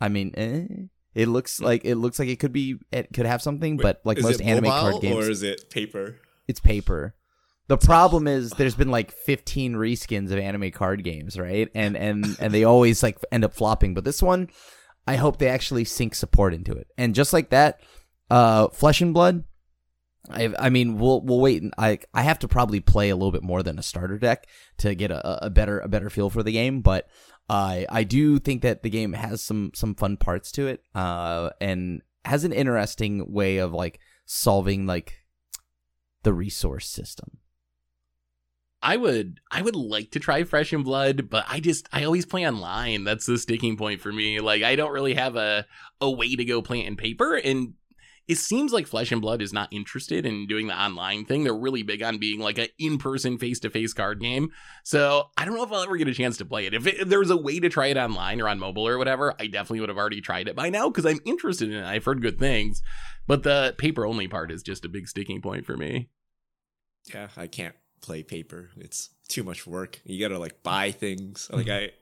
I 0.00 0.08
mean, 0.08 0.32
eh 0.36 0.66
it 1.14 1.28
looks 1.28 1.60
like 1.60 1.84
it 1.84 1.96
looks 1.96 2.18
like 2.18 2.28
it 2.28 2.38
could 2.38 2.52
be 2.52 2.76
it 2.92 3.08
could 3.12 3.26
have 3.26 3.42
something, 3.42 3.76
Wait, 3.76 3.82
but 3.82 4.00
like 4.04 4.20
most 4.20 4.40
anime 4.40 4.64
card 4.64 5.00
games, 5.00 5.26
or 5.26 5.30
is 5.30 5.42
it 5.42 5.70
paper? 5.70 6.16
It's 6.46 6.60
paper. 6.60 7.14
The 7.68 7.78
problem 7.78 8.26
is 8.26 8.50
there's 8.50 8.74
been 8.74 8.90
like 8.90 9.12
15 9.12 9.74
reskins 9.74 10.32
of 10.32 10.38
anime 10.38 10.72
card 10.72 11.04
games, 11.04 11.38
right? 11.38 11.68
And 11.74 11.96
and 11.96 12.36
and 12.40 12.52
they 12.52 12.64
always 12.64 13.02
like 13.02 13.18
end 13.30 13.44
up 13.44 13.54
flopping. 13.54 13.94
But 13.94 14.04
this 14.04 14.22
one, 14.22 14.48
I 15.06 15.16
hope 15.16 15.38
they 15.38 15.48
actually 15.48 15.84
sink 15.84 16.14
support 16.14 16.52
into 16.54 16.72
it. 16.72 16.88
And 16.98 17.14
just 17.14 17.32
like 17.32 17.50
that, 17.50 17.80
uh, 18.28 18.68
Flesh 18.68 19.00
and 19.00 19.14
Blood. 19.14 19.44
I, 20.28 20.52
I 20.58 20.70
mean, 20.70 20.98
we'll 20.98 21.22
we'll 21.22 21.40
wait. 21.40 21.62
I 21.78 21.98
I 22.12 22.22
have 22.22 22.38
to 22.40 22.48
probably 22.48 22.80
play 22.80 23.10
a 23.10 23.16
little 23.16 23.32
bit 23.32 23.42
more 23.42 23.62
than 23.62 23.78
a 23.78 23.82
starter 23.82 24.18
deck 24.18 24.46
to 24.78 24.94
get 24.94 25.10
a, 25.10 25.46
a 25.46 25.50
better 25.50 25.80
a 25.80 25.88
better 25.88 26.10
feel 26.10 26.30
for 26.30 26.42
the 26.42 26.52
game. 26.52 26.82
But 26.82 27.08
I 27.48 27.86
I 27.88 28.04
do 28.04 28.38
think 28.38 28.62
that 28.62 28.82
the 28.82 28.90
game 28.90 29.14
has 29.14 29.42
some 29.42 29.72
some 29.74 29.94
fun 29.94 30.16
parts 30.16 30.52
to 30.52 30.66
it, 30.66 30.82
uh, 30.94 31.50
and 31.60 32.02
has 32.24 32.44
an 32.44 32.52
interesting 32.52 33.32
way 33.32 33.56
of 33.58 33.72
like 33.72 33.98
solving 34.26 34.86
like 34.86 35.14
the 36.22 36.34
resource 36.34 36.86
system. 36.86 37.38
I 38.82 38.96
would 38.96 39.40
I 39.50 39.62
would 39.62 39.76
like 39.76 40.10
to 40.12 40.20
try 40.20 40.44
Flesh 40.44 40.72
and 40.72 40.84
Blood, 40.84 41.28
but 41.28 41.44
I 41.48 41.60
just 41.60 41.88
I 41.92 42.04
always 42.04 42.24
play 42.24 42.46
online. 42.46 43.04
That's 43.04 43.26
the 43.26 43.38
sticking 43.38 43.76
point 43.76 44.00
for 44.00 44.12
me. 44.12 44.40
Like 44.40 44.62
I 44.62 44.76
don't 44.76 44.92
really 44.92 45.14
have 45.14 45.36
a 45.36 45.66
a 46.00 46.10
way 46.10 46.34
to 46.36 46.44
go 46.44 46.62
play 46.62 46.80
it 46.80 46.86
in 46.86 46.96
paper, 46.96 47.36
and 47.36 47.74
it 48.30 48.38
seems 48.38 48.72
like 48.72 48.86
Flesh 48.86 49.10
and 49.10 49.20
Blood 49.20 49.42
is 49.42 49.52
not 49.52 49.72
interested 49.72 50.24
in 50.24 50.46
doing 50.46 50.68
the 50.68 50.80
online 50.80 51.24
thing. 51.24 51.42
They're 51.42 51.52
really 51.52 51.82
big 51.82 52.00
on 52.00 52.18
being 52.18 52.38
like 52.38 52.58
an 52.58 52.68
in-person 52.78 53.38
face-to-face 53.38 53.92
card 53.92 54.20
game. 54.20 54.50
So 54.84 55.30
I 55.36 55.44
don't 55.44 55.56
know 55.56 55.64
if 55.64 55.72
I'll 55.72 55.82
ever 55.82 55.96
get 55.96 56.06
a 56.06 56.14
chance 56.14 56.36
to 56.36 56.44
play 56.44 56.66
it. 56.66 56.72
If, 56.72 56.86
it, 56.86 57.00
if 57.00 57.30
a 57.30 57.36
way 57.36 57.58
to 57.58 57.68
try 57.68 57.88
it 57.88 57.96
online 57.96 58.40
or 58.40 58.48
on 58.48 58.60
mobile 58.60 58.86
or 58.86 58.98
whatever, 58.98 59.34
I 59.40 59.48
definitely 59.48 59.80
would 59.80 59.88
have 59.88 59.98
already 59.98 60.20
tried 60.20 60.46
it 60.46 60.54
by 60.54 60.70
now 60.70 60.88
because 60.88 61.06
I'm 61.06 61.18
interested 61.24 61.70
in 61.70 61.78
it. 61.78 61.84
I've 61.84 62.04
heard 62.04 62.22
good 62.22 62.38
things, 62.38 62.82
but 63.26 63.42
the 63.42 63.74
paper-only 63.78 64.28
part 64.28 64.52
is 64.52 64.62
just 64.62 64.84
a 64.84 64.88
big 64.88 65.08
sticking 65.08 65.42
point 65.42 65.66
for 65.66 65.76
me. 65.76 66.08
Yeah, 67.12 67.28
I 67.36 67.48
can't 67.48 67.74
play 68.00 68.22
paper. 68.22 68.70
It's 68.76 69.10
too 69.28 69.42
much 69.42 69.66
work. 69.66 70.00
You 70.04 70.20
gotta 70.20 70.38
like 70.38 70.62
buy 70.62 70.90
things. 70.90 71.48
Like 71.52 71.66
mm-hmm. 71.66 71.94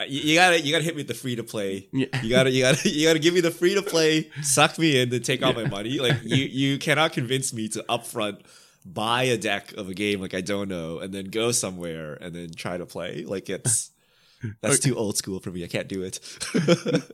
I 0.00 0.04
you 0.06 0.34
gotta 0.34 0.60
you 0.60 0.72
gotta 0.72 0.84
hit 0.84 0.94
me 0.94 1.00
with 1.00 1.08
the 1.08 1.14
free 1.14 1.36
to 1.36 1.44
play. 1.44 1.88
Yeah. 1.92 2.06
You 2.22 2.30
gotta 2.30 2.50
you 2.50 2.62
gotta 2.62 2.88
you 2.88 3.06
gotta 3.06 3.18
give 3.18 3.34
me 3.34 3.40
the 3.40 3.50
free 3.50 3.74
to 3.74 3.82
play, 3.82 4.30
suck 4.42 4.78
me 4.78 5.00
in, 5.00 5.10
to 5.10 5.20
take 5.20 5.42
all 5.42 5.52
my 5.52 5.66
money. 5.66 5.98
Like 5.98 6.22
you 6.24 6.44
you 6.44 6.78
cannot 6.78 7.12
convince 7.12 7.52
me 7.52 7.68
to 7.70 7.84
upfront 7.88 8.42
buy 8.84 9.22
a 9.24 9.36
deck 9.36 9.72
of 9.74 9.88
a 9.88 9.94
game 9.94 10.20
like 10.20 10.34
I 10.34 10.40
don't 10.40 10.68
know, 10.68 10.98
and 10.98 11.12
then 11.12 11.26
go 11.26 11.52
somewhere 11.52 12.14
and 12.14 12.34
then 12.34 12.52
try 12.54 12.76
to 12.76 12.86
play. 12.86 13.24
Like 13.24 13.48
it's 13.48 13.90
that's 14.60 14.78
too 14.78 14.96
old 14.96 15.16
school 15.16 15.40
for 15.40 15.50
me. 15.50 15.64
I 15.64 15.68
can't 15.68 15.88
do 15.88 16.02
it. 16.02 16.20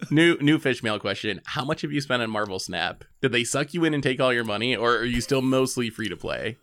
new 0.11 0.37
new 0.40 0.59
fish 0.59 0.83
mail 0.83 0.98
question: 0.98 1.40
How 1.44 1.64
much 1.64 1.83
have 1.83 1.92
you 1.92 2.00
spent 2.00 2.22
on 2.22 2.31
Marvel 2.31 2.59
Snap? 2.59 3.05
Did 3.20 3.33
they 3.33 3.44
suck 3.44 3.74
you 3.74 3.85
in 3.85 3.94
and 3.94 4.03
take 4.03 4.21
all 4.21 4.33
your 4.33 4.44
money, 4.44 4.77
or 4.77 4.96
are 4.96 5.04
you 5.04 5.21
still 5.21 5.42
mostly 5.42 5.90
free 5.90 6.08
to 6.08 6.17
play? 6.17 6.56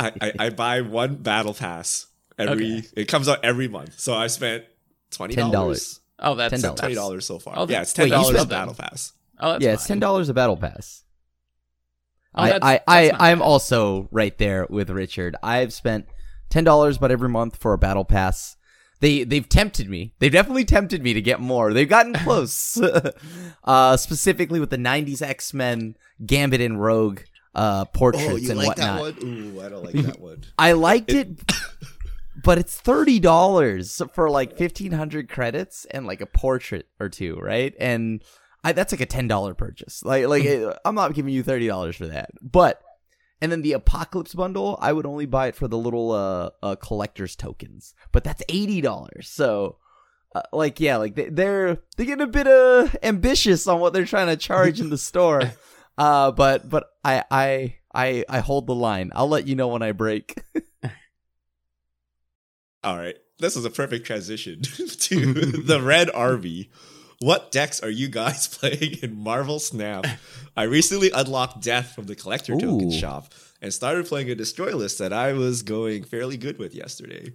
I, 0.00 0.12
I, 0.20 0.32
I 0.38 0.50
buy 0.50 0.80
one 0.80 1.16
battle 1.16 1.54
pass 1.54 2.06
every. 2.38 2.78
Okay. 2.78 2.88
It 2.96 3.08
comes 3.08 3.28
out 3.28 3.44
every 3.44 3.68
month, 3.68 3.98
so 3.98 4.14
I 4.14 4.26
spent 4.28 4.64
twenty 5.10 5.34
dollars. 5.34 6.00
Oh, 6.18 6.34
that's 6.34 6.62
$10. 6.62 6.76
twenty 6.76 6.94
dollars 6.94 7.26
so 7.26 7.38
far. 7.38 7.54
Oh, 7.56 7.66
yeah, 7.68 7.82
it's 7.82 7.92
ten 7.92 8.08
dollars 8.08 8.40
a 8.40 8.46
battle 8.46 8.74
pass. 8.74 9.12
Oh, 9.38 9.58
yeah, 9.60 9.72
it's 9.72 9.86
ten 9.86 9.98
dollars 9.98 10.28
a 10.28 10.34
battle 10.34 10.56
pass. 10.56 11.02
Oh, 12.34 12.42
I, 12.42 12.58
I, 12.62 12.80
I, 12.86 13.30
I'm 13.30 13.42
also 13.42 14.08
right 14.10 14.36
there 14.38 14.66
with 14.70 14.88
Richard. 14.88 15.36
I've 15.42 15.72
spent 15.72 16.06
ten 16.48 16.64
dollars 16.64 16.96
about 16.96 17.10
every 17.10 17.28
month 17.28 17.56
for 17.56 17.72
a 17.72 17.78
battle 17.78 18.04
pass. 18.04 18.56
They 19.00 19.24
they've 19.24 19.48
tempted 19.48 19.90
me. 19.90 20.14
They've 20.20 20.32
definitely 20.32 20.64
tempted 20.64 21.02
me 21.02 21.12
to 21.12 21.20
get 21.20 21.40
more. 21.40 21.72
They've 21.74 21.88
gotten 21.88 22.14
close. 22.24 22.80
uh, 23.64 23.96
specifically 23.96 24.60
with 24.60 24.70
the 24.70 24.78
'90s 24.78 25.20
X 25.22 25.52
Men, 25.52 25.96
Gambit 26.24 26.60
and 26.60 26.80
Rogue 26.80 27.20
uh, 27.54 27.84
portraits 27.86 28.28
oh, 28.28 28.36
you 28.36 28.50
and 28.50 28.58
like 28.58 28.68
whatnot. 28.68 29.16
That 29.16 29.24
one? 29.24 29.28
Ooh, 29.28 29.60
I 29.60 29.68
don't 29.68 29.84
like 29.84 29.94
that 30.06 30.20
one. 30.20 30.44
I 30.58 30.72
liked 30.72 31.10
it. 31.10 31.28
but 32.42 32.58
it's 32.58 32.76
thirty 32.76 33.20
dollars 33.20 34.00
for 34.14 34.30
like 34.30 34.56
fifteen 34.56 34.92
hundred 34.92 35.28
credits 35.28 35.86
and 35.90 36.06
like 36.06 36.20
a 36.20 36.26
portrait 36.26 36.86
or 36.98 37.08
two, 37.08 37.36
right? 37.36 37.74
And 37.78 38.22
I, 38.64 38.72
that's 38.72 38.92
like 38.92 39.00
a 39.00 39.06
ten 39.06 39.28
dollar 39.28 39.54
purchase. 39.54 40.02
Like 40.04 40.26
like 40.26 40.44
it, 40.44 40.76
I'm 40.84 40.94
not 40.94 41.14
giving 41.14 41.34
you 41.34 41.42
thirty 41.42 41.66
dollars 41.66 41.96
for 41.96 42.06
that, 42.06 42.30
but. 42.40 42.82
And 43.40 43.50
then 43.50 43.62
the 43.62 43.72
Apocalypse 43.72 44.34
bundle, 44.34 44.78
I 44.80 44.92
would 44.92 45.04
only 45.04 45.26
buy 45.26 45.48
it 45.48 45.56
for 45.56 45.66
the 45.66 45.76
little 45.76 46.12
uh, 46.12 46.50
uh 46.62 46.76
collector's 46.76 47.34
tokens, 47.34 47.92
but 48.12 48.22
that's 48.22 48.40
eighty 48.48 48.80
dollars. 48.80 49.28
So, 49.28 49.78
uh, 50.32 50.42
like, 50.52 50.78
yeah, 50.78 50.98
like 50.98 51.16
they, 51.16 51.28
they're 51.28 51.78
they 51.96 52.04
get 52.04 52.20
a 52.20 52.28
bit 52.28 52.46
uh 52.46 52.86
ambitious 53.02 53.66
on 53.66 53.80
what 53.80 53.94
they're 53.94 54.04
trying 54.04 54.28
to 54.28 54.36
charge 54.36 54.80
in 54.80 54.90
the 54.90 54.96
store. 54.96 55.42
Uh, 55.98 56.30
but 56.32 56.68
but 56.68 56.86
I 57.04 57.24
I 57.30 57.76
I 57.94 58.24
I 58.28 58.40
hold 58.40 58.66
the 58.66 58.74
line. 58.74 59.10
I'll 59.14 59.28
let 59.28 59.46
you 59.46 59.54
know 59.54 59.68
when 59.68 59.82
I 59.82 59.92
break. 59.92 60.42
All 62.84 62.96
right. 62.96 63.16
This 63.38 63.56
is 63.56 63.64
a 63.64 63.70
perfect 63.70 64.06
transition 64.06 64.62
to 64.62 65.32
the 65.34 65.80
red 65.82 66.10
army. 66.10 66.70
What 67.20 67.52
decks 67.52 67.80
are 67.80 67.90
you 67.90 68.08
guys 68.08 68.48
playing 68.48 68.98
in 69.02 69.16
Marvel 69.16 69.60
Snap? 69.60 70.06
I 70.56 70.64
recently 70.64 71.10
unlocked 71.12 71.60
Death 71.62 71.94
from 71.94 72.06
the 72.06 72.16
collector 72.16 72.56
token 72.56 72.90
shop 72.90 73.32
and 73.60 73.72
started 73.72 74.06
playing 74.06 74.28
a 74.30 74.34
destroy 74.34 74.74
list 74.74 74.98
that 74.98 75.12
I 75.12 75.32
was 75.32 75.62
going 75.62 76.02
fairly 76.02 76.36
good 76.36 76.58
with 76.58 76.74
yesterday. 76.74 77.32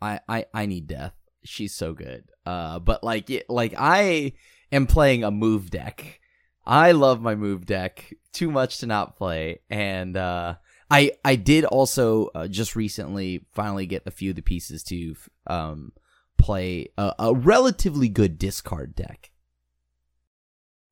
I 0.00 0.20
I 0.26 0.46
I 0.54 0.66
need 0.66 0.86
death. 0.86 1.12
She's 1.44 1.74
so 1.74 1.92
good. 1.92 2.24
Uh, 2.46 2.78
but 2.78 3.04
like 3.04 3.28
it, 3.28 3.48
like 3.50 3.74
I 3.76 4.32
am 4.70 4.86
playing 4.86 5.22
a 5.22 5.30
move 5.30 5.70
deck. 5.70 6.20
I 6.64 6.92
love 6.92 7.20
my 7.20 7.34
move 7.34 7.66
deck 7.66 8.12
too 8.32 8.50
much 8.50 8.78
to 8.78 8.86
not 8.86 9.16
play, 9.16 9.60
and 9.68 10.16
uh, 10.16 10.54
I 10.90 11.12
I 11.24 11.36
did 11.36 11.64
also 11.64 12.30
uh, 12.34 12.46
just 12.48 12.76
recently 12.76 13.44
finally 13.52 13.86
get 13.86 14.02
a 14.06 14.10
few 14.10 14.30
of 14.30 14.36
the 14.36 14.42
pieces 14.42 14.82
to 14.84 15.16
um 15.46 15.92
play 16.38 16.88
a, 16.98 17.14
a 17.18 17.34
relatively 17.34 18.08
good 18.08 18.38
discard 18.38 18.94
deck. 18.94 19.30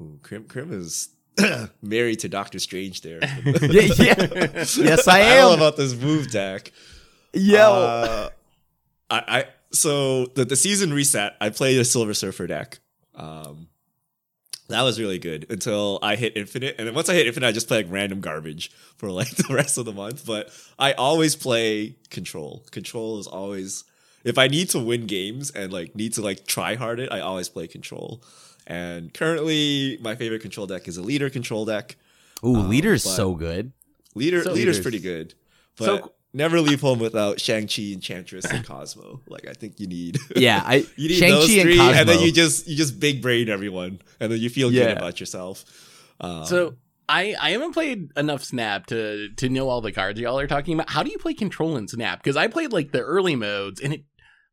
Ooh, 0.00 0.18
Krim, 0.22 0.44
Krim 0.44 0.72
is 0.72 1.10
married 1.82 2.20
to 2.20 2.28
Doctor 2.28 2.58
Strange 2.58 3.00
there. 3.02 3.20
Yeah, 3.44 3.92
yeah. 3.96 4.64
Yes, 4.76 5.08
I 5.08 5.20
I 5.22 5.24
know 5.36 5.52
am. 5.52 5.58
about 5.58 5.76
this 5.76 5.94
move 5.94 6.30
deck. 6.30 6.72
Yo, 7.32 7.58
Uh, 7.58 8.28
I, 9.10 9.22
I 9.28 9.44
so 9.72 10.26
the, 10.26 10.44
the 10.44 10.56
season 10.56 10.92
reset. 10.92 11.36
I 11.40 11.50
played 11.50 11.78
a 11.78 11.84
Silver 11.84 12.14
Surfer 12.14 12.46
deck. 12.46 12.80
Um, 13.14 13.68
that 14.70 14.82
was 14.82 14.98
really 14.98 15.18
good 15.18 15.46
until 15.50 15.98
I 16.02 16.16
hit 16.16 16.36
Infinite, 16.36 16.76
and 16.78 16.86
then 16.88 16.94
once 16.94 17.08
I 17.08 17.14
hit 17.14 17.26
Infinite, 17.26 17.46
I 17.48 17.52
just 17.52 17.68
play 17.68 17.78
like 17.78 17.86
random 17.92 18.20
garbage 18.20 18.70
for 18.96 19.10
like 19.10 19.30
the 19.36 19.54
rest 19.54 19.78
of 19.78 19.84
the 19.84 19.92
month. 19.92 20.24
But 20.26 20.50
I 20.78 20.92
always 20.92 21.36
play 21.36 21.96
Control. 22.10 22.64
Control 22.70 23.18
is 23.18 23.26
always 23.26 23.84
if 24.24 24.36
I 24.38 24.48
need 24.48 24.68
to 24.70 24.78
win 24.78 25.06
games 25.06 25.50
and 25.50 25.72
like 25.72 25.94
need 25.94 26.12
to 26.14 26.22
like 26.22 26.46
try 26.46 26.74
hard 26.74 27.00
it, 27.00 27.12
I 27.12 27.20
always 27.20 27.48
play 27.48 27.66
Control. 27.66 28.22
And 28.66 29.12
currently, 29.14 29.98
my 30.00 30.14
favorite 30.14 30.42
Control 30.42 30.66
deck 30.66 30.86
is 30.88 30.96
a 30.96 31.02
Leader 31.02 31.28
Control 31.30 31.64
deck. 31.64 31.96
ooh, 32.44 32.56
uh, 32.56 32.66
leader's 32.66 33.04
but- 33.04 33.16
so 33.16 33.34
good. 33.34 33.72
Leader 34.14 34.42
So- 34.42 34.50
leader's 34.52 34.56
Leader's- 34.76 34.80
pretty 34.80 34.98
good, 34.98 35.34
but 35.76 35.84
So- 36.02 36.12
never 36.32 36.60
leave 36.60 36.80
home 36.80 36.98
without 36.98 37.40
Shang 37.40 37.66
Chi, 37.66 37.92
Enchantress, 37.92 38.44
and 38.46 38.64
Cosmo. 38.64 39.20
Like 39.28 39.46
I 39.46 39.52
think 39.52 39.80
you 39.80 39.86
need. 39.86 40.18
Yeah, 40.36 40.62
I 40.66 40.86
you 40.96 41.08
need 41.08 41.16
Shang-Chi 41.16 41.34
those 41.36 41.50
and 41.50 41.62
three, 41.62 41.78
and, 41.80 42.08
then 42.08 42.20
you 42.20 42.32
just 42.32 42.66
you 42.66 42.76
just 42.76 43.00
big 43.00 43.22
brain 43.22 43.48
everyone, 43.48 44.00
and 44.18 44.32
then 44.32 44.40
you 44.40 44.50
feel 44.50 44.72
Yeah. 44.72 44.86
good 44.86 44.98
about 44.98 45.20
yourself. 45.20 45.64
Um, 46.20 46.44
So 46.46 46.74
I 47.08 47.34
I 47.40 47.50
haven't 47.50 47.72
played 47.72 48.10
enough 48.16 48.44
Snap 48.44 48.86
to 48.86 49.28
to 49.36 49.48
know 49.48 49.68
all 49.68 49.80
the 49.80 49.92
cards 49.92 50.20
y'all 50.20 50.38
are 50.38 50.46
talking 50.46 50.74
about. 50.74 50.90
How 50.90 51.02
do 51.02 51.10
you 51.10 51.18
play 51.18 51.34
Control 51.34 51.76
in 51.76 51.88
Snap? 51.88 52.22
Because 52.22 52.36
I 52.36 52.46
played 52.46 52.72
like 52.72 52.92
the 52.92 53.00
early 53.00 53.36
modes, 53.36 53.80
and 53.80 53.92
it 53.92 54.04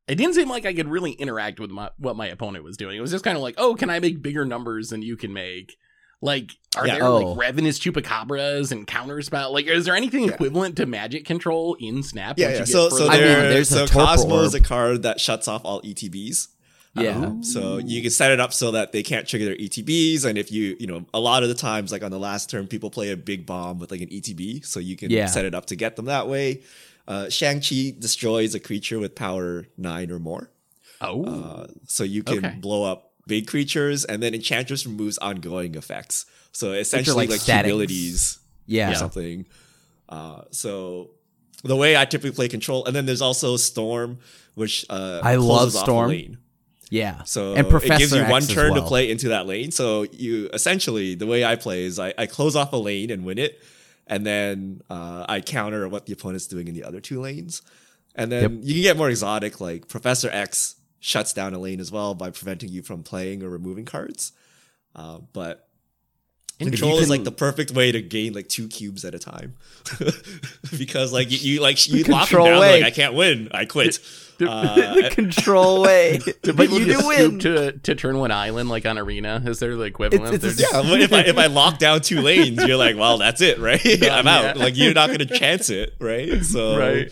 it 0.08 0.16
didn't 0.16 0.36
seem 0.36 0.50
like 0.50 0.66
I 0.66 0.74
could 0.74 0.88
really 0.88 1.12
interact 1.12 1.60
with 1.60 1.70
my, 1.70 1.90
what 1.98 2.16
my 2.16 2.28
opponent 2.28 2.64
was 2.64 2.78
doing. 2.78 2.98
It 2.98 3.02
was 3.02 3.12
just 3.12 3.26
kind 3.26 3.36
of 3.36 3.44
like, 3.44 3.56
oh, 3.58 3.76
can 3.76 3.90
I 3.90 4.00
make 4.00 4.22
bigger 4.22 4.46
numbers 4.46 4.88
than 4.90 5.02
you 5.02 5.18
can 5.18 5.34
make? 5.34 5.76
Like, 6.22 6.51
are 6.76 6.88
Yeah. 6.88 6.95
there 6.95 7.03
Oh. 7.05 7.18
like 7.34 7.38
ravenous 7.38 7.80
chupacabras 7.80 8.72
and 8.72 8.88
counterspell? 8.88 9.51
Like, 9.51 9.68
is 9.68 9.86
there 9.86 9.95
anything 9.95 10.24
Yeah. 10.26 10.34
equivalent 10.34 10.76
to 10.78 10.86
magic 10.86 11.26
control 11.26 11.76
in 11.80 12.01
Snap? 12.03 12.39
yeah, 12.39 12.49
yeah. 12.53 12.63
So 12.65 12.89
so 12.89 13.07
further- 13.07 13.11
I 13.11 13.18
mean, 13.18 13.49
there's 13.49 13.70
so 13.70 13.84
a 13.84 13.88
Torpor 13.88 14.05
Cosmo 14.07 14.41
is 14.43 14.53
a 14.53 14.59
card 14.61 15.03
that 15.03 15.20
shuts 15.20 15.47
off 15.47 15.61
all 15.63 15.82
ETBs. 15.84 16.47
Yeah. 16.95 17.15
Um, 17.26 17.43
so 17.43 17.78
you 17.78 18.01
can 18.01 18.09
set 18.09 18.32
it 18.32 18.39
up 18.39 18.51
so 18.53 18.72
that 18.72 18.91
they 18.91 19.03
can't 19.03 19.28
trigger 19.28 19.45
their 19.45 19.55
ETBs, 19.57 20.26
and 20.26 20.36
if 20.36 20.51
you, 20.51 20.76
you 20.80 20.88
know, 20.88 21.05
a 21.13 21.20
lot 21.20 21.43
of 21.43 21.49
the 21.49 21.53
times, 21.55 21.91
like 21.91 22.03
on 22.03 22.09
the 22.09 22.18
last 22.18 22.49
turn, 22.49 22.65
people 22.65 22.89
play 22.89 23.11
a 23.11 23.18
big 23.18 23.45
bomb 23.45 23.78
with 23.78 23.91
like 23.91 24.01
an 24.01 24.09
ETB, 24.09 24.61
so 24.65 24.80
you 24.80 24.95
can 24.95 25.11
Yeah. 25.11 25.28
set 25.28 25.45
it 25.45 25.53
up 25.53 25.68
to 25.68 25.76
get 25.76 25.95
them 25.95 26.05
that 26.05 26.28
way. 26.28 26.61
Uh, 27.07 27.30
Shang 27.30 27.61
Chi 27.61 27.93
destroys 27.99 28.55
a 28.55 28.59
creature 28.59 28.97
with 28.97 29.13
power 29.13 29.68
nine 29.78 30.09
or 30.09 30.18
more, 30.18 30.49
oh, 30.99 31.24
uh, 31.26 31.68
so 31.86 32.03
you 32.03 32.24
can 32.24 32.43
Okay. 32.43 32.55
blow 32.59 32.84
up 32.84 33.07
big 33.28 33.48
creatures, 33.48 34.06
and 34.06 34.22
then 34.24 34.34
Enchantress 34.34 34.86
removes 34.86 35.18
ongoing 35.18 35.76
effects. 35.76 36.26
So 36.52 36.72
essentially, 36.72 37.28
like 37.28 37.48
like, 37.48 37.66
abilities 37.66 38.40
Yeah. 38.66 38.92
or 38.92 38.96
something. 38.96 39.46
Uh, 40.10 40.42
so 40.52 41.12
the 41.64 41.76
way 41.76 41.98
I 41.98 42.06
typically 42.06 42.32
play 42.32 42.48
control, 42.48 42.86
and 42.86 42.96
then 42.96 43.06
there's 43.06 43.22
also 43.22 43.58
Storm, 43.58 44.20
which 44.56 44.86
uh, 44.90 45.22
I 45.24 45.36
love 45.36 45.72
Storm. 45.74 46.10
lane. 46.10 46.38
Yeah. 46.90 47.24
So 47.24 47.54
And 47.54 47.68
it 47.68 47.70
gives 47.70 47.86
Professor 47.86 48.16
you 48.24 48.30
one 48.32 48.44
X 48.44 48.54
turn 48.54 48.74
to 48.76 48.82
play 48.82 49.12
into 49.12 49.30
that 49.30 49.46
lane. 49.46 49.72
So 49.72 50.04
you 50.14 50.50
essentially 50.54 51.16
the 51.16 51.26
way 51.28 51.44
I 51.44 51.56
play 51.58 51.84
is 51.84 52.00
I, 52.00 52.14
I 52.18 52.28
close 52.28 52.56
off 52.56 52.72
a 52.72 52.78
lane 52.78 53.12
and 53.12 53.26
win 53.26 53.38
it, 53.38 53.62
and 54.08 54.26
then 54.26 54.82
uh, 54.90 55.26
I 55.28 55.42
counter 55.42 55.88
what 55.90 56.06
the 56.06 56.14
opponent's 56.14 56.48
doing 56.48 56.68
in 56.68 56.74
the 56.74 56.84
other 56.86 57.02
two 57.02 57.20
lanes, 57.20 57.62
and 58.16 58.32
then 58.32 58.62
you 58.64 58.74
can 58.76 58.84
get 58.84 58.98
more 58.98 59.10
exotic. 59.10 59.60
Like 59.60 59.90
Professor 59.90 60.30
X 60.32 60.76
shuts 61.08 61.32
down 61.32 61.53
a 61.53 61.60
lane 61.60 61.80
as 61.80 61.89
well 61.91 62.14
by 62.14 62.30
preventing 62.30 62.70
you 62.70 62.82
from 62.84 63.01
playing 63.01 63.41
or 63.41 63.49
removing 63.49 63.86
cards. 63.86 64.34
Uh, 64.93 65.20
but 65.32 65.68
control 66.60 66.97
is 66.97 67.10
like 67.10 67.24
the 67.24 67.32
perfect 67.32 67.72
way 67.72 67.91
to 67.91 68.01
gain 68.01 68.34
like 68.34 68.49
two 68.49 68.68
cubes 68.68 69.05
at 69.05 69.14
a 69.16 69.20
time, 69.20 69.53
because 70.78 71.14
like 71.14 71.30
you, 71.32 71.38
you 71.53 71.62
like 71.62 71.88
you 71.88 72.03
lock 72.03 72.30
them 72.30 72.43
down. 72.43 72.60
way. 72.60 72.82
Like 72.82 72.91
I 72.91 72.95
can't 72.95 73.14
win. 73.14 73.49
I 73.51 73.66
quit. 73.66 73.99
the 74.39 74.49
Uh, 74.49 75.10
control 75.12 75.82
way. 75.88 76.20
but 76.43 76.70
you 76.72 76.86
do 76.86 77.08
win. 77.08 77.39
to 77.39 77.72
to 77.74 77.95
turn 77.95 78.18
one 78.18 78.32
island 78.32 78.70
like 78.70 78.86
on 78.86 78.97
Arena? 78.97 79.41
Is 79.45 79.60
there 79.60 79.76
the 79.76 79.84
equivalent? 79.84 80.34
It's- 80.36 80.60
it's 80.60 80.72
Yeah, 80.74 80.82
if 80.84 81.14
I 81.14 81.20
if 81.22 81.38
I 81.38 81.45
lock 81.47 81.78
down 81.78 82.01
two 82.01 82.22
lanes, 82.22 82.64
you're 82.66 82.76
like, 82.78 82.97
well, 82.97 83.18
that's 83.20 83.41
it, 83.41 83.60
right? 83.60 83.80
I'm 84.12 84.28
out. 84.28 84.58
yeah. 84.58 84.64
Like 84.64 84.76
you're 84.76 84.93
not 84.93 85.10
gonna 85.12 85.26
chance 85.26 85.70
it, 85.70 85.93
right? 85.99 86.43
So 86.43 86.78
Right. 86.78 87.12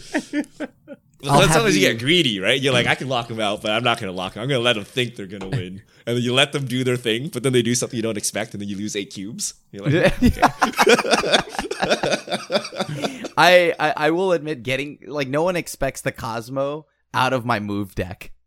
I'll 1.24 1.41
sometimes 1.43 1.76
you 1.76 1.82
you- 1.82 1.91
get 1.93 1.99
greedy, 1.99 2.39
right? 2.39 2.59
You're 2.59 2.74
like, 2.74 2.86
mm. 2.86 2.91
I 2.91 2.95
can 2.95 3.07
lock 3.09 3.28
them 3.28 3.39
out, 3.39 3.61
but 3.61 3.72
I'm 3.72 3.84
not 3.84 3.99
gonna 3.99 4.11
lock 4.11 4.34
them. 4.34 4.43
I'm 4.43 4.49
gonna 4.49 4.61
let 4.61 4.74
them 4.74 4.84
think 4.84 5.16
they're 5.16 5.26
gonna 5.26 5.49
win, 5.49 5.82
and 6.05 6.18
then 6.18 6.22
you 6.22 6.34
let 6.34 6.51
them 6.51 6.66
do 6.66 6.84
their 6.84 6.97
thing, 6.97 7.30
but 7.30 7.43
then 7.43 7.53
they 7.53 7.61
do 7.61 7.74
something 7.76 7.95
you 7.97 8.03
don't 8.03 8.18
expect, 8.18 8.53
and 8.53 8.61
then 8.61 8.70
you 8.70 8.78
lose 8.78 8.95
eight 8.95 9.13
cubes. 9.13 9.53
You're 9.72 9.86
like, 9.86 10.13
I, 13.38 13.74
I 13.80 13.93
I 13.97 14.11
will 14.11 14.32
admit 14.32 14.63
getting 14.63 14.99
like 15.05 15.28
no 15.28 15.43
one 15.43 15.55
expects 15.55 16.01
the 16.01 16.11
Cosmo 16.11 16.86
out 17.13 17.34
of 17.34 17.45
my 17.45 17.59
move 17.59 17.95
deck. 17.95 18.32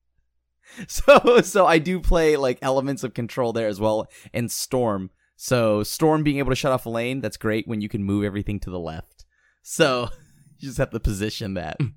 So 0.87 1.41
so 1.41 1.67
I 1.67 1.79
do 1.79 1.99
play 1.99 2.37
like 2.37 2.59
elements 2.63 3.03
of 3.03 3.13
control 3.15 3.53
there 3.53 3.67
as 3.67 3.81
well 3.81 4.07
and 4.33 4.49
Storm. 4.49 5.11
So 5.35 5.83
Storm 5.83 6.23
being 6.23 6.39
able 6.39 6.51
to 6.53 6.57
shut 6.57 6.71
off 6.71 6.87
a 6.87 6.91
lane, 6.91 7.21
that's 7.21 7.37
great 7.39 7.67
when 7.67 7.81
you 7.81 7.89
can 7.89 8.05
move 8.05 8.23
everything 8.23 8.61
to 8.61 8.71
the 8.71 8.79
left. 8.79 9.25
So 9.63 10.11
you 10.59 10.69
just 10.69 10.79
have 10.79 10.91
to 10.91 11.01
position 11.01 11.55
that. 11.55 11.81
Mm. 11.81 11.95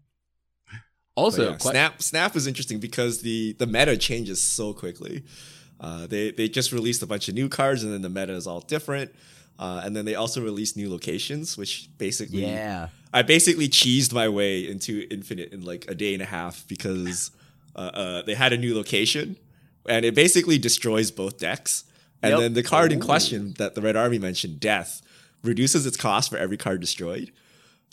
Also, 1.15 1.51
yeah, 1.51 1.57
quite- 1.57 1.71
Snap 1.71 2.01
Snap 2.01 2.35
is 2.35 2.47
interesting 2.47 2.79
because 2.79 3.21
the 3.21 3.53
the 3.53 3.67
meta 3.67 3.97
changes 3.97 4.41
so 4.41 4.73
quickly. 4.73 5.23
Uh, 5.79 6.07
they 6.07 6.31
they 6.31 6.47
just 6.47 6.71
released 6.71 7.01
a 7.01 7.07
bunch 7.07 7.27
of 7.27 7.35
new 7.35 7.49
cards, 7.49 7.83
and 7.83 7.91
then 7.93 8.01
the 8.01 8.09
meta 8.09 8.33
is 8.33 8.47
all 8.47 8.61
different. 8.61 9.11
Uh, 9.59 9.81
and 9.83 9.95
then 9.95 10.05
they 10.05 10.15
also 10.15 10.41
released 10.41 10.75
new 10.75 10.89
locations, 10.89 11.55
which 11.57 11.89
basically 11.99 12.41
Yeah. 12.41 12.87
I 13.13 13.21
basically 13.21 13.67
cheesed 13.69 14.11
my 14.13 14.27
way 14.29 14.67
into 14.67 15.05
Infinite 15.11 15.51
in 15.53 15.61
like 15.61 15.85
a 15.87 15.93
day 15.93 16.13
and 16.13 16.21
a 16.23 16.25
half 16.25 16.65
because 16.67 17.29
uh, 17.75 17.79
uh, 17.79 18.21
they 18.23 18.33
had 18.33 18.53
a 18.53 18.57
new 18.57 18.73
location, 18.75 19.35
and 19.87 20.03
it 20.05 20.15
basically 20.15 20.57
destroys 20.57 21.11
both 21.11 21.37
decks. 21.37 21.83
And 22.23 22.31
Yep. 22.31 22.39
then 22.39 22.53
the 22.53 22.63
card 22.63 22.91
in 22.91 22.99
question 22.99 23.53
that 23.57 23.75
the 23.75 23.81
Red 23.81 23.95
Army 23.95 24.17
mentioned, 24.19 24.59
Death, 24.59 25.01
reduces 25.43 25.85
its 25.85 25.97
cost 25.97 26.29
for 26.29 26.37
every 26.37 26.57
card 26.57 26.79
destroyed. 26.81 27.31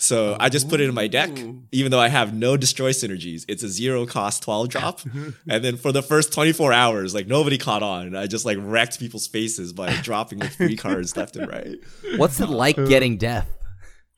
So 0.00 0.36
I 0.38 0.48
just 0.48 0.68
put 0.68 0.80
it 0.80 0.88
in 0.88 0.94
my 0.94 1.08
deck, 1.08 1.30
even 1.72 1.90
though 1.90 1.98
I 1.98 2.06
have 2.08 2.32
no 2.32 2.56
destroy 2.56 2.92
synergies. 2.92 3.44
It's 3.48 3.64
a 3.64 3.68
zero 3.68 4.06
cost 4.06 4.44
12 4.44 4.68
drop. 4.68 5.00
and 5.50 5.64
then 5.64 5.76
for 5.76 5.90
the 5.90 6.02
first 6.02 6.32
24 6.32 6.72
hours, 6.72 7.14
like 7.16 7.26
nobody 7.26 7.58
caught 7.58 7.82
on. 7.82 8.06
And 8.06 8.16
I 8.16 8.28
just 8.28 8.44
like 8.44 8.58
wrecked 8.60 9.00
people's 9.00 9.26
faces 9.26 9.72
by 9.72 9.92
dropping 10.02 10.38
like 10.38 10.52
three 10.52 10.76
cards 10.76 11.16
left 11.16 11.34
and 11.34 11.48
right. 11.50 11.76
What's 12.16 12.38
it 12.38 12.48
like 12.48 12.76
getting 12.76 13.16
death? 13.16 13.48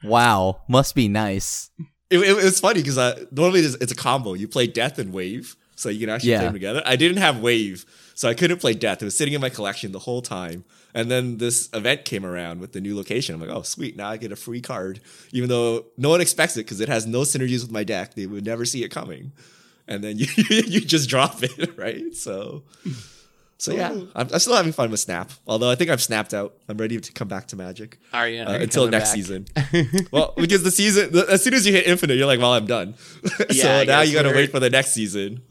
Wow, 0.05 0.61
must 0.69 0.95
be 0.95 1.09
nice. 1.09 1.71
It, 2.11 2.19
it, 2.19 2.45
it's 2.45 2.61
funny 2.61 2.81
because 2.81 2.99
uh, 2.99 3.25
normally 3.31 3.61
it's, 3.61 3.75
it's 3.77 3.93
a 3.93 3.97
combo. 3.97 4.35
You 4.35 4.49
play 4.49 4.67
Death 4.67 4.99
and 4.99 5.13
Wave. 5.15 5.57
so 5.77 5.89
you 5.89 6.01
can 6.01 6.11
actually 6.11 6.33
Yeah. 6.33 6.39
play 6.39 6.47
them 6.47 6.55
together. 6.55 6.83
I 6.85 6.97
didn't 6.97 7.19
have 7.19 7.41
Wave, 7.41 7.87
so 8.15 8.29
I 8.29 8.35
couldn't 8.35 8.59
play 8.59 8.75
Death. 8.75 9.01
It 9.01 9.07
was 9.07 9.17
sitting 9.17 9.33
in 9.33 9.41
my 9.41 9.49
collection 9.51 9.93
the 9.93 9.99
whole 10.01 10.21
time. 10.21 10.65
And 10.95 11.11
then 11.11 11.39
this 11.39 11.69
event 11.73 12.05
came 12.05 12.27
around 12.27 12.61
with 12.61 12.73
the 12.73 12.81
new 12.81 12.97
location. 12.97 13.35
I'm 13.35 13.41
like, 13.41 13.51
oh 13.51 13.63
sweet, 13.63 13.97
now 13.97 14.09
I 14.09 14.17
get 14.17 14.33
a 14.33 14.37
free 14.37 14.61
card, 14.61 15.01
even 15.33 15.49
though 15.49 15.87
no 15.97 16.09
one 16.09 16.21
expects 16.21 16.57
it 16.57 16.65
because 16.65 16.81
it 16.81 16.89
has 16.89 17.07
no 17.07 17.21
synergies 17.21 17.63
with 17.63 17.71
my 17.71 17.85
deck. 17.85 18.15
They 18.15 18.27
would 18.27 18.45
never 18.45 18.65
see 18.65 18.83
it 18.83 18.89
coming, 18.91 19.33
and 19.87 20.03
then 20.03 20.19
you 20.19 20.27
you 20.37 20.81
just 20.81 21.09
drop 21.09 21.43
it, 21.43 21.75
right? 21.79 22.15
So. 22.15 22.65
So 23.59 23.75
yeah, 23.75 23.91
I'm, 23.91 24.29
I'm 24.33 24.39
still 24.39 24.57
having 24.57 24.73
fun 24.73 24.91
with 24.91 25.01
Snap. 25.01 25.33
Although 25.47 25.69
I 25.71 25.75
think 25.75 25.91
I've 25.91 26.01
snapped 26.01 26.33
out. 26.33 26.55
I'm 26.67 26.79
ready 26.79 26.99
to 26.99 27.13
come 27.13 27.29
back 27.29 27.47
to 27.49 27.57
Magic 27.57 27.99
Are 28.11 28.27
you? 28.27 28.41
uh, 28.41 28.47
Are 28.47 28.57
you 28.57 28.63
until 28.63 28.89
next 28.89 29.11
back? 29.11 29.15
season. 29.17 29.47
well, 30.11 30.33
because 30.35 30.63
the 30.63 30.71
season, 30.71 31.13
the, 31.13 31.27
as 31.29 31.45
soon 31.45 31.53
as 31.53 31.67
you 31.67 31.73
hit 31.75 31.87
Infinite, 31.87 32.15
you're 32.17 32.27
like, 32.27 32.39
well, 32.41 32.55
I'm 32.55 32.65
done. 32.65 32.95
Yeah, 33.51 33.81
so 33.81 33.85
now 33.85 34.01
you 34.01 34.15
got 34.15 34.23
to 34.23 34.31
wait 34.35 34.51
for 34.51 34.61
the 34.61 34.71
next 34.71 34.93
season. 34.93 35.43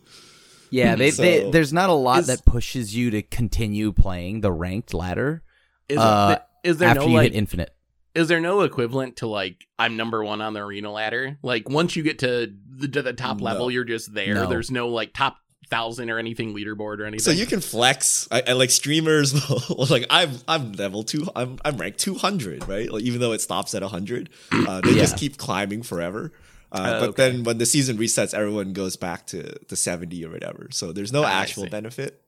Yeah, 0.72 0.96
they, 0.96 1.10
they 1.12 1.50
there's 1.52 1.74
not 1.74 1.90
a 1.90 1.94
lot 1.94 2.20
Is- 2.20 2.28
that 2.28 2.46
pushes 2.46 2.96
you 2.96 3.12
to 3.12 3.22
continue 3.22 3.92
playing 3.92 4.42
the 4.42 4.52
ranked 4.52 4.94
ladder 4.94 5.44
Is, 5.88 5.98
Uh, 5.98 6.40
is 6.64 6.78
there 6.78 6.90
after 6.90 7.02
no 7.02 7.08
you 7.08 7.14
like 7.16 7.32
hit 7.32 7.36
infinite. 7.38 7.74
is 8.16 8.28
there 8.28 8.40
no 8.40 8.62
equivalent 8.62 9.18
to 9.18 9.28
like 9.28 9.66
I'm 9.78 9.98
number 9.98 10.24
one 10.24 10.42
on 10.42 10.54
the 10.54 10.60
arena 10.62 10.92
ladder? 10.92 11.38
Like 11.42 11.70
once 11.70 11.96
you 11.96 12.04
get 12.04 12.20
to 12.20 12.54
the, 12.70 12.88
to 12.88 13.02
the 13.02 13.14
top 13.14 13.38
No. 13.38 13.44
level, 13.46 13.72
you're 13.72 13.84
just 13.86 14.14
there. 14.14 14.34
No. 14.36 14.48
There's 14.48 14.70
no 14.72 14.90
like 14.90 15.14
top 15.14 15.38
thousand 15.70 16.10
or 16.10 16.18
anything 16.18 16.56
leaderboard 16.56 16.98
or 17.00 17.06
anything. 17.06 17.20
So 17.24 17.30
you 17.32 17.46
can 17.46 17.62
flex. 17.62 18.28
I, 18.32 18.42
I 18.48 18.54
like 18.54 18.72
streamers. 18.72 19.34
like 19.92 20.06
I'm, 20.10 20.32
I'm 20.48 20.72
level 20.74 21.04
two. 21.04 21.28
I'm, 21.36 21.60
I'm 21.64 21.78
ranked 21.78 22.00
200, 22.00 22.68
right? 22.68 22.92
Like 22.92 23.04
even 23.04 23.22
though 23.22 23.34
it 23.34 23.42
stops 23.42 23.76
at 23.76 23.84
100, 23.84 24.30
uh, 24.52 24.82
they 24.82 24.94
just 24.96 25.16
keep 25.18 25.38
climbing 25.38 25.84
forever. 25.84 26.32
Uh, 26.72 26.78
Oh, 26.96 27.00
but 27.00 27.10
okay. 27.10 27.32
then 27.32 27.44
when 27.44 27.58
the 27.58 27.66
season 27.66 27.98
resets, 27.98 28.34
everyone 28.34 28.74
goes 28.74 28.96
back 28.96 29.26
to 29.28 29.54
the 29.70 29.76
70 29.76 30.24
or 30.26 30.30
whatever. 30.32 30.68
So 30.72 30.92
there's 30.92 31.12
no 31.12 31.24
Ah, 31.24 31.28
actual 31.42 31.68
benefit. 31.68 32.22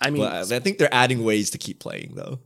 I 0.00 0.10
mean, 0.10 0.22
But 0.22 0.52
I 0.52 0.58
think 0.60 0.78
they're 0.78 0.92
adding 0.94 1.24
ways 1.24 1.50
to 1.50 1.58
keep 1.58 1.80
playing 1.80 2.12
though. 2.16 2.40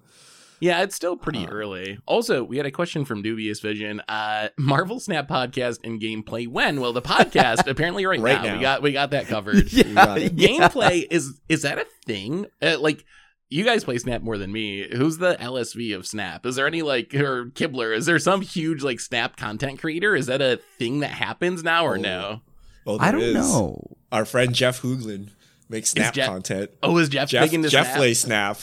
yeah, 0.61 0.83
it's 0.83 0.95
still 0.95 1.17
pretty 1.17 1.47
Uh. 1.47 1.51
early. 1.51 1.99
Also, 2.07 2.45
we 2.45 2.59
had 2.59 2.67
a 2.67 2.71
question 2.71 3.05
from 3.05 3.23
Dubious 3.23 3.59
Vision. 3.61 4.01
Uh, 4.09 4.51
Marvel 4.59 5.01
Snap 5.01 5.27
podcast 5.27 5.79
and 5.83 6.01
gameplay 6.01 6.47
when? 6.47 6.81
Well, 6.81 6.93
the 6.93 7.03
podcast 7.03 7.67
apparently 7.67 8.07
right, 8.07 8.21
Right 8.21 8.43
now. 8.43 8.55
We 8.55 8.61
got 8.61 8.83
we 8.83 8.93
got 8.93 9.11
that 9.11 9.27
covered. 9.27 9.73
yeah, 9.73 9.85
got 9.95 10.21
yeah. 10.23 10.29
gameplay 10.29 11.07
is 11.11 11.41
is 11.49 11.63
that 11.63 11.79
a 11.79 11.87
thing? 12.07 12.47
Uh, 12.63 12.77
like 12.79 13.05
you 13.51 13.65
guys 13.65 13.83
play 13.85 13.99
Snap 13.99 14.23
more 14.23 14.39
than 14.39 14.51
me. 14.53 14.87
Who's 14.97 15.19
the 15.19 15.37
LSV 15.41 15.95
of 15.97 16.07
Snap? 16.07 16.47
Is 16.47 16.57
there 16.57 16.67
any 16.67 16.83
like 16.83 17.13
or 17.15 17.47
Kibler? 17.47 17.95
Is 17.97 18.07
there 18.07 18.19
some 18.19 18.41
huge 18.43 18.83
like 18.83 19.01
Snap 19.01 19.37
content 19.37 19.81
creator? 19.81 20.15
Is 20.17 20.27
that 20.27 20.41
a 20.41 20.61
thing 20.79 21.01
that 21.01 21.11
happens 21.11 21.63
now 21.65 21.85
or 21.85 21.97
Oh. 21.99 22.01
no? 22.01 22.41
Oh, 22.87 22.99
I 22.99 23.11
don't 23.13 23.21
is. 23.23 23.35
know. 23.35 23.97
Our 24.13 24.25
friend 24.25 24.55
Jeff 24.55 24.81
Hoogland 24.83 25.31
makes 25.69 25.91
Snap 25.91 26.15
Jeff- 26.15 26.27
content. 26.29 26.71
Oh, 26.83 26.97
is 26.99 27.09
Jeff, 27.09 27.29
Jeff, 27.29 27.45
big 27.45 27.55
into 27.55 27.69
Jeff 27.69 27.87
Snap? 27.87 27.97
plays 27.97 28.21
Snap. 28.21 28.59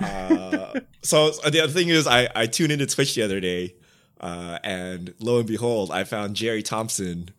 Uh, 0.00 0.80
so 1.02 1.30
the 1.50 1.60
other 1.62 1.72
thing 1.72 1.88
is, 1.88 2.06
I, 2.06 2.28
I 2.34 2.46
tuned 2.46 2.72
into 2.72 2.86
Twitch 2.86 3.14
the 3.14 3.22
other 3.22 3.40
day, 3.40 3.74
uh, 4.20 4.58
and 4.64 5.14
lo 5.20 5.38
and 5.38 5.46
behold, 5.46 5.90
I 5.90 6.04
found 6.04 6.34
Jerry 6.34 6.62
Thompson 6.62 7.30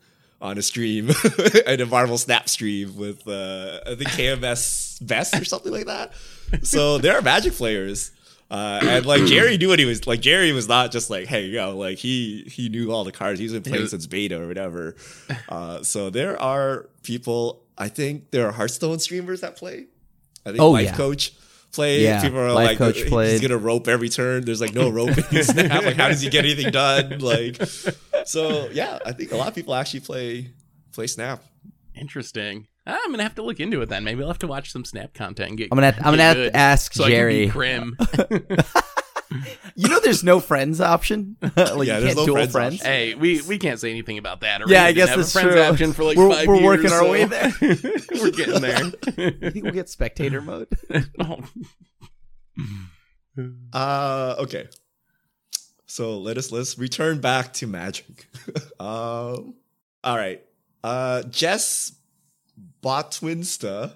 on 0.41 0.57
a 0.57 0.61
stream, 0.61 1.09
at 1.65 1.81
a 1.81 1.85
Marvel 1.85 2.17
Snap 2.17 2.47
stream 2.49 2.95
with 2.97 3.27
uh, 3.27 3.79
I 3.87 3.95
think 3.95 4.09
KMS 4.11 5.05
Best 5.05 5.35
or 5.35 5.45
something 5.45 5.71
like 5.71 5.85
that. 5.87 6.13
So 6.63 6.97
there 6.97 7.17
are 7.17 7.21
Magic 7.21 7.53
players. 7.53 8.11
Uh, 8.51 8.79
and 8.83 9.05
like 9.07 9.25
Jerry 9.25 9.57
knew 9.57 9.67
what 9.69 9.79
he 9.79 9.85
was 9.85 10.05
like. 10.05 10.21
Jerry 10.21 10.51
was 10.51 10.67
not 10.67 10.91
just 10.91 11.09
like, 11.09 11.25
"Hey, 11.25 11.45
yo," 11.47 11.75
like 11.75 11.97
he 11.97 12.43
he 12.43 12.69
knew 12.69 12.91
all 12.91 13.03
the 13.03 13.11
cards. 13.11 13.39
He's 13.39 13.51
been 13.53 13.63
playing 13.63 13.87
since 13.87 14.05
beta 14.05 14.39
or 14.39 14.45
whatever. 14.47 14.95
Uh, 15.49 15.81
so 15.81 16.11
there 16.11 16.39
are 16.39 16.87
people. 17.01 17.63
I 17.79 17.87
think 17.87 18.29
there 18.29 18.45
are 18.47 18.51
Hearthstone 18.51 18.99
streamers 18.99 19.41
that 19.41 19.55
play. 19.55 19.85
I 20.45 20.49
think 20.51 20.61
Oh, 20.61 20.69
Life 20.71 20.85
yeah. 20.85 20.95
Coach 20.95 21.33
played. 21.71 22.03
Yeah, 22.03 22.21
People 22.21 22.37
are 22.39 22.51
Life 22.53 22.67
like, 22.67 22.77
Coach 22.77 22.97
he's 22.97 23.09
played. 23.09 23.41
gonna 23.41 23.57
rope 23.57 23.87
every 23.87 24.09
turn. 24.09 24.45
There's 24.45 24.61
like 24.61 24.75
no 24.75 24.89
rope 24.89 25.17
in 25.33 25.43
Snap. 25.43 25.83
Like, 25.85 25.95
how 25.95 26.09
does 26.09 26.21
he 26.21 26.29
get 26.29 26.45
anything 26.45 26.71
done? 26.71 27.17
Like, 27.19 27.59
so 28.25 28.69
yeah, 28.71 28.99
I 29.03 29.13
think 29.13 29.31
a 29.31 29.35
lot 29.35 29.47
of 29.47 29.55
people 29.55 29.73
actually 29.73 30.01
play 30.01 30.51
play 30.91 31.07
Snap. 31.07 31.43
Interesting. 31.95 32.67
Ah, 32.85 32.99
I'm 33.05 33.11
gonna 33.11 33.23
have 33.23 33.35
to 33.35 33.43
look 33.43 33.59
into 33.59 33.81
it 33.81 33.89
then. 33.89 34.03
Maybe 34.03 34.21
I'll 34.21 34.27
have 34.27 34.39
to 34.39 34.47
watch 34.47 34.71
some 34.71 34.83
Snap 34.85 35.13
content 35.13 35.49
and 35.49 35.57
get. 35.57 35.69
I'm 35.71 35.75
gonna 35.77 35.91
have, 35.91 35.97
I'm 35.99 36.03
gonna 36.17 36.17
get 36.17 36.37
have 36.37 36.51
to 36.51 36.57
ask 36.57 36.93
so 36.93 37.07
Jerry. 37.07 37.43
I 37.47 37.49
can 37.49 37.49
be 37.49 37.51
Krim. 37.51 37.97
You 39.75 39.89
know, 39.89 39.99
there's 39.99 40.23
no 40.23 40.39
friends 40.39 40.79
option. 40.79 41.37
like 41.41 41.55
Yeah, 41.55 41.71
you 41.71 41.85
there's 41.87 42.03
can't 42.03 42.17
no 42.17 42.25
dual 42.27 42.35
friends 42.35 42.51
friends. 42.51 42.75
option. 42.81 42.85
hey, 42.91 43.15
we 43.15 43.41
we 43.41 43.57
can't 43.57 43.79
say 43.79 43.89
anything 43.89 44.19
about 44.19 44.41
that. 44.41 44.61
Yeah, 44.69 44.83
I 44.83 44.91
guess 44.91 45.09
have 45.09 45.17
a 45.17 45.21
that's 45.21 45.33
friends 45.33 45.53
true. 45.53 45.61
option 45.61 45.93
for 45.93 46.03
like 46.03 46.17
We're- 46.17 46.35
5 46.35 46.47
we're 46.47 46.55
years, 46.57 46.65
working 46.65 46.91
our 46.91 46.99
so 46.99 47.11
way 47.11 47.25
there. 47.25 47.51
we're 48.21 48.29
getting 48.29 48.61
there. 48.61 48.91
I 49.41 49.49
think 49.49 49.63
we'll 49.63 49.73
get 49.73 49.89
spectator 49.89 50.39
mode. 50.39 50.67
Oh. 51.19 51.39
Uh, 53.73 54.35
okay. 54.39 54.67
So 55.87 56.19
let 56.19 56.37
us 56.37 56.51
let's 56.51 56.77
return 56.77 57.19
back 57.19 57.53
to 57.53 57.65
Magic. 57.67 58.27
um, 58.79 59.55
all 60.03 60.15
right. 60.17 60.43
Uh, 60.83 61.23
Jess 61.23 61.91
Botwinsta, 62.83 63.93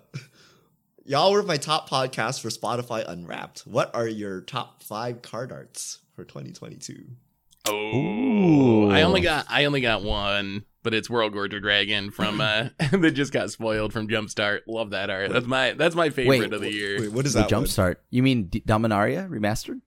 y'all 1.05 1.33
were 1.33 1.43
my 1.43 1.57
top 1.57 1.89
podcast 1.89 2.39
for 2.39 2.47
Spotify 2.47 3.03
Unwrapped. 3.05 3.59
What 3.67 3.93
are 3.93 4.07
your 4.07 4.39
top 4.41 4.81
five 4.81 5.21
card 5.21 5.51
arts 5.51 5.99
for 6.15 6.23
2022? 6.23 7.03
Oh, 7.67 7.73
Ooh. 7.73 8.89
I 8.89 9.01
only 9.01 9.19
got 9.19 9.45
I 9.49 9.65
only 9.65 9.81
got 9.81 10.03
one, 10.03 10.63
but 10.83 10.93
it's 10.93 11.09
World 11.09 11.33
Gorger 11.33 11.61
Dragon 11.61 12.11
from 12.11 12.39
uh 12.41 12.69
that 12.91 13.11
just 13.11 13.33
got 13.33 13.51
spoiled 13.51 13.91
from 13.91 14.07
Jumpstart. 14.07 14.61
Love 14.67 14.91
that 14.91 15.09
art. 15.09 15.33
That's 15.33 15.45
my 15.47 15.73
that's 15.73 15.93
my 15.95 16.09
favorite 16.09 16.39
Wait, 16.39 16.53
of 16.53 16.61
the 16.61 16.71
year. 16.71 17.01
Wait, 17.01 17.11
what 17.11 17.25
is 17.25 17.33
The 17.33 17.41
that? 17.41 17.51
one? 17.51 17.65
Jumpstart. 17.65 17.97
You 18.09 18.23
mean 18.23 18.43
D- 18.45 18.63
Dominaria 18.65 19.29
remastered? 19.29 19.81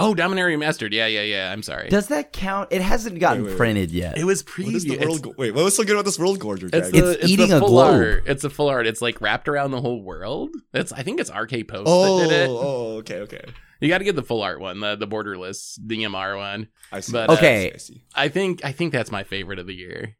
Oh, 0.00 0.14
Dominaria 0.14 0.58
Mastered. 0.58 0.92
Yeah, 0.92 1.06
yeah, 1.06 1.22
yeah. 1.22 1.52
I'm 1.52 1.62
sorry. 1.62 1.88
Does 1.88 2.08
that 2.08 2.32
count? 2.32 2.68
It 2.72 2.82
hasn't 2.82 3.18
gotten 3.18 3.42
Wait, 3.42 3.48
wait, 3.48 3.52
wait. 3.52 3.58
printed 3.58 3.90
yet. 3.92 4.18
it 4.18 4.24
was 4.24 4.44
What 4.44 4.58
is 4.74 4.84
preview. 4.84 4.98
the 4.98 5.06
world? 5.06 5.22
Go- 5.22 5.34
Wait, 5.38 5.54
what 5.54 5.64
was 5.64 5.76
so 5.76 5.84
good 5.84 5.92
about 5.92 6.04
this 6.04 6.18
World 6.18 6.38
Gorger 6.38 6.64
It's, 6.72 6.90
Dragon? 6.90 7.00
the, 7.00 7.10
It's 7.12 7.22
it's 7.24 7.32
eating 7.32 7.52
a 7.52 7.58
full 7.60 7.68
globe. 7.68 8.00
art. 8.00 8.24
It's 8.26 8.44
a 8.44 8.50
full 8.50 8.68
art. 8.68 8.86
It's 8.86 9.00
like 9.02 9.20
wrapped 9.20 9.48
around 9.48 9.70
the 9.70 9.80
whole 9.80 10.02
world. 10.02 10.50
It's 10.74 10.92
I 10.92 11.02
think 11.02 11.20
it's 11.20 11.30
RK 11.30 11.66
Post 11.68 11.84
oh, 11.86 12.18
that 12.20 12.28
did 12.28 12.42
it. 12.42 12.48
oh, 12.50 12.96
okay, 12.98 13.18
okay. 13.20 13.44
You 13.80 13.88
got 13.88 13.98
to 13.98 14.04
get 14.04 14.14
the 14.16 14.22
full 14.22 14.42
art 14.42 14.60
one, 14.60 14.80
the 14.80 14.96
the 14.96 15.06
borderless 15.08 15.78
DMR 15.80 16.36
one. 16.36 16.68
I 16.92 17.00
see. 17.00 17.12
But, 17.12 17.30
I 17.30 17.32
uh, 17.32 17.36
Okay. 17.36 17.72
I 17.74 17.76
see. 17.78 18.02
I 18.14 18.28
think 18.28 18.64
I 18.64 18.72
think 18.72 18.92
that's 18.92 19.10
my 19.10 19.24
favorite 19.24 19.58
of 19.58 19.66
the 19.66 19.74
year. 19.74 20.16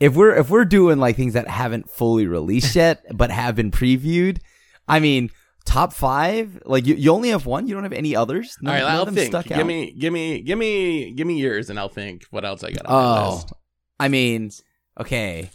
if 0.00 0.14
we're 0.16 0.34
if 0.36 0.50
we're 0.50 0.64
doing 0.64 0.98
like 0.98 1.14
things 1.16 1.34
that 1.34 1.48
haven't 1.48 1.88
fully 1.90 2.26
released 2.26 2.74
yet 2.82 3.04
but 3.14 3.30
have 3.30 3.54
been 3.54 3.70
previewed, 3.70 4.38
I 4.88 4.98
mean, 5.00 5.30
top 5.68 5.92
five. 5.92 6.60
Like 6.64 6.86
you, 6.86 6.94
you 6.94 7.12
only 7.12 7.28
have 7.28 7.46
one. 7.46 7.68
You 7.68 7.74
don't 7.74 7.82
have 7.84 7.92
any 7.92 8.16
others. 8.16 8.56
None, 8.60 8.74
All 8.74 8.80
right, 8.80 8.90
I'll 8.90 9.06
think. 9.06 9.28
stuck 9.30 9.44
Give 9.46 9.58
out. 9.58 9.66
me, 9.66 9.92
give 9.92 10.12
me, 10.12 10.40
give 10.40 10.58
me, 10.58 11.12
give 11.12 11.26
me 11.26 11.38
yours, 11.38 11.70
and 11.70 11.78
I'll 11.78 11.88
think 11.88 12.24
what 12.30 12.44
else 12.44 12.64
I 12.64 12.70
got 12.72 12.86
on 12.86 12.92
Oh, 13.28 13.34
list. 13.34 13.52
I 14.00 14.08
mean, 14.08 14.50
okay. 14.98 15.50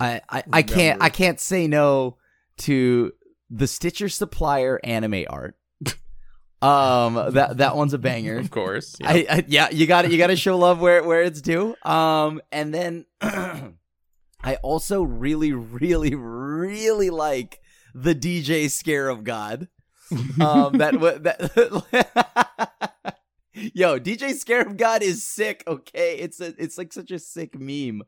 I, 0.00 0.20
I, 0.30 0.44
I 0.52 0.62
can't. 0.62 1.02
I 1.02 1.08
can't 1.08 1.40
say 1.40 1.66
no 1.66 2.16
to 2.58 3.12
the 3.50 3.66
Stitcher 3.66 4.08
Supplier 4.08 4.80
anime 4.84 5.24
art. 5.28 5.56
Um, 6.62 7.14
that 7.32 7.56
that 7.56 7.74
one's 7.74 7.94
a 7.94 7.98
banger. 7.98 8.36
Of 8.36 8.50
course. 8.50 8.94
yeah. 9.00 9.08
I, 9.10 9.26
I 9.30 9.44
yeah, 9.48 9.70
you 9.70 9.86
got 9.86 10.02
to 10.02 10.10
You 10.12 10.18
got 10.18 10.26
to 10.26 10.36
show 10.36 10.58
love 10.58 10.78
where 10.78 11.02
where 11.02 11.22
it's 11.22 11.40
due. 11.40 11.74
Um, 11.84 12.42
and 12.52 12.74
then 12.74 13.06
I 13.22 14.56
also 14.62 15.02
really, 15.02 15.52
really, 15.52 16.14
really 16.14 17.08
like 17.08 17.60
the 17.94 18.14
DJ 18.14 18.70
Scarab 18.70 19.24
God. 19.24 19.68
Um, 20.40 20.78
that 20.78 20.98
that. 21.22 23.14
Yo, 23.74 23.98
DJ 24.00 24.34
Scarab 24.34 24.76
God 24.76 25.02
is 25.02 25.24
sick. 25.24 25.62
Okay, 25.68 26.16
it's 26.16 26.40
a 26.40 26.54
it's 26.58 26.78
like 26.78 26.92
such 26.92 27.12
a 27.12 27.18
sick 27.18 27.58
meme. 27.58 28.02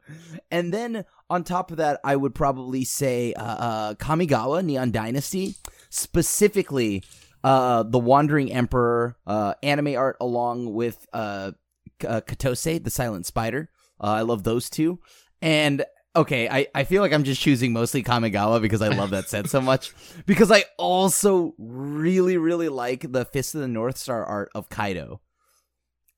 And 0.50 0.72
then 0.74 1.04
on 1.30 1.44
top 1.44 1.70
of 1.70 1.76
that, 1.76 2.00
I 2.02 2.16
would 2.16 2.34
probably 2.34 2.84
say 2.84 3.34
uh, 3.34 3.42
uh, 3.42 3.94
Kamigawa 3.94 4.64
Neon 4.64 4.90
Dynasty, 4.90 5.54
specifically 5.90 7.04
uh, 7.44 7.82
the 7.82 7.98
Wandering 7.98 8.52
Emperor 8.52 9.16
uh, 9.26 9.54
anime 9.62 9.96
art, 9.96 10.16
along 10.20 10.72
with 10.72 11.06
uh, 11.12 11.52
K- 11.98 12.08
uh, 12.08 12.20
Kotose, 12.20 12.82
the 12.82 12.90
Silent 12.90 13.26
Spider. 13.26 13.68
Uh, 14.00 14.06
I 14.06 14.20
love 14.22 14.42
those 14.42 14.70
two. 14.70 15.00
And 15.40 15.84
okay, 16.14 16.48
I, 16.48 16.66
I 16.74 16.84
feel 16.84 17.02
like 17.02 17.12
I'm 17.12 17.24
just 17.24 17.40
choosing 17.40 17.72
mostly 17.72 18.02
Kamigawa 18.02 18.60
because 18.60 18.82
I 18.82 18.88
love 18.88 19.10
that 19.10 19.28
set 19.28 19.48
so 19.48 19.60
much. 19.60 19.92
Because 20.26 20.50
I 20.50 20.64
also 20.78 21.54
really, 21.58 22.36
really 22.36 22.68
like 22.68 23.10
the 23.12 23.24
Fist 23.24 23.54
of 23.54 23.60
the 23.60 23.68
North 23.68 23.96
Star 23.96 24.24
art 24.24 24.50
of 24.54 24.68
Kaido. 24.68 25.20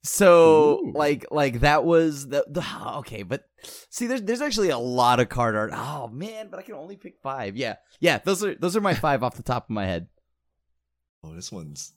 So 0.03 0.81
Ooh. 0.81 0.93
like 0.95 1.25
like 1.31 1.61
that 1.61 1.85
was 1.85 2.29
the, 2.29 2.45
the 2.47 2.63
oh, 2.63 2.99
okay, 2.99 3.23
but 3.23 3.45
see 3.89 4.07
there's 4.07 4.21
there's 4.21 4.43
actually 4.43 4.69
a 4.69 4.79
lot 4.79 5.19
of 5.19 5.31
card 5.31 5.57
art. 5.57 5.71
Oh 5.73 6.09
man, 6.09 6.49
but 6.51 6.59
I 6.59 6.63
can 6.63 6.75
only 6.75 6.97
pick 6.97 7.17
five. 7.23 7.57
Yeah. 7.57 7.77
Yeah, 8.01 8.19
those 8.19 8.45
are 8.45 8.55
those 8.55 8.77
are 8.77 8.83
my 8.83 8.93
five 8.95 9.23
off 9.23 9.37
the 9.37 9.43
top 9.43 9.65
of 9.65 9.71
my 9.71 9.87
head. 9.87 10.09
Oh, 11.25 11.35
this 11.35 11.51
one's 11.51 11.95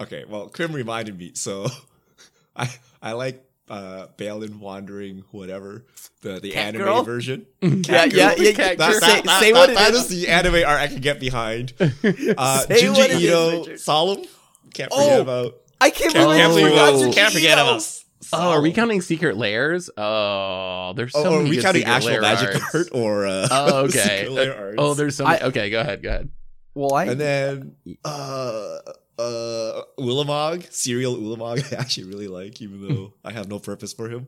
okay. 0.00 0.24
Well, 0.26 0.48
Krim 0.48 0.72
reminded 0.72 1.18
me. 1.18 1.32
So, 1.34 1.68
I 2.56 2.70
I 3.02 3.12
like 3.12 3.44
uh, 3.70 4.08
Balin 4.16 4.60
wandering, 4.60 5.24
whatever 5.30 5.84
the 6.22 6.40
the 6.40 6.50
Cat 6.50 6.74
anime 6.74 6.82
girl? 6.82 7.02
version. 7.04 7.46
Yeah, 7.62 7.70
Cat 7.70 8.12
yeah, 8.12 8.34
girl. 8.34 8.44
yeah, 8.46 8.52
That- 8.52 8.58
yeah. 8.58 8.74
that- 8.74 8.92
Say- 8.94 9.20
that- 9.22 9.40
say 9.40 9.52
that- 9.52 9.58
what 9.58 9.70
it 9.70 9.76
that 9.76 9.92
is. 9.94 10.00
is 10.02 10.08
the 10.08 10.28
anime 10.28 10.54
art 10.66 10.80
I 10.80 10.88
can 10.88 11.00
get 11.00 11.20
behind. 11.20 11.72
Uh, 11.80 12.60
Say 12.60 12.82
Junji 12.82 12.96
what 12.96 13.10
Ito, 13.10 13.58
Richard. 13.60 13.80
Solemn. 13.80 14.24
Can't 14.74 14.92
forget 14.92 15.18
Oh, 15.18 15.20
about. 15.22 15.54
I 15.80 15.90
can't 15.90 16.12
Can't, 16.12 16.26
believe 16.26 16.38
can't, 16.40 16.52
I 16.52 16.54
believe 16.54 16.68
forgot 16.68 16.92
Whoa. 16.94 17.00
Junji 17.08 17.14
can't 17.14 17.32
forget 17.32 17.58
Ito. 17.58 17.62
about. 17.70 17.82
Oh, 18.32 18.50
are 18.50 18.60
we 18.60 18.72
counting 18.72 19.00
secret 19.00 19.36
lairs? 19.36 19.88
Oh, 19.96 20.92
there's 20.94 21.12
so 21.12 21.24
Oh, 21.24 21.38
are 21.40 21.42
we 21.42 21.60
counting 21.60 21.84
actual 21.84 22.20
magic 22.20 22.54
arts. 22.54 22.74
art 22.74 22.88
or 22.92 23.26
uh, 23.26 23.48
Oh, 23.50 23.76
okay. 23.86 23.98
secret 23.98 24.32
lair 24.32 24.56
arts? 24.56 24.74
Oh, 24.78 24.94
there's 24.94 25.16
so 25.16 25.24
many. 25.24 25.40
I- 25.40 25.46
okay, 25.46 25.70
go 25.70 25.80
ahead. 25.80 26.02
Go 26.02 26.08
ahead. 26.10 26.28
Well, 26.74 26.94
I 26.94 27.04
and 27.06 27.20
then 27.20 27.76
uh 28.04 28.78
uh 29.20 29.82
Ulamog, 29.98 30.72
serial 30.72 31.16
Ulamog, 31.16 31.72
I 31.76 31.76
actually 31.80 32.04
really 32.08 32.28
like, 32.28 32.60
even 32.62 32.86
though 32.88 33.14
I 33.24 33.32
have 33.32 33.48
no 33.48 33.58
purpose 33.58 33.92
for 33.92 34.08
him. 34.08 34.26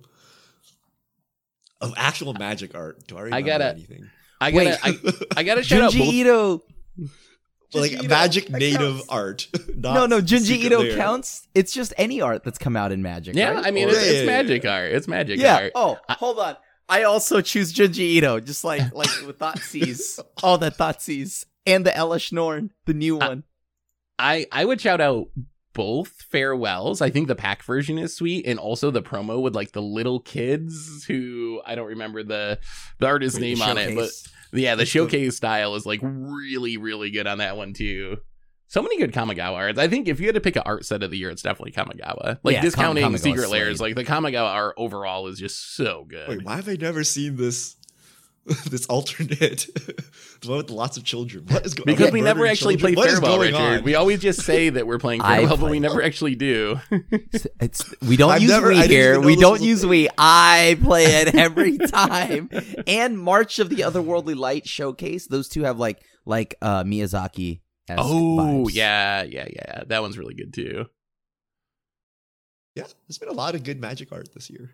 Of 1.80 1.94
actual 1.96 2.32
magic 2.34 2.74
art, 2.76 3.06
do 3.08 3.16
I 3.18 3.22
remember 3.22 3.46
gotta- 3.46 3.70
anything? 3.70 4.08
I 4.40 4.50
gotta. 4.50 4.78
I, 4.82 4.98
I 5.38 5.42
gotta 5.44 5.62
shout 5.62 5.82
out 5.82 5.92
Junji 5.92 5.98
both. 5.98 6.14
Ito. 6.14 6.62
Like 7.74 7.92
Ito, 7.92 8.08
magic 8.08 8.46
that 8.48 8.58
native 8.58 8.80
counts. 8.98 9.08
art. 9.08 9.48
Not 9.76 9.94
No, 9.94 10.06
no, 10.06 10.20
Junji 10.20 10.56
Ito 10.58 10.78
layer. 10.80 10.96
counts. 10.96 11.48
It's 11.54 11.72
just 11.72 11.92
any 11.96 12.20
art 12.20 12.44
that's 12.44 12.58
come 12.58 12.76
out 12.76 12.92
in 12.92 13.02
Magic. 13.02 13.34
Yeah, 13.34 13.52
right? 13.52 13.66
I 13.66 13.70
mean 13.70 13.88
Or- 13.88 13.92
it's, 13.92 13.98
Yeah, 14.04 14.10
it's 14.12 14.20
yeah, 14.20 14.26
magic 14.26 14.64
art. 14.66 14.92
It's 14.92 15.08
magic 15.08 15.40
yeah. 15.40 15.56
art. 15.56 15.72
Oh, 15.74 15.98
hold 16.10 16.38
on. 16.38 16.56
I 16.88 17.04
also 17.04 17.40
choose 17.40 17.72
Junji 17.72 17.98
Ito, 18.18 18.40
just 18.40 18.62
like 18.64 18.92
like 18.92 19.08
with 19.26 19.38
Thoughtseize. 19.38 20.18
All 20.42 20.58
the 20.58 20.70
Thoughtseize 20.70 21.46
and 21.66 21.86
the 21.86 21.90
Elesh 21.90 22.32
Norn, 22.32 22.70
the 22.86 22.94
new 22.94 23.16
one. 23.16 23.44
I 24.22 24.46
I 24.52 24.64
would 24.64 24.80
shout 24.80 25.00
out 25.00 25.28
both 25.74 26.22
farewells. 26.30 27.00
I 27.00 27.10
think 27.10 27.28
the 27.28 27.34
pack 27.34 27.62
version 27.62 27.98
is 27.98 28.14
sweet, 28.14 28.46
and 28.46 28.58
also 28.58 28.90
the 28.90 29.02
promo 29.02 29.40
with 29.40 29.54
like 29.54 29.72
the 29.72 29.82
little 29.82 30.20
kids 30.20 31.04
who 31.04 31.60
I 31.66 31.74
don't 31.74 31.88
remember 31.88 32.22
the 32.22 32.58
the 32.98 33.06
artist's 33.06 33.38
Wait, 33.40 33.58
name 33.58 33.62
on 33.62 33.78
it, 33.78 33.94
but 33.96 34.10
yeah, 34.52 34.74
the 34.74 34.86
showcase 34.86 35.36
style 35.36 35.74
is 35.74 35.84
like 35.84 36.00
really 36.02 36.76
really 36.76 37.10
good 37.10 37.26
on 37.26 37.38
that 37.38 37.56
one 37.56 37.72
too. 37.72 38.18
So 38.68 38.80
many 38.80 38.96
good 38.96 39.12
Kamigawa 39.12 39.52
arts. 39.52 39.78
I 39.78 39.86
think 39.86 40.08
if 40.08 40.18
you 40.18 40.24
had 40.24 40.34
to 40.34 40.40
pick 40.40 40.56
an 40.56 40.62
art 40.64 40.86
set 40.86 41.02
of 41.02 41.10
the 41.10 41.18
year, 41.18 41.28
it's 41.28 41.42
definitely 41.42 41.72
Kamigawa. 41.72 42.38
Like 42.42 42.54
Yeah, 42.54 42.62
discounting 42.62 43.02
Kam- 43.02 43.12
Kamigawa 43.12 43.18
Secret 43.18 43.44
is 43.44 43.50
Lairs, 43.50 43.80
like 43.82 43.96
the 43.96 44.04
Kamigawa 44.04 44.48
art 44.48 44.74
overall 44.78 45.26
is 45.26 45.38
just 45.38 45.76
so 45.76 46.06
good. 46.08 46.26
Wait, 46.26 46.42
why 46.42 46.56
have 46.56 46.70
I 46.70 46.76
never 46.76 47.04
seen 47.04 47.36
this? 47.36 47.76
this 48.70 48.86
alternate, 48.86 49.68
the 49.74 50.48
one 50.48 50.56
with 50.58 50.70
lots 50.70 50.96
of 50.96 51.04
children. 51.04 51.44
What 51.46 51.64
is 51.64 51.74
going? 51.74 51.88
On? 51.88 51.94
Because 51.94 52.08
I'm 52.08 52.12
we 52.12 52.20
never 52.22 52.44
actually 52.46 52.74
children? 52.76 52.94
play 52.94 53.00
What 53.02 53.08
is 53.10 53.20
Farewell, 53.20 53.36
going 53.38 53.52
Richard. 53.52 53.78
on? 53.78 53.84
We 53.84 53.94
always 53.94 54.20
just 54.20 54.42
say 54.42 54.68
that 54.70 54.86
we're 54.86 54.98
playing 54.98 55.20
I 55.22 55.38
Farewell, 55.38 55.56
but 55.58 55.64
we 55.70 55.78
play- 55.78 55.88
never 55.88 56.02
actually 56.02 56.34
do. 56.34 56.80
It's, 56.90 57.46
it's 57.60 57.94
we 58.02 58.16
don't 58.16 58.32
I've 58.32 58.42
use 58.42 58.50
never- 58.50 58.68
we 58.70 58.86
here. 58.88 59.20
We 59.20 59.36
don't 59.36 59.62
use 59.62 59.82
thing. 59.82 59.90
we. 59.90 60.08
I 60.18 60.76
play 60.82 61.04
it 61.04 61.34
every 61.36 61.78
time. 61.78 62.50
and 62.88 63.16
March 63.18 63.58
of 63.60 63.68
the 63.68 63.76
Otherworldly 63.82 64.34
Light 64.36 64.66
showcase. 64.66 65.28
Those 65.28 65.48
two 65.48 65.62
have 65.62 65.78
like 65.78 66.02
like 66.26 66.56
uh 66.60 66.82
Miyazaki. 66.82 67.60
Oh 67.90 68.68
yeah, 68.68 69.22
yeah, 69.22 69.46
yeah. 69.54 69.82
That 69.86 70.02
one's 70.02 70.18
really 70.18 70.34
good 70.34 70.52
too. 70.52 70.86
Yeah, 72.74 72.84
there's 73.06 73.18
been 73.18 73.28
a 73.28 73.32
lot 73.34 73.54
of 73.54 73.64
good 73.64 73.80
magic 73.80 74.10
art 74.12 74.32
this 74.34 74.48
year. 74.50 74.70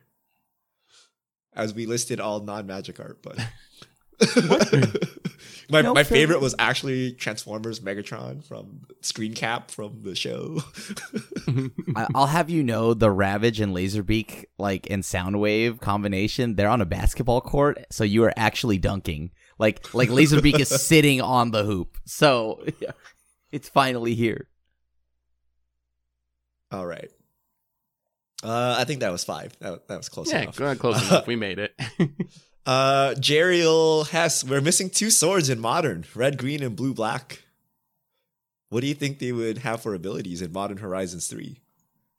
As 1.58 1.74
we 1.74 1.84
listed 1.86 2.20
all 2.20 2.40
non-magic 2.40 2.98
art, 3.00 3.18
but 3.22 3.36
my 5.70 5.82
No 5.82 5.92
my 5.94 6.02
favorite. 6.02 6.06
favorite 6.06 6.40
was 6.40 6.54
actually 6.58 7.12
Transformers 7.12 7.80
Megatron 7.80 8.42
from 8.44 8.82
screen 9.02 9.34
cap 9.34 9.70
from 9.70 10.02
the 10.02 10.14
show. 10.14 10.60
I- 11.96 12.06
I'll 12.14 12.26
have 12.26 12.48
you 12.48 12.62
know 12.62 12.94
the 12.94 13.10
Ravage 13.10 13.60
and 13.60 13.74
Laserbeak 13.74 14.44
like 14.58 14.88
and 14.90 15.02
Soundwave 15.02 15.80
combination. 15.80 16.54
They're 16.56 16.68
on 16.70 16.80
a 16.80 16.86
basketball 16.86 17.40
court, 17.40 17.84
so 17.90 18.02
you 18.04 18.24
are 18.24 18.32
actually 18.36 18.78
dunking. 18.78 19.30
Like 19.58 19.92
like 19.94 20.08
Laserbeak 20.08 20.58
is 20.60 20.68
sitting 20.68 21.20
on 21.20 21.50
the 21.50 21.64
hoop. 21.64 21.98
So 22.06 22.64
yeah, 22.80 22.92
it's 23.52 23.68
finally 23.68 24.14
here. 24.14 24.48
all 26.70 26.86
right. 26.86 27.10
Uh, 28.42 28.76
I 28.78 28.84
think 28.84 29.00
that 29.00 29.10
was 29.10 29.24
five. 29.24 29.52
That, 29.60 29.88
that 29.88 29.96
was 29.96 30.08
close 30.08 30.30
yeah, 30.30 30.42
enough. 30.42 30.56
go- 30.56 30.76
close 30.76 31.08
enough. 31.08 31.26
We 31.26 31.36
made 31.36 31.58
it. 31.58 31.74
Uh, 32.66 33.14
Jeriel 33.14 34.06
Hess, 34.10 34.44
we're 34.44 34.60
missing 34.60 34.90
two 34.90 35.08
swords 35.10 35.48
in 35.48 35.58
modern: 35.58 36.04
red, 36.14 36.36
green, 36.36 36.62
and 36.62 36.76
blue, 36.76 36.92
black. 36.92 37.44
What 38.68 38.82
do 38.82 38.86
you 38.86 38.92
think 38.92 39.20
they 39.20 39.32
would 39.32 39.58
have 39.58 39.80
for 39.80 39.94
abilities 39.94 40.42
in 40.42 40.52
Modern 40.52 40.76
Horizons 40.76 41.28
Three? 41.28 41.62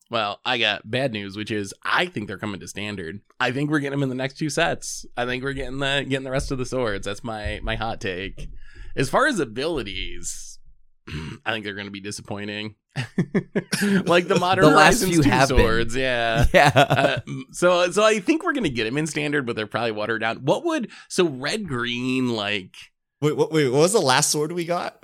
well, 0.09 0.39
I 0.43 0.57
got 0.57 0.89
bad 0.89 1.11
news, 1.13 1.37
which 1.37 1.51
is 1.51 1.73
I 1.83 2.07
think 2.07 2.27
they're 2.27 2.39
coming 2.39 2.59
to 2.61 2.67
standard. 2.67 3.21
I 3.39 3.51
think 3.51 3.69
we're 3.69 3.79
getting 3.79 3.99
them 3.99 4.03
in 4.03 4.09
the 4.09 4.15
next 4.15 4.37
two 4.37 4.49
sets. 4.49 5.05
I 5.15 5.25
think 5.25 5.43
we're 5.43 5.53
getting 5.53 5.77
the 5.79 6.05
getting 6.07 6.23
the 6.23 6.31
rest 6.31 6.51
of 6.51 6.57
the 6.57 6.65
swords. 6.65 7.05
That's 7.05 7.23
my 7.23 7.59
my 7.61 7.75
hot 7.75 8.01
take. 8.01 8.49
As 8.95 9.09
far 9.09 9.27
as 9.27 9.39
abilities, 9.39 10.58
I 11.45 11.51
think 11.51 11.65
they're 11.65 11.73
going 11.73 11.87
to 11.87 11.91
be 11.91 11.99
disappointing. 11.99 12.75
like 14.05 14.27
the 14.27 14.37
modern 14.39 14.65
The 14.65 14.71
last 14.71 15.01
Horizons 15.01 15.13
few 15.13 15.23
2 15.23 15.29
have 15.29 15.49
been. 15.49 15.57
swords, 15.59 15.95
yeah. 15.95 16.45
Yeah. 16.53 16.71
Uh, 16.75 17.19
so 17.51 17.91
so 17.91 18.03
I 18.03 18.19
think 18.19 18.43
we're 18.43 18.53
gonna 18.53 18.69
get 18.69 18.83
them 18.85 18.97
in 18.97 19.07
standard, 19.07 19.45
but 19.45 19.55
they're 19.55 19.67
probably 19.67 19.91
watered 19.91 20.21
down. 20.21 20.37
What 20.43 20.65
would 20.65 20.89
so 21.07 21.27
red 21.27 21.67
green 21.67 22.29
like? 22.35 22.75
Wait, 23.21 23.35
what, 23.37 23.51
wait, 23.51 23.69
what 23.69 23.79
was 23.79 23.93
the 23.93 23.99
last 24.01 24.31
sword 24.31 24.51
we 24.51 24.65
got? 24.65 25.03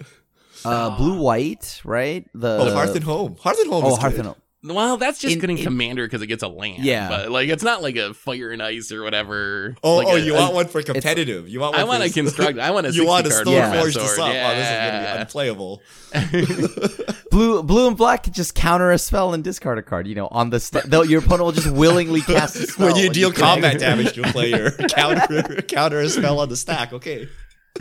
uh, 0.66 0.97
blue 0.97 1.20
white, 1.20 1.82
right? 1.86 2.28
The 2.34 2.58
Oh, 2.60 2.74
Hearth 2.74 2.95
and 2.95 3.03
Home. 3.03 3.36
Hearth 3.39 3.60
and 3.60 3.70
Home. 3.72 3.86
oh 3.86 3.93
is 3.93 3.97
Hearth 3.99 4.14
good. 4.14 4.20
and 4.26 4.28
Home. 4.30 4.41
Well, 4.68 4.97
that's 4.97 5.20
just 5.20 5.36
In- 5.36 5.39
good 5.41 5.49
in, 5.51 5.57
in- 5.57 5.63
commander 5.63 6.05
because 6.05 6.22
it 6.22 6.28
gets 6.28 6.41
a 6.41 6.47
land. 6.47 6.84
Yeah. 6.84 7.07
but 7.09 7.30
like 7.32 7.49
it's 7.49 7.63
not 7.63 7.82
like 7.84 7.95
a 7.97 8.13
fire 8.13 8.49
and 8.49 8.63
ice 8.63 8.91
or 8.91 9.03
whatever. 9.03 9.76
Oh, 9.84 9.97
Like 9.97 10.07
oh, 10.07 10.16
a- 10.16 10.20
you 10.20 10.34
a- 10.36 10.39
want 10.39 10.53
one 10.55 10.68
for 10.68 10.82
competitive? 10.82 11.47
You 11.47 11.59
want? 11.59 11.74
One 11.74 11.82
I 11.82 11.84
want 11.84 12.03
to 12.03 12.09
construct. 12.09 12.57
I 12.57 12.72
want 12.72 12.88
a. 12.88 12.91
You 12.91 13.05
want 13.05 13.26
to 13.26 13.32
60 13.32 13.51
card 13.53 13.63
Stoneforge 13.63 13.93
format 13.93 13.93
this 13.93 14.16
sword. 14.16 14.20
up? 14.20 14.51
Oh, 14.51 14.55
this 14.55 14.68
is 14.70 14.78
gonna 14.78 15.16
be 15.16 15.22
unplayable. 15.22 15.82
Blue, 17.32 17.63
blue 17.63 17.88
and 17.89 17.97
black 17.97 18.24
can 18.24 18.32
just 18.34 18.55
counter 18.55 18.91
a 18.91 18.97
spell 18.97 19.34
and 19.34 19.43
discard 19.43 19.78
a 19.78 19.82
card. 19.84 20.07
You 20.07 20.16
know, 20.16 20.28
on 20.28 20.51
the 20.51 20.59
st- 20.59 20.86
though 20.86 21.01
your 21.03 21.20
opponent 21.20 21.43
will 21.43 21.51
just 21.51 21.70
willingly 21.70 22.22
cast 22.26 22.55
a 22.55 22.66
spell. 22.68 22.88
when 22.88 22.95
you 22.95 23.09
deal 23.09 23.32
can- 23.32 23.41
combat 23.41 23.78
damage 23.80 24.13
to 24.13 24.22
a 24.22 24.32
player, 24.32 24.72
counter 24.72 25.61
counter 25.63 25.99
a 25.99 26.07
spell 26.09 26.39
on 26.39 26.47
the 26.49 26.55
stack. 26.55 26.93
Okay. 26.93 27.28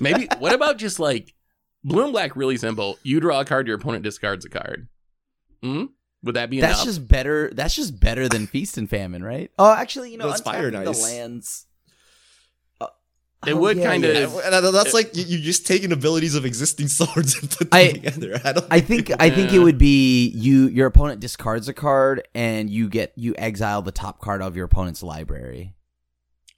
Maybe. 0.01 0.27
What 0.41 0.55
about 0.55 0.79
just 0.79 0.99
like 0.99 1.33
blue 1.85 2.03
and 2.05 2.13
black? 2.13 2.35
Really 2.35 2.57
simple. 2.57 2.99
You 3.05 3.21
draw 3.21 3.41
a 3.41 3.45
card. 3.45 3.69
Your 3.69 3.77
opponent 3.77 4.03
discards 4.03 4.45
a 4.45 4.49
card. 4.51 4.89
Hmm. 5.63 5.85
Would 6.25 6.35
that 6.37 6.51
be 6.51 6.61
That's 6.61 6.75
enough? 6.79 6.85
just 6.87 7.07
better. 7.09 7.51
That's 7.55 7.77
just 7.77 8.01
better 8.01 8.29
than 8.29 8.47
feast 8.47 8.77
and 8.79 8.89
famine, 8.91 9.23
right? 9.23 9.51
Oh, 9.59 9.73
actually, 9.73 10.11
you 10.11 10.19
know, 10.19 10.29
That's 10.29 10.41
fire 10.41 10.71
untapping 10.71 10.85
nice. 10.87 10.97
the 10.99 11.03
lands. 11.05 11.67
Uh, 12.81 12.87
It 13.47 13.53
oh, 13.53 13.57
would 13.59 13.77
yeah, 13.77 13.93
kinda- 13.93 14.13
yeah. 14.13 14.41
And 14.45 14.53
that- 14.65 14.73
that's 14.73 14.95
like 14.95 15.15
you, 15.17 15.25
you 15.25 15.39
just 15.39 15.67
taking 15.67 15.93
abilities 15.93 16.35
of 16.35 16.45
existing 16.47 16.89
swords 16.99 17.39
and 17.39 17.51
put 17.51 17.71
them 17.71 17.79
I- 17.79 17.93
together. 17.93 18.41
I 18.43 18.53
don't. 18.53 18.67
I 18.71 18.81
think 18.81 19.11
I 19.21 19.29
think 19.31 19.53
it 19.53 19.59
would 19.59 19.77
be 19.79 20.29
you. 20.29 20.69
Your 20.69 20.87
opponent 20.87 21.21
discards 21.21 21.69
a 21.69 21.75
card, 21.75 22.27
and 22.35 22.71
you 22.71 22.89
get 22.89 23.13
you 23.17 23.35
exile 23.37 23.83
the 23.83 23.93
top 23.93 24.21
card 24.21 24.41
of 24.43 24.57
your 24.57 24.65
opponent's 24.65 25.03
library. 25.03 25.75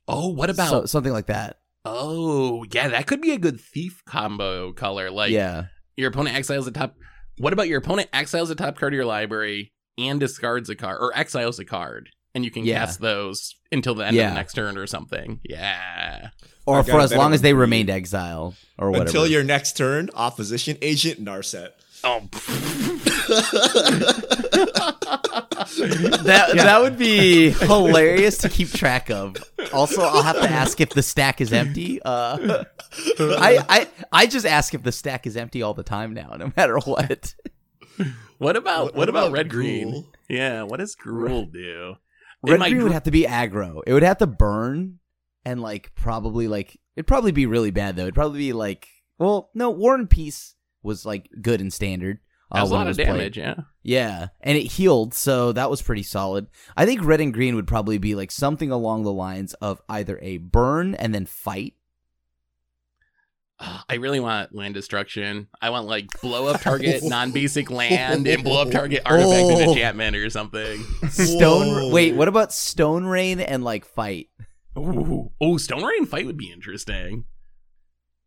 oh, 0.08 0.28
what 0.28 0.48
about? 0.50 0.70
So- 0.70 0.86
something 0.86 1.12
like 1.12 1.26
that? 1.26 1.58
oh, 1.88 2.64
yeah, 2.72 2.88
that 2.88 3.06
could 3.06 3.20
be 3.20 3.30
a 3.32 3.38
good 3.38 3.60
thief 3.60 4.02
combo 4.06 4.72
color. 4.72 5.08
Like, 5.10 5.30
yeah, 5.30 5.66
your 5.96 6.08
opponent 6.08 6.36
exiles 6.36 6.64
the 6.66 6.72
top. 6.72 6.94
What 7.38 7.52
about 7.52 7.68
your 7.68 7.78
opponent 7.78 8.08
exiles 8.12 8.50
a 8.50 8.54
top 8.54 8.78
card 8.78 8.92
of 8.92 8.96
your 8.96 9.04
library 9.04 9.72
and 9.98 10.18
discards 10.20 10.68
a 10.70 10.74
card 10.74 10.98
or 11.00 11.16
exiles 11.16 11.58
a 11.58 11.64
card, 11.64 12.10
and 12.34 12.44
you 12.44 12.50
can 12.50 12.64
Yeah. 12.64 12.80
cast 12.80 13.00
those 13.00 13.54
until 13.70 13.94
the 13.94 14.06
end 14.06 14.16
of 14.16 14.28
the 14.30 14.34
next 14.34 14.54
turn 14.54 14.76
or 14.78 14.86
something. 14.86 15.40
Yeah. 15.44 16.28
or 16.66 16.80
I 16.80 16.82
for 16.82 16.98
as 17.00 17.12
long 17.14 17.32
as 17.32 17.42
they 17.42 17.50
for 17.50 17.56
you. 17.56 17.60
remained 17.60 17.90
exile 17.90 18.54
or 18.78 18.90
whatever. 18.90 19.06
Until 19.08 19.26
your 19.26 19.44
next 19.44 19.76
turn, 19.76 20.10
opposition 20.14 20.76
agent 20.82 21.22
Narset. 21.24 21.70
Oh, 22.04 22.20
that 26.24 26.52
that 26.54 26.80
would 26.80 26.98
be 26.98 27.50
hilarious 27.50 28.38
to 28.38 28.48
keep 28.48 28.70
track 28.72 29.10
of. 29.10 29.36
Also, 29.72 30.02
I'll 30.02 30.22
have 30.22 30.36
to 30.40 30.48
ask 30.50 30.80
if 30.80 30.90
the 30.90 31.02
stack 31.02 31.40
is 31.40 31.52
empty. 31.52 32.00
Uh, 32.04 32.64
I, 33.18 33.64
I 33.68 33.88
I 34.12 34.26
just 34.26 34.46
ask 34.46 34.74
if 34.74 34.82
the 34.82 34.92
stack 34.92 35.26
is 35.26 35.36
empty 35.36 35.62
all 35.62 35.74
the 35.74 35.82
time 35.82 36.14
now, 36.14 36.34
no 36.38 36.52
matter 36.56 36.78
what. 36.78 37.34
what 38.38 38.56
about 38.56 38.84
What- 38.84 38.94
what, 38.94 38.94
what 38.96 39.08
about, 39.08 39.26
about 39.28 39.32
red 39.32 39.48
green? 39.50 39.88
Gruul? 39.92 40.04
Yeah, 40.28 40.62
what 40.64 40.78
does 40.78 40.96
Gruul 40.96 41.52
do? 41.52 41.96
Red 42.42 42.58
might 42.60 42.70
green 42.70 42.82
would 42.84 42.92
have 42.92 43.04
to 43.04 43.10
be 43.10 43.22
aggro. 43.24 43.80
It 43.86 43.92
would 43.92 44.02
have 44.02 44.18
to 44.18 44.26
burn 44.26 44.98
and 45.44 45.60
like 45.62 45.92
probably 45.94 46.48
like 46.48 46.78
it'd 46.96 47.06
probably 47.06 47.32
be 47.32 47.46
really 47.46 47.70
bad 47.70 47.96
though. 47.96 48.02
It'd 48.02 48.14
probably 48.14 48.38
be 48.40 48.52
like 48.52 48.88
well, 49.18 49.50
no, 49.54 49.70
War 49.70 49.94
and 49.94 50.08
Peace 50.10 50.54
was 50.82 51.06
like 51.06 51.28
good 51.40 51.60
and 51.62 51.72
standard. 51.72 52.18
uh, 52.52 52.56
That 52.56 52.62
was 52.62 52.70
a 52.70 52.74
when 52.74 52.80
it 52.80 52.84
lot 52.84 52.86
of 52.86 52.88
was 52.90 52.96
played. 52.98 53.06
damage. 53.06 53.38
Yeah. 53.38 53.54
Yeah, 53.82 54.28
and 54.40 54.58
it 54.58 54.64
healed, 54.72 55.14
so 55.14 55.52
that 55.52 55.70
was 55.70 55.80
pretty 55.80 56.02
solid. 56.02 56.48
I 56.76 56.84
think 56.86 57.04
red 57.04 57.20
and 57.20 57.32
green 57.32 57.54
would 57.54 57.68
probably 57.68 57.98
be 57.98 58.14
like 58.16 58.30
something 58.32 58.70
along 58.72 59.04
the 59.04 59.12
lines 59.12 59.54
of 59.54 59.80
either 59.88 60.18
a 60.20 60.38
burn 60.38 60.94
and 60.96 61.14
then 61.14 61.24
fight. 61.24 61.74
Uh, 63.58 63.80
I 63.88 63.94
really 63.94 64.20
want 64.20 64.54
land 64.54 64.74
destruction. 64.74 65.48
I 65.62 65.70
want 65.70 65.86
like 65.86 66.08
blow 66.20 66.46
up 66.48 66.60
target 66.62 67.02
non-basic 67.02 67.70
land 67.70 68.26
and 68.26 68.44
blow 68.44 68.60
up 68.62 68.70
target 68.70 69.02
artifact 69.06 69.32
and 69.50 69.52
Oh. 69.68 69.70
enchantment 69.72 70.14
or 70.16 70.28
something. 70.30 70.82
Stone. 71.08 71.66
Whoa. 71.68 71.90
Wait, 71.90 72.14
what 72.14 72.28
about 72.28 72.52
Stone 72.52 73.04
Rain 73.06 73.40
and 73.40 73.64
like 73.64 73.84
fight? 73.86 74.28
Ooh, 74.78 75.30
oh, 75.40 75.56
Stone 75.56 75.82
Rain 75.84 76.04
fight 76.04 76.26
would 76.26 76.36
be 76.36 76.52
interesting. 76.52 77.24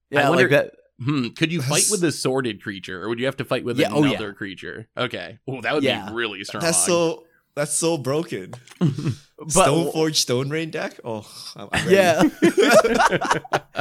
Yeah, 0.10 0.30
wonder- 0.30 0.44
like 0.46 0.52
that. 0.52 0.74
Hmm, 1.02 1.28
could 1.30 1.50
you 1.54 1.62
fight 1.62 1.86
with 1.90 2.04
a 2.04 2.12
sorted 2.12 2.62
creature, 2.62 3.02
or 3.02 3.08
would 3.08 3.20
you 3.20 3.26
have 3.28 3.38
to 3.38 3.46
fight 3.46 3.64
with 3.64 3.80
Yeah, 3.80 3.88
oh, 3.92 4.04
another 4.04 4.28
yeah. 4.30 4.34
creature? 4.34 4.90
Okay. 4.98 5.40
Oh, 5.48 5.62
that 5.62 5.74
would 5.74 5.84
Yeah. 5.84 6.10
be 6.10 6.16
really 6.16 6.44
strong. 6.44 6.62
That's 6.62 6.84
so 6.86 7.24
that's 7.56 7.74
so 7.74 7.98
broken. 7.98 8.54
But- 9.40 9.68
Stoneforge 9.68 10.16
Stone 10.16 10.50
Rain 10.50 10.70
deck. 10.70 11.00
Oh, 11.04 11.26
I'm, 11.56 11.70
I'm 11.72 11.88
ready. 11.88 11.96
Yeah. 11.96 12.24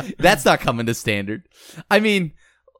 That's 0.18 0.44
not 0.44 0.60
coming 0.60 0.86
to 0.86 0.94
standard. 0.94 1.48
I 1.90 2.00
mean, 2.00 2.32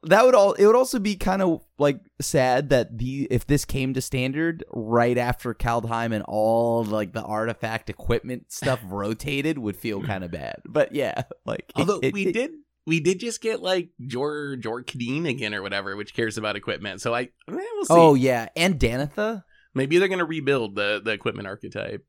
that 0.03 0.23
would 0.25 0.33
all 0.35 0.53
it 0.53 0.65
would 0.65 0.75
also 0.77 0.97
be 0.99 1.17
kind 1.17 1.41
of 1.41 1.61
like 1.77 1.99
sad 2.21 2.69
that 2.69 2.97
the 2.97 3.27
if 3.29 3.45
this 3.47 3.65
came 3.65 3.93
to 3.95 4.01
standard 4.01 4.63
right 4.71 5.17
after 5.17 5.53
Kaldheim 5.53 6.13
and 6.13 6.23
all 6.25 6.85
like 6.85 7.11
the 7.11 7.21
artifact 7.21 7.89
equipment 7.89 8.51
stuff 8.51 8.79
rotated 8.87 9.57
would 9.57 9.75
feel 9.75 10.01
kind 10.01 10.23
of 10.23 10.31
bad. 10.31 10.61
But 10.65 10.93
yeah, 10.95 11.23
like 11.45 11.71
Although 11.75 11.99
it- 12.01 12.13
we 12.13 12.27
it- 12.27 12.33
did 12.33 12.51
we 12.87 13.01
did 13.01 13.19
just 13.19 13.41
get 13.41 13.61
like 13.61 13.89
Jor 14.07 14.55
Jor 14.55 14.83
Kadeen 14.83 15.27
again 15.27 15.53
or 15.53 15.61
whatever, 15.61 15.95
which 15.97 16.13
cares 16.13 16.37
about 16.37 16.55
equipment. 16.55 17.01
So 17.01 17.13
I 17.13 17.23
eh, 17.23 17.27
we'll 17.47 17.85
see. 17.85 17.93
Oh 17.93 18.13
yeah, 18.15 18.47
and 18.55 18.79
Danitha. 18.79 19.43
Maybe 19.75 19.99
they're 19.99 20.07
gonna 20.07 20.25
rebuild 20.25 20.75
the 20.75 21.01
the 21.03 21.11
equipment 21.11 21.47
archetype. 21.47 22.03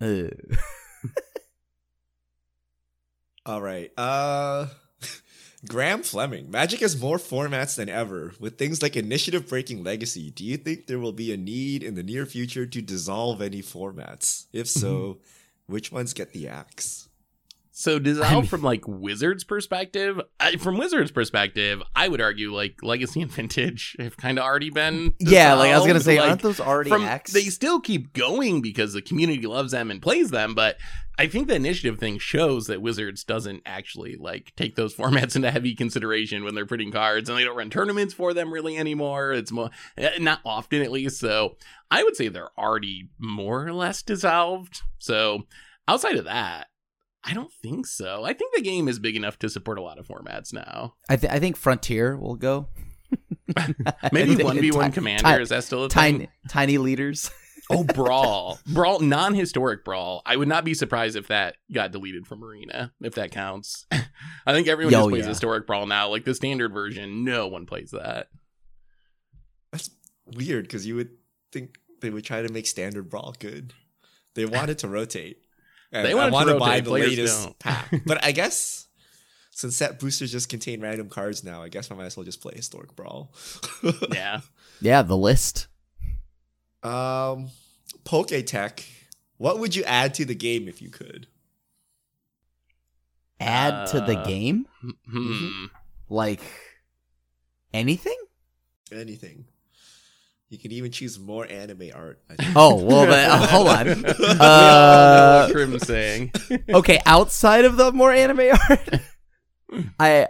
All 3.46 3.62
right. 3.62 3.90
Uh 3.96 4.66
Graham 5.68 6.02
Fleming. 6.02 6.50
Magic 6.50 6.80
has 6.80 7.00
more 7.00 7.18
formats 7.18 7.76
than 7.76 7.88
ever. 7.88 8.34
With 8.38 8.58
things 8.58 8.82
like 8.82 8.96
initiative 8.96 9.48
breaking 9.48 9.82
legacy, 9.82 10.30
do 10.30 10.44
you 10.44 10.56
think 10.56 10.86
there 10.86 10.98
will 10.98 11.12
be 11.12 11.32
a 11.32 11.36
need 11.36 11.82
in 11.82 11.94
the 11.94 12.02
near 12.02 12.26
future 12.26 12.66
to 12.66 12.82
dissolve 12.82 13.42
any 13.42 13.62
formats? 13.62 14.46
If 14.52 14.68
so, 14.68 15.18
which 15.66 15.90
ones 15.90 16.12
get 16.12 16.32
the 16.32 16.48
axe? 16.48 17.08
So 17.78 17.98
mean- 17.98 18.44
from 18.44 18.62
like 18.62 18.88
Wizards 18.88 19.44
perspective, 19.44 20.18
I, 20.40 20.56
from 20.56 20.78
Wizards 20.78 21.10
perspective, 21.10 21.82
I 21.94 22.08
would 22.08 22.22
argue 22.22 22.54
like 22.54 22.82
Legacy 22.82 23.20
and 23.20 23.30
Vintage 23.30 23.94
have 23.98 24.16
kind 24.16 24.38
of 24.38 24.46
already 24.46 24.70
been. 24.70 25.12
Yeah, 25.18 25.52
like 25.52 25.72
I 25.72 25.76
was 25.76 25.86
gonna 25.86 26.00
say, 26.00 26.18
Like, 26.18 26.30
aren't 26.30 26.42
those 26.42 26.58
already 26.58 26.88
from 26.88 27.02
they 27.34 27.42
still 27.42 27.78
keep 27.78 28.14
going 28.14 28.62
because 28.62 28.94
the 28.94 29.02
community 29.02 29.46
loves 29.46 29.72
them 29.72 29.90
and 29.90 30.00
plays 30.00 30.30
them 30.30 30.54
but 30.54 30.78
i 31.18 31.26
think 31.26 31.48
the 31.48 31.54
initiative 31.54 31.98
thing 31.98 32.18
shows 32.18 32.66
that 32.66 32.80
wizards 32.80 33.24
doesn't 33.24 33.62
actually 33.66 34.16
like 34.16 34.52
take 34.56 34.74
those 34.76 34.94
formats 34.96 35.36
into 35.36 35.50
heavy 35.50 35.74
consideration 35.74 36.44
when 36.44 36.54
they're 36.54 36.64
putting 36.64 36.90
cards 36.90 37.28
and 37.28 37.38
they 37.38 37.44
don't 37.44 37.56
run 37.56 37.68
tournaments 37.68 38.14
for 38.14 38.32
them 38.32 38.52
really 38.52 38.76
anymore. 38.76 39.32
It's 39.32 39.52
more 39.52 39.70
eh, 39.98 40.18
not 40.18 40.40
often 40.44 40.80
at 40.80 40.92
least. 40.92 41.18
So 41.18 41.56
i 41.90 42.02
would 42.02 42.16
say 42.16 42.28
they're 42.28 42.58
already 42.58 43.10
more 43.18 43.66
or 43.66 43.74
less 43.74 44.02
dissolved. 44.02 44.80
So 44.98 45.42
outside 45.86 46.16
of 46.16 46.24
that 46.24 46.68
I 47.26 47.34
don't 47.34 47.52
think 47.52 47.86
so. 47.86 48.24
I 48.24 48.32
think 48.32 48.54
the 48.54 48.62
game 48.62 48.86
is 48.88 48.98
big 48.98 49.16
enough 49.16 49.38
to 49.40 49.48
support 49.48 49.78
a 49.78 49.82
lot 49.82 49.98
of 49.98 50.06
formats 50.06 50.52
now. 50.52 50.94
I, 51.08 51.16
th- 51.16 51.32
I 51.32 51.40
think 51.40 51.56
Frontier 51.56 52.16
will 52.16 52.36
go. 52.36 52.68
Maybe 54.12 54.36
Ti- 54.36 54.44
one 54.44 54.60
v 54.60 54.70
one 54.70 54.90
ti- 54.90 54.94
commander 54.94 55.40
is 55.40 55.48
that 55.48 55.64
still 55.64 55.84
a 55.84 55.88
thing? 55.88 56.18
Tiny, 56.18 56.28
tiny 56.48 56.78
leaders. 56.78 57.30
Oh, 57.68 57.82
brawl, 57.82 58.60
brawl, 58.68 59.00
non-historic 59.00 59.84
brawl. 59.84 60.22
I 60.24 60.36
would 60.36 60.46
not 60.46 60.64
be 60.64 60.72
surprised 60.72 61.16
if 61.16 61.26
that 61.26 61.56
got 61.72 61.90
deleted 61.90 62.24
from 62.24 62.44
Arena, 62.44 62.92
if 63.00 63.16
that 63.16 63.32
counts. 63.32 63.86
I 63.90 64.52
think 64.52 64.68
everyone 64.68 64.92
Yo, 64.92 65.00
just 65.00 65.08
plays 65.08 65.24
yeah. 65.24 65.28
historic 65.30 65.66
brawl 65.66 65.84
now. 65.86 66.08
Like 66.08 66.24
the 66.24 66.32
standard 66.32 66.72
version, 66.72 67.24
no 67.24 67.48
one 67.48 67.66
plays 67.66 67.90
that. 67.90 68.28
That's 69.72 69.90
weird 70.26 70.62
because 70.66 70.86
you 70.86 70.94
would 70.94 71.10
think 71.52 71.78
they 72.00 72.10
would 72.10 72.24
try 72.24 72.40
to 72.40 72.52
make 72.52 72.68
standard 72.68 73.10
brawl 73.10 73.34
good. 73.36 73.72
They 74.36 74.46
wanted 74.46 74.78
to 74.78 74.88
rotate. 74.88 75.38
And 75.92 76.04
They 76.06 76.12
I 76.12 76.28
want 76.30 76.48
to 76.48 76.58
buy 76.58 76.80
the 76.80 76.90
latest 76.90 77.44
don't. 77.44 77.58
pack. 77.58 78.02
But 78.06 78.24
I 78.24 78.32
guess 78.32 78.86
since 79.52 79.76
set 79.76 79.98
boosters 79.98 80.30
just 80.32 80.48
contain 80.48 80.80
random 80.80 81.08
cards 81.08 81.42
now, 81.44 81.62
I 81.62 81.68
guess 81.68 81.90
I 81.90 81.94
might 81.94 82.04
as 82.06 82.16
well 82.16 82.24
just 82.24 82.40
play 82.40 82.52
historic 82.54 82.94
brawl. 82.96 83.32
Yeah, 84.12 84.40
Yeah, 84.80 85.02
the 85.02 85.16
list. 85.16 85.68
Um, 86.82 87.48
Poketech. 88.04 88.84
What 89.38 89.58
would 89.58 89.74
you 89.76 89.84
add 89.84 90.14
to 90.14 90.24
the 90.24 90.34
game 90.34 90.68
if 90.68 90.80
you 90.82 90.90
could? 90.90 91.26
Add 93.40 93.86
to 93.88 94.00
the 94.00 94.18
Uh, 94.18 94.24
game? 94.26 94.66
hmm. 95.10 95.66
Like 96.08 96.40
anything? 97.74 98.16
Anything. 98.92 99.46
You 100.48 100.58
can 100.58 100.70
even 100.72 100.92
choose 100.92 101.18
more 101.18 101.44
anime 101.50 101.90
art. 101.94 102.20
I. 102.30 102.52
Oh, 102.56 102.76
well, 102.82 103.06
then, 103.06 103.30
uh, 103.30 103.46
hold 103.48 103.68
on. 103.68 103.86
we 103.86 103.92
all 103.92 104.00
know 104.02 104.40
Uh, 104.40 105.44
what 105.46 105.52
Krim's 105.54 105.86
saying. 105.86 106.32
okay, 106.68 107.00
outside 107.04 107.64
of 107.64 107.76
the 107.76 107.90
more 107.92 108.12
anime 108.12 108.56
art, 108.68 108.88
I 109.98 110.28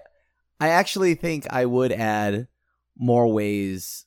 I 0.59 0.69
actually 0.69 1.15
think 1.17 1.47
I 1.51 1.67
would 1.67 1.93
add 1.93 2.49
more 2.99 3.31
ways. 3.31 4.07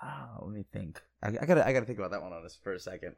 Ah, 0.00 0.28
let 0.40 0.52
me 0.54 0.64
think. 0.72 1.02
I, 1.22 1.28
I 1.28 1.44
gotta 1.46 1.66
I 1.66 1.72
gotta 1.72 1.86
think 1.86 1.98
about 1.98 2.12
that 2.12 2.22
one 2.22 2.32
on 2.32 2.42
this 2.44 2.56
for 2.62 2.72
a 2.72 2.78
second. 2.78 3.16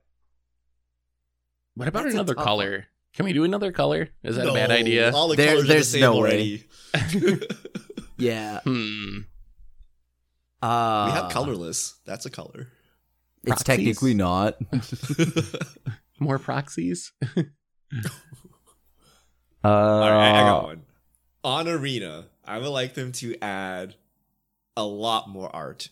What 1.74 1.88
about 1.88 2.04
That's 2.04 2.14
another 2.14 2.34
tough 2.34 2.44
color? 2.44 2.86
Can 3.14 3.26
we 3.26 3.32
do 3.34 3.44
another 3.44 3.70
color? 3.70 4.08
Is 4.22 4.36
that 4.36 4.48
a 4.48 4.52
bad 4.52 4.70
idea? 4.70 5.12
All 5.12 5.28
the 5.28 5.36
There- 5.36 5.52
colors 5.52 5.68
there's 5.68 5.94
are 5.94 5.98
the 5.98 5.98
same 5.98 6.00
no 6.00 6.14
already. 6.14 6.64
Yeah, 8.16 8.60
Hmm. 8.64 9.18
Uh, 10.64 11.06
we 11.06 11.12
have 11.12 11.30
colorless. 11.30 11.94
That's 12.06 12.24
a 12.26 12.30
color. 12.30 12.68
It's 13.44 13.62
technically 13.62 14.14
not. 14.14 14.56
More 16.18 16.38
proxies. 16.38 17.12
Uh, 19.62 19.68
All 19.68 20.10
right, 20.10 20.40
I 20.40 20.42
got 20.42 20.64
one. 20.64 20.82
On 21.42 21.66
Arena, 21.68 22.26
I 22.44 22.58
would 22.58 22.68
like 22.68 22.92
them 22.92 23.12
to 23.12 23.34
add 23.42 23.94
a 24.76 24.84
lot 24.84 25.28
more 25.30 25.48
art. 25.56 25.88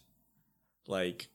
Like 0.86 1.28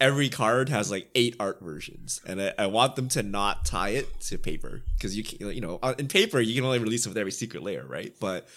every 0.00 0.28
card 0.28 0.70
has 0.70 0.90
like 0.90 1.08
eight 1.14 1.36
art 1.38 1.60
versions, 1.60 2.20
and 2.26 2.42
I, 2.42 2.52
I 2.58 2.66
want 2.66 2.96
them 2.96 3.08
to 3.10 3.22
not 3.22 3.64
tie 3.64 3.90
it 3.90 4.20
to 4.22 4.38
paper 4.38 4.82
because 4.96 5.16
you 5.16 5.22
can, 5.22 5.52
you 5.52 5.60
know, 5.60 5.78
in 5.98 6.08
paper 6.08 6.40
you 6.40 6.56
can 6.56 6.64
only 6.64 6.80
release 6.80 7.06
it 7.06 7.10
with 7.10 7.18
every 7.18 7.30
secret 7.30 7.62
lair, 7.62 7.84
right? 7.86 8.12
But 8.18 8.48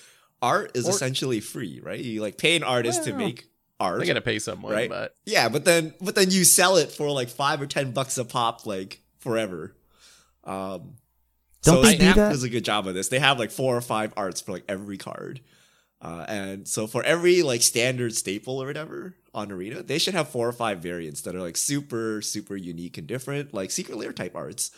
art 0.41 0.71
is 0.75 0.87
Or- 0.87 0.91
essentially 0.91 1.39
free, 1.39 1.79
right? 1.83 1.99
You 1.99 2.21
like 2.23 2.39
pay 2.39 2.55
an 2.55 2.63
artist 2.63 3.03
to 3.03 3.13
make 3.13 3.45
art. 3.79 4.01
I 4.01 4.05
gotta 4.05 4.21
pay 4.21 4.39
someone, 4.39 4.71
Right? 4.73 4.89
but 4.89 5.15
Yeah, 5.25 5.49
but 5.49 5.65
then 5.65 5.93
but 6.01 6.15
then 6.15 6.31
you 6.31 6.43
sell 6.43 6.77
it 6.77 6.91
for 6.91 7.09
like 7.11 7.29
five 7.29 7.61
or 7.61 7.65
ten 7.67 7.91
bucks 7.91 8.17
a 8.17 8.25
pop, 8.25 8.65
like 8.65 9.01
forever. 9.19 9.75
Um, 10.43 10.93
Don't 11.63 11.75
so 11.75 11.81
they 11.81 11.91
do 11.97 12.03
Snap 12.03 12.15
that? 12.15 12.29
does 12.29 12.43
a 12.43 12.49
good 12.49 12.63
job 12.65 12.87
of 12.87 12.93
this. 12.93 13.09
They 13.09 13.19
have 13.19 13.37
like 13.39 13.51
four 13.51 13.75
or 13.75 13.81
five 13.81 14.13
arts 14.15 14.41
for 14.41 14.51
like 14.53 14.63
every 14.69 14.97
card, 14.97 15.41
uh, 16.01 16.25
and 16.27 16.67
so 16.67 16.87
for 16.87 17.03
every 17.03 17.41
like 17.43 17.61
standard 17.61 18.15
staple 18.15 18.61
or 18.61 18.67
whatever 18.67 19.15
on 19.33 19.51
Arena, 19.51 19.83
they 19.83 19.97
should 19.99 20.13
have 20.13 20.29
four 20.29 20.47
or 20.47 20.53
five 20.53 20.79
variants 20.79 21.21
that 21.21 21.35
are 21.35 21.41
like 21.41 21.57
super 21.57 22.21
super 22.21 22.55
unique 22.55 22.97
and 22.97 23.07
different, 23.07 23.53
like 23.53 23.71
secret 23.71 23.97
lair 23.97 24.13
type 24.13 24.35
arts, 24.35 24.71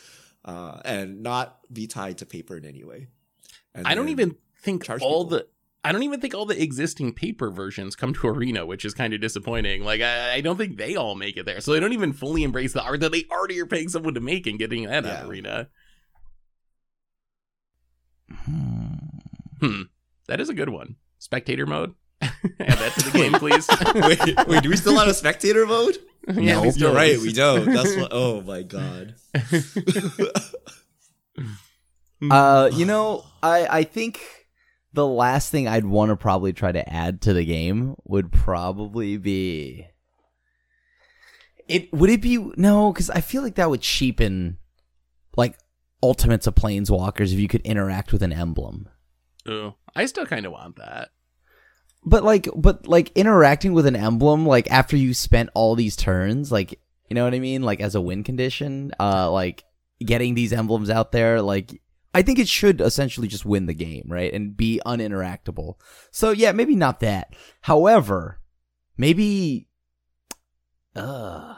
uh, 0.45 0.79
and 0.83 1.21
not 1.21 1.59
be 1.71 1.85
tied 1.87 2.17
to 2.17 2.25
paper 2.25 2.57
in 2.57 2.65
any 2.65 2.83
way. 2.83 3.07
And 3.75 3.85
I 3.87 3.93
don't 3.95 4.09
even 4.09 4.35
think 4.61 4.83
charge 4.83 5.01
all 5.03 5.23
people. 5.25 5.37
the 5.37 5.47
I 5.83 5.91
don't 5.93 6.03
even 6.03 6.19
think 6.19 6.33
all 6.35 6.45
the 6.45 6.61
existing 6.61 7.13
paper 7.13 7.49
versions 7.51 7.95
come 7.95 8.13
to 8.15 8.27
Arena, 8.27 8.65
which 8.65 8.83
is 8.83 8.93
kind 8.93 9.13
of 9.13 9.21
disappointing. 9.21 9.83
Like 9.83 10.01
I, 10.01 10.33
I 10.35 10.41
don't 10.41 10.57
think 10.57 10.77
they 10.77 10.95
all 10.95 11.15
make 11.15 11.37
it 11.37 11.45
there, 11.45 11.61
so 11.61 11.71
they 11.71 11.79
don't 11.79 11.93
even 11.93 12.11
fully 12.11 12.43
embrace 12.43 12.73
the 12.73 12.83
art 12.83 12.99
that 12.99 13.11
they 13.13 13.25
already 13.31 13.59
are 13.61 13.65
paying 13.65 13.87
someone 13.87 14.13
to 14.15 14.19
make 14.19 14.45
and 14.45 14.59
getting 14.59 14.83
that 14.87 15.05
Yeah. 15.05 15.21
on 15.23 15.29
Arena. 15.29 15.67
Hmm. 18.31 18.93
Hmm, 19.61 19.81
that 20.27 20.39
is 20.39 20.49
a 20.49 20.53
good 20.53 20.69
one. 20.69 20.95
Spectator 21.17 21.65
mode. 21.65 21.93
Add 22.21 22.33
that 22.59 22.93
to 22.97 23.09
the 23.09 23.17
game, 23.17 23.33
please. 23.33 23.67
wait, 23.95 24.47
wait, 24.47 24.63
do 24.63 24.69
we 24.69 24.75
still 24.77 24.97
have 24.97 25.07
a 25.07 25.13
spectator 25.13 25.65
mode? 25.65 25.97
yeah, 26.27 26.61
No. 26.61 26.71
You're 26.75 26.93
right, 26.93 27.17
we 27.19 27.31
don't. 27.33 27.65
That's 27.65 27.95
what. 27.95 28.09
Oh 28.11 28.41
my 28.41 28.61
god. 28.63 29.15
Uh, 32.29 32.69
you 32.73 32.85
know, 32.85 33.25
I 33.41 33.67
I 33.79 33.83
think 33.83 34.19
the 34.93 35.07
last 35.07 35.51
thing 35.51 35.67
I'd 35.67 35.85
want 35.85 36.09
to 36.09 36.15
probably 36.15 36.53
try 36.53 36.71
to 36.71 36.87
add 36.91 37.21
to 37.21 37.33
the 37.33 37.45
game 37.45 37.95
would 38.05 38.31
probably 38.31 39.17
be 39.17 39.87
it. 41.67 41.93
Would 41.93 42.09
it 42.09 42.21
be 42.21 42.37
no? 42.57 42.91
Because 42.91 43.09
I 43.09 43.21
feel 43.21 43.43
like 43.43 43.55
that 43.55 43.69
would 43.69 43.81
cheapen 43.81 44.57
like 45.37 45.57
Ultimates 46.01 46.47
of 46.47 46.55
Planeswalkers 46.55 47.31
if 47.31 47.39
you 47.39 47.47
could 47.47 47.61
interact 47.61 48.11
with 48.11 48.23
an 48.23 48.33
emblem. 48.33 48.89
Ooh, 49.47 49.75
I 49.95 50.05
still 50.05 50.25
kind 50.25 50.45
of 50.45 50.51
want 50.51 50.77
that. 50.77 51.09
But 52.03 52.23
like, 52.23 52.47
but 52.55 52.87
like 52.87 53.11
interacting 53.15 53.73
with 53.73 53.85
an 53.85 53.95
emblem, 53.95 54.45
like 54.45 54.71
after 54.71 54.97
you 54.97 55.13
spent 55.13 55.49
all 55.53 55.75
these 55.75 55.95
turns, 55.95 56.51
like 56.51 56.79
you 57.09 57.15
know 57.15 57.25
what 57.25 57.33
I 57.33 57.39
mean, 57.39 57.61
like 57.61 57.81
as 57.81 57.95
a 57.95 58.01
win 58.01 58.23
condition, 58.23 58.91
uh, 58.99 59.29
like 59.31 59.63
getting 59.99 60.33
these 60.33 60.53
emblems 60.53 60.89
out 60.89 61.11
there, 61.11 61.41
like 61.41 61.81
I 62.13 62.21
think 62.21 62.39
it 62.39 62.47
should 62.47 62.81
essentially 62.81 63.27
just 63.27 63.45
win 63.45 63.67
the 63.67 63.73
game, 63.73 64.05
right? 64.07 64.33
And 64.33 64.57
be 64.57 64.81
uninteractable. 64.85 65.75
So 66.11 66.31
yeah, 66.31 66.51
maybe 66.51 66.75
not 66.75 66.99
that. 67.01 67.35
However, 67.61 68.39
maybe 68.97 69.67
uh 70.95 71.55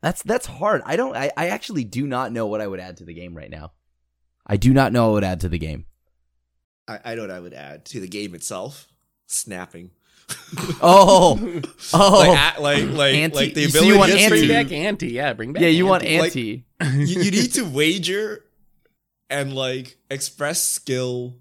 That's 0.00 0.22
that's 0.22 0.46
hard. 0.46 0.82
I 0.86 0.96
don't 0.96 1.16
I, 1.16 1.30
I 1.36 1.48
actually 1.48 1.84
do 1.84 2.06
not 2.06 2.32
know 2.32 2.46
what 2.46 2.60
I 2.60 2.66
would 2.66 2.80
add 2.80 2.96
to 2.98 3.04
the 3.04 3.14
game 3.14 3.36
right 3.36 3.50
now. 3.50 3.72
I 4.46 4.56
do 4.56 4.72
not 4.72 4.92
know 4.92 5.10
what 5.10 5.10
I 5.10 5.14
would 5.14 5.24
add 5.24 5.40
to 5.40 5.48
the 5.48 5.58
game. 5.58 5.84
I, 6.86 7.00
I 7.04 7.14
know 7.14 7.22
what 7.22 7.30
I 7.30 7.40
would 7.40 7.52
add 7.52 7.84
to 7.86 8.00
the 8.00 8.08
game 8.08 8.34
itself. 8.34 8.88
Snapping. 9.26 9.90
Oh. 10.82 11.38
Oh. 11.94 12.18
like, 12.18 12.58
a- 12.58 12.60
like, 12.62 12.90
like, 12.90 13.14
Anti- 13.14 13.36
like 13.36 13.54
the 13.54 13.68
so 13.68 13.82
you 13.82 13.94
ability 13.94 13.98
want 13.98 14.22
to- 14.22 14.28
Bring 14.28 14.48
back 14.48 14.72
ante, 14.72 15.08
yeah, 15.08 15.32
bring 15.32 15.52
back 15.52 15.62
yeah, 15.62 15.68
you 15.68 15.86
want 15.86 16.04
ante. 16.04 16.64
anti. 16.80 16.98
you, 16.98 17.22
you 17.22 17.30
need 17.30 17.52
to 17.54 17.62
wager 17.70 18.44
and 19.30 19.54
like 19.54 19.96
express 20.10 20.62
skill 20.62 21.36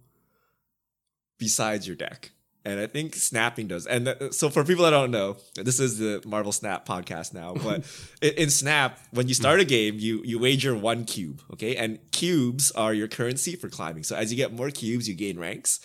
besides 1.40 1.88
your 1.88 1.96
deck. 1.96 2.32
And 2.66 2.80
I 2.82 2.88
think 2.88 3.16
snapping 3.16 3.68
does. 3.68 3.86
And 3.88 4.06
th- 4.06 4.34
so 4.34 4.50
for 4.50 4.64
people 4.66 4.84
that 4.84 4.92
don't 4.92 5.12
know, 5.12 5.38
this 5.56 5.80
is 5.80 6.00
the 6.00 6.22
Marvel 6.26 6.52
Snap 6.52 6.86
podcast 6.86 7.34
now, 7.34 7.54
but 7.54 7.86
in, 8.22 8.34
in 8.34 8.50
Snap, 8.50 9.00
when 9.12 9.28
you 9.30 9.34
start 9.34 9.60
a 9.62 9.66
game, 9.66 9.96
you 10.00 10.22
you 10.26 10.38
wager 10.38 10.76
one 10.76 11.06
cube, 11.06 11.42
okay? 11.54 11.76
And 11.78 12.00
cubes 12.12 12.72
are 12.72 12.94
your 12.94 13.08
currency 13.08 13.56
for 13.56 13.70
climbing. 13.70 14.04
So 14.04 14.16
as 14.18 14.32
you 14.32 14.38
get 14.38 14.52
more 14.54 14.70
cubes, 14.70 15.08
you 15.08 15.16
gain 15.16 15.40
ranks. 15.40 15.80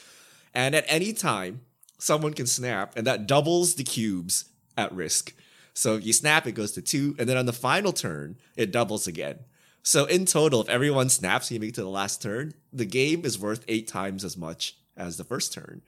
And 0.55 0.74
at 0.74 0.84
any 0.88 1.12
time, 1.12 1.61
someone 2.03 2.34
can 2.34 2.46
snap, 2.46 2.96
and 2.96 3.07
that 3.07 3.26
doubles 3.26 3.76
the 3.76 3.84
cubes 3.84 4.46
at 4.76 4.92
risk. 4.92 5.34
So 5.72 5.94
if 5.94 6.05
you 6.05 6.12
snap, 6.12 6.46
it 6.46 6.53
goes 6.53 6.72
to 6.72 6.82
two, 6.82 7.14
and 7.18 7.28
then 7.28 7.36
on 7.36 7.46
the 7.46 7.53
final 7.53 7.92
turn, 7.92 8.36
it 8.57 8.72
doubles 8.72 9.07
again. 9.07 9.38
So 9.84 10.05
in 10.07 10.26
total, 10.26 10.61
if 10.61 10.68
everyone 10.68 11.09
snaps 11.09 11.48
and 11.48 11.55
you 11.55 11.61
make 11.61 11.70
it 11.70 11.74
to 11.76 11.82
the 11.82 11.88
last 11.88 12.20
turn, 12.20 12.55
the 12.72 12.84
game 12.84 13.24
is 13.24 13.38
worth 13.38 13.64
eight 13.68 13.88
times 13.88 14.24
as 14.24 14.36
much 14.36 14.76
as 14.96 15.16
the 15.16 15.24
first 15.24 15.53
turn. 15.53 15.82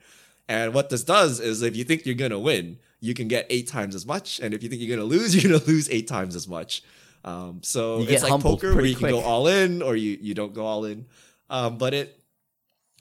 And 0.47 0.73
what 0.73 0.89
this 0.89 1.03
does 1.03 1.39
is 1.39 1.61
if 1.61 1.75
you 1.75 1.83
think 1.83 2.05
you're 2.05 2.15
gonna 2.15 2.39
win, 2.39 2.79
you 2.99 3.13
can 3.13 3.27
get 3.27 3.45
eight 3.49 3.67
times 3.67 3.95
as 3.95 4.05
much. 4.05 4.39
And 4.39 4.53
if 4.53 4.63
you 4.63 4.69
think 4.69 4.81
you're 4.81 4.95
gonna 4.95 5.07
lose, 5.07 5.35
you're 5.43 5.51
gonna 5.51 5.65
lose 5.65 5.89
eight 5.89 6.07
times 6.07 6.35
as 6.35 6.47
much. 6.47 6.83
Um, 7.23 7.61
so 7.63 7.99
You 7.99 8.07
it's 8.09 8.23
like 8.23 8.41
poker 8.41 8.75
where 8.75 8.85
you 8.85 8.95
can 8.95 9.09
go 9.09 9.19
all 9.19 9.47
in 9.47 9.81
or 9.81 9.95
you, 9.95 10.17
you 10.21 10.33
don't 10.33 10.53
go 10.53 10.65
all 10.65 10.85
in. 10.85 11.07
Um, 11.49 11.77
but 11.77 11.93
it 11.93 12.19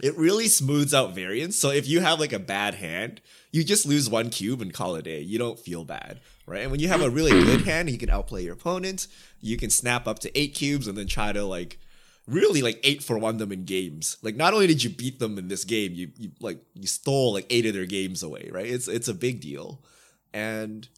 it 0.02 0.16
really 0.16 0.48
smooths 0.48 0.92
out 0.92 1.14
variance. 1.14 1.56
So 1.56 1.70
if 1.70 1.86
you 1.86 2.00
have 2.00 2.18
like 2.20 2.32
a 2.32 2.38
bad 2.38 2.74
hand, 2.74 3.20
you 3.52 3.62
just 3.62 3.86
lose 3.86 4.10
one 4.10 4.30
cube 4.30 4.60
and 4.60 4.74
call 4.74 4.96
it 4.96 5.00
a 5.00 5.02
day. 5.02 5.20
You 5.20 5.38
don't 5.38 5.58
feel 5.58 5.84
bad, 5.84 6.20
right? 6.46 6.62
And 6.62 6.70
when 6.70 6.80
you 6.80 6.88
have 6.88 7.02
a 7.02 7.10
really 7.10 7.30
good 7.30 7.60
mm-hmm. 7.60 7.68
hand, 7.68 7.90
you 7.90 7.98
can 7.98 8.10
outplay 8.10 8.42
your 8.42 8.54
opponent. 8.54 9.06
You 9.40 9.56
can 9.56 9.70
snap 9.70 10.08
up 10.08 10.18
to 10.20 10.38
eight 10.38 10.54
cubes 10.54 10.88
and 10.88 10.98
then 10.98 11.06
try 11.06 11.32
to 11.32 11.44
like 11.44 11.78
really 12.26 12.62
like 12.62 12.80
eight 12.82 13.02
for 13.02 13.18
one 13.18 13.36
them 13.36 13.52
in 13.52 13.64
games. 13.64 14.16
Like 14.22 14.34
not 14.34 14.54
only 14.54 14.66
did 14.66 14.82
you 14.82 14.90
beat 14.90 15.20
them 15.20 15.38
in 15.38 15.48
this 15.48 15.64
game, 15.64 15.92
you, 15.94 16.10
you 16.16 16.32
like 16.40 16.58
you 16.74 16.88
stole 16.88 17.32
like 17.32 17.46
eight 17.50 17.66
of 17.66 17.74
their 17.74 17.86
games 17.86 18.22
away, 18.22 18.50
right? 18.52 18.66
It's 18.66 18.88
it's 18.88 19.08
a 19.08 19.14
big 19.14 19.40
deal. 19.40 19.84
And 20.32 20.88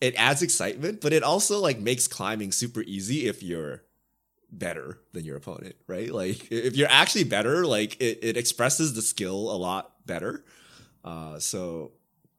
it 0.00 0.14
adds 0.16 0.42
excitement, 0.42 1.00
but 1.00 1.12
it 1.12 1.22
also 1.22 1.58
like 1.58 1.78
makes 1.78 2.08
climbing 2.08 2.52
super 2.52 2.82
easy 2.82 3.26
if 3.26 3.42
you're 3.42 3.82
better 4.50 4.98
than 5.12 5.24
your 5.24 5.36
opponent, 5.36 5.76
right? 5.86 6.12
Like 6.12 6.50
if 6.50 6.76
you're 6.76 6.88
actually 6.90 7.24
better, 7.24 7.66
like 7.66 8.00
it, 8.00 8.18
it 8.22 8.36
expresses 8.36 8.94
the 8.94 9.02
skill 9.02 9.50
a 9.50 9.56
lot 9.56 9.92
better. 10.06 10.44
Uh, 11.04 11.38
so 11.38 11.92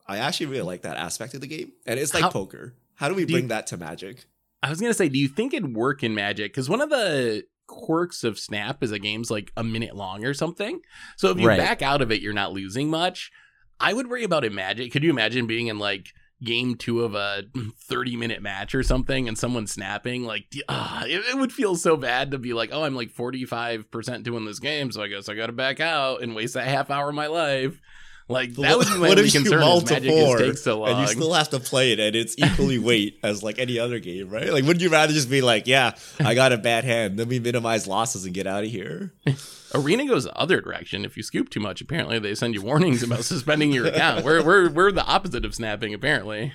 I 0.07 0.17
actually 0.17 0.47
really 0.47 0.63
like 0.63 0.81
that 0.83 0.97
aspect 0.97 1.33
of 1.33 1.41
the 1.41 1.47
game, 1.47 1.71
and 1.85 1.99
it's 1.99 2.13
like 2.13 2.23
How- 2.23 2.29
poker. 2.31 2.75
How 2.95 3.09
do 3.09 3.15
we 3.15 3.25
Do 3.25 3.33
you- 3.33 3.39
bring 3.39 3.47
that 3.49 3.67
to 3.67 3.77
Magic? 3.77 4.25
I 4.63 4.69
was 4.71 4.81
gonna 4.81 4.93
say, 4.93 5.07
do 5.09 5.19
you 5.19 5.27
think 5.27 5.53
it'd 5.53 5.75
work 5.75 6.03
in 6.03 6.15
Magic? 6.15 6.51
Because 6.51 6.67
one 6.67 6.81
of 6.81 6.89
the 6.89 7.43
quirks 7.67 8.23
of 8.23 8.39
Snap 8.39 8.81
is 8.81 8.91
a 8.91 8.97
game's 8.99 9.29
like 9.29 9.51
a 9.55 9.63
minute 9.63 9.95
long 9.95 10.25
or 10.25 10.33
something. 10.33 10.79
So 11.17 11.29
if 11.29 11.39
you 11.39 11.47
Right. 11.47 11.59
back 11.59 11.81
out 11.81 12.01
of 12.01 12.11
it, 12.11 12.21
you're 12.21 12.33
not 12.33 12.53
losing 12.53 12.89
much. 12.89 13.31
I 13.79 13.93
would 13.93 14.09
worry 14.09 14.23
about 14.23 14.43
in 14.45 14.55
Magic. 14.55 14.91
Could 14.91 15.03
you 15.03 15.09
imagine 15.11 15.45
being 15.45 15.67
in 15.67 15.77
like 15.77 16.07
game 16.43 16.75
two 16.75 17.03
of 17.03 17.15
a 17.15 17.43
30 17.79 18.15
minute 18.15 18.41
match 18.41 18.75
or 18.75 18.83
something 18.83 19.27
and 19.27 19.37
someone 19.37 19.67
snapping? 19.67 20.23
Like, 20.23 20.45
ah, 20.69 21.03
it, 21.05 21.23
it 21.29 21.37
would 21.37 21.51
feel 21.51 21.75
so 21.75 21.97
bad 21.97 22.31
to 22.31 22.37
be 22.37 22.53
like, 22.53 22.69
oh, 22.71 22.83
I'm 22.83 22.95
like 22.95 23.13
45% 23.13 24.23
doing 24.23 24.45
this 24.45 24.59
game, 24.59 24.91
so 24.91 25.01
I 25.01 25.07
guess 25.07 25.29
I 25.29 25.35
gotta 25.35 25.53
back 25.53 25.79
out 25.79 26.21
and 26.21 26.35
waste 26.35 26.53
that 26.55 26.67
half 26.67 26.89
hour 26.89 27.09
of 27.09 27.15
my 27.15 27.27
life. 27.27 27.79
Like, 28.29 28.53
that 28.55 28.77
would 28.77 28.87
be 28.87 28.93
my 28.95 28.99
What 29.07 29.17
only 29.19 29.31
concern 29.31 29.63
is 29.63 29.89
Magic 29.89 30.11
four 30.11 30.37
takes 30.37 30.61
so 30.61 30.79
long. 30.79 30.89
and 30.89 30.99
you 30.99 31.07
still 31.07 31.33
have 31.33 31.49
to 31.51 31.61
play 31.61 31.93
it, 31.93 31.99
and 31.99 32.13
it's 32.13 32.35
equally 32.37 32.77
weight 32.89 33.19
as 33.23 33.41
like 33.41 33.57
any 33.57 33.79
other 33.79 33.99
game, 33.99 34.29
right? 34.29 34.51
Like, 34.51 34.65
wouldn't 34.65 34.81
you 34.81 34.89
rather 34.89 35.13
just 35.13 35.29
be 35.29 35.41
like, 35.41 35.65
"Yeah, 35.65 35.93
I 36.19 36.33
got 36.35 36.51
a 36.51 36.57
bad 36.57 36.83
hand," 36.83 37.17
then 37.17 37.29
we 37.29 37.39
minimize 37.39 37.87
losses 37.87 38.25
and 38.25 38.33
get 38.33 38.45
out 38.45 38.65
of 38.65 38.69
here? 38.69 39.13
Arena 39.73 40.05
goes 40.05 40.25
the 40.25 40.35
other 40.35 40.59
direction. 40.59 41.05
If 41.05 41.15
you 41.15 41.23
scoop 41.23 41.49
too 41.49 41.59
much, 41.61 41.79
apparently 41.79 42.19
they 42.19 42.35
send 42.35 42.53
you 42.53 42.61
warnings 42.61 43.01
about 43.01 43.23
suspending 43.23 43.71
your 43.71 43.85
account. 43.87 44.25
We're 44.25 44.43
we're 44.43 44.69
we're 44.69 44.91
the 44.91 45.05
opposite 45.05 45.45
of 45.45 45.55
snapping, 45.55 45.93
apparently. 45.93 46.51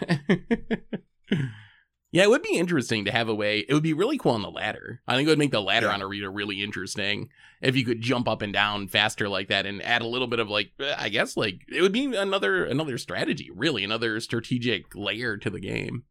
Yeah, 2.12 2.22
it 2.22 2.30
would 2.30 2.42
be 2.42 2.56
interesting 2.58 3.04
to 3.06 3.10
have 3.10 3.28
a 3.28 3.34
way. 3.34 3.60
It 3.66 3.72
would 3.74 3.82
be 3.82 3.94
really 3.94 4.18
cool 4.18 4.32
on 4.32 4.42
the 4.42 4.50
ladder. 4.50 5.00
I 5.08 5.16
think 5.16 5.26
it 5.26 5.30
would 5.30 5.38
make 5.38 5.50
the 5.50 5.60
ladder 5.62 5.86
Yeah. 5.86 5.94
on 5.94 6.02
Arena 6.02 6.30
really 6.30 6.62
interesting 6.62 7.30
if 7.60 7.74
you 7.74 7.84
could 7.84 8.00
jump 8.00 8.28
up 8.28 8.42
and 8.42 8.52
down 8.52 8.86
faster 8.88 9.28
like 9.28 9.48
that 9.48 9.66
and 9.66 9.82
add 9.82 10.02
a 10.02 10.06
little 10.06 10.26
bit 10.28 10.38
of 10.38 10.48
like 10.48 10.72
eh, 10.78 10.94
I 10.96 11.08
guess 11.08 11.36
like 11.36 11.62
it 11.68 11.80
would 11.82 11.92
be 11.92 12.14
another 12.14 12.64
another 12.64 12.98
strategy, 12.98 13.50
really 13.54 13.82
another 13.82 14.20
strategic 14.20 14.94
layer 14.94 15.36
to 15.38 15.50
the 15.50 15.60
game. 15.60 16.04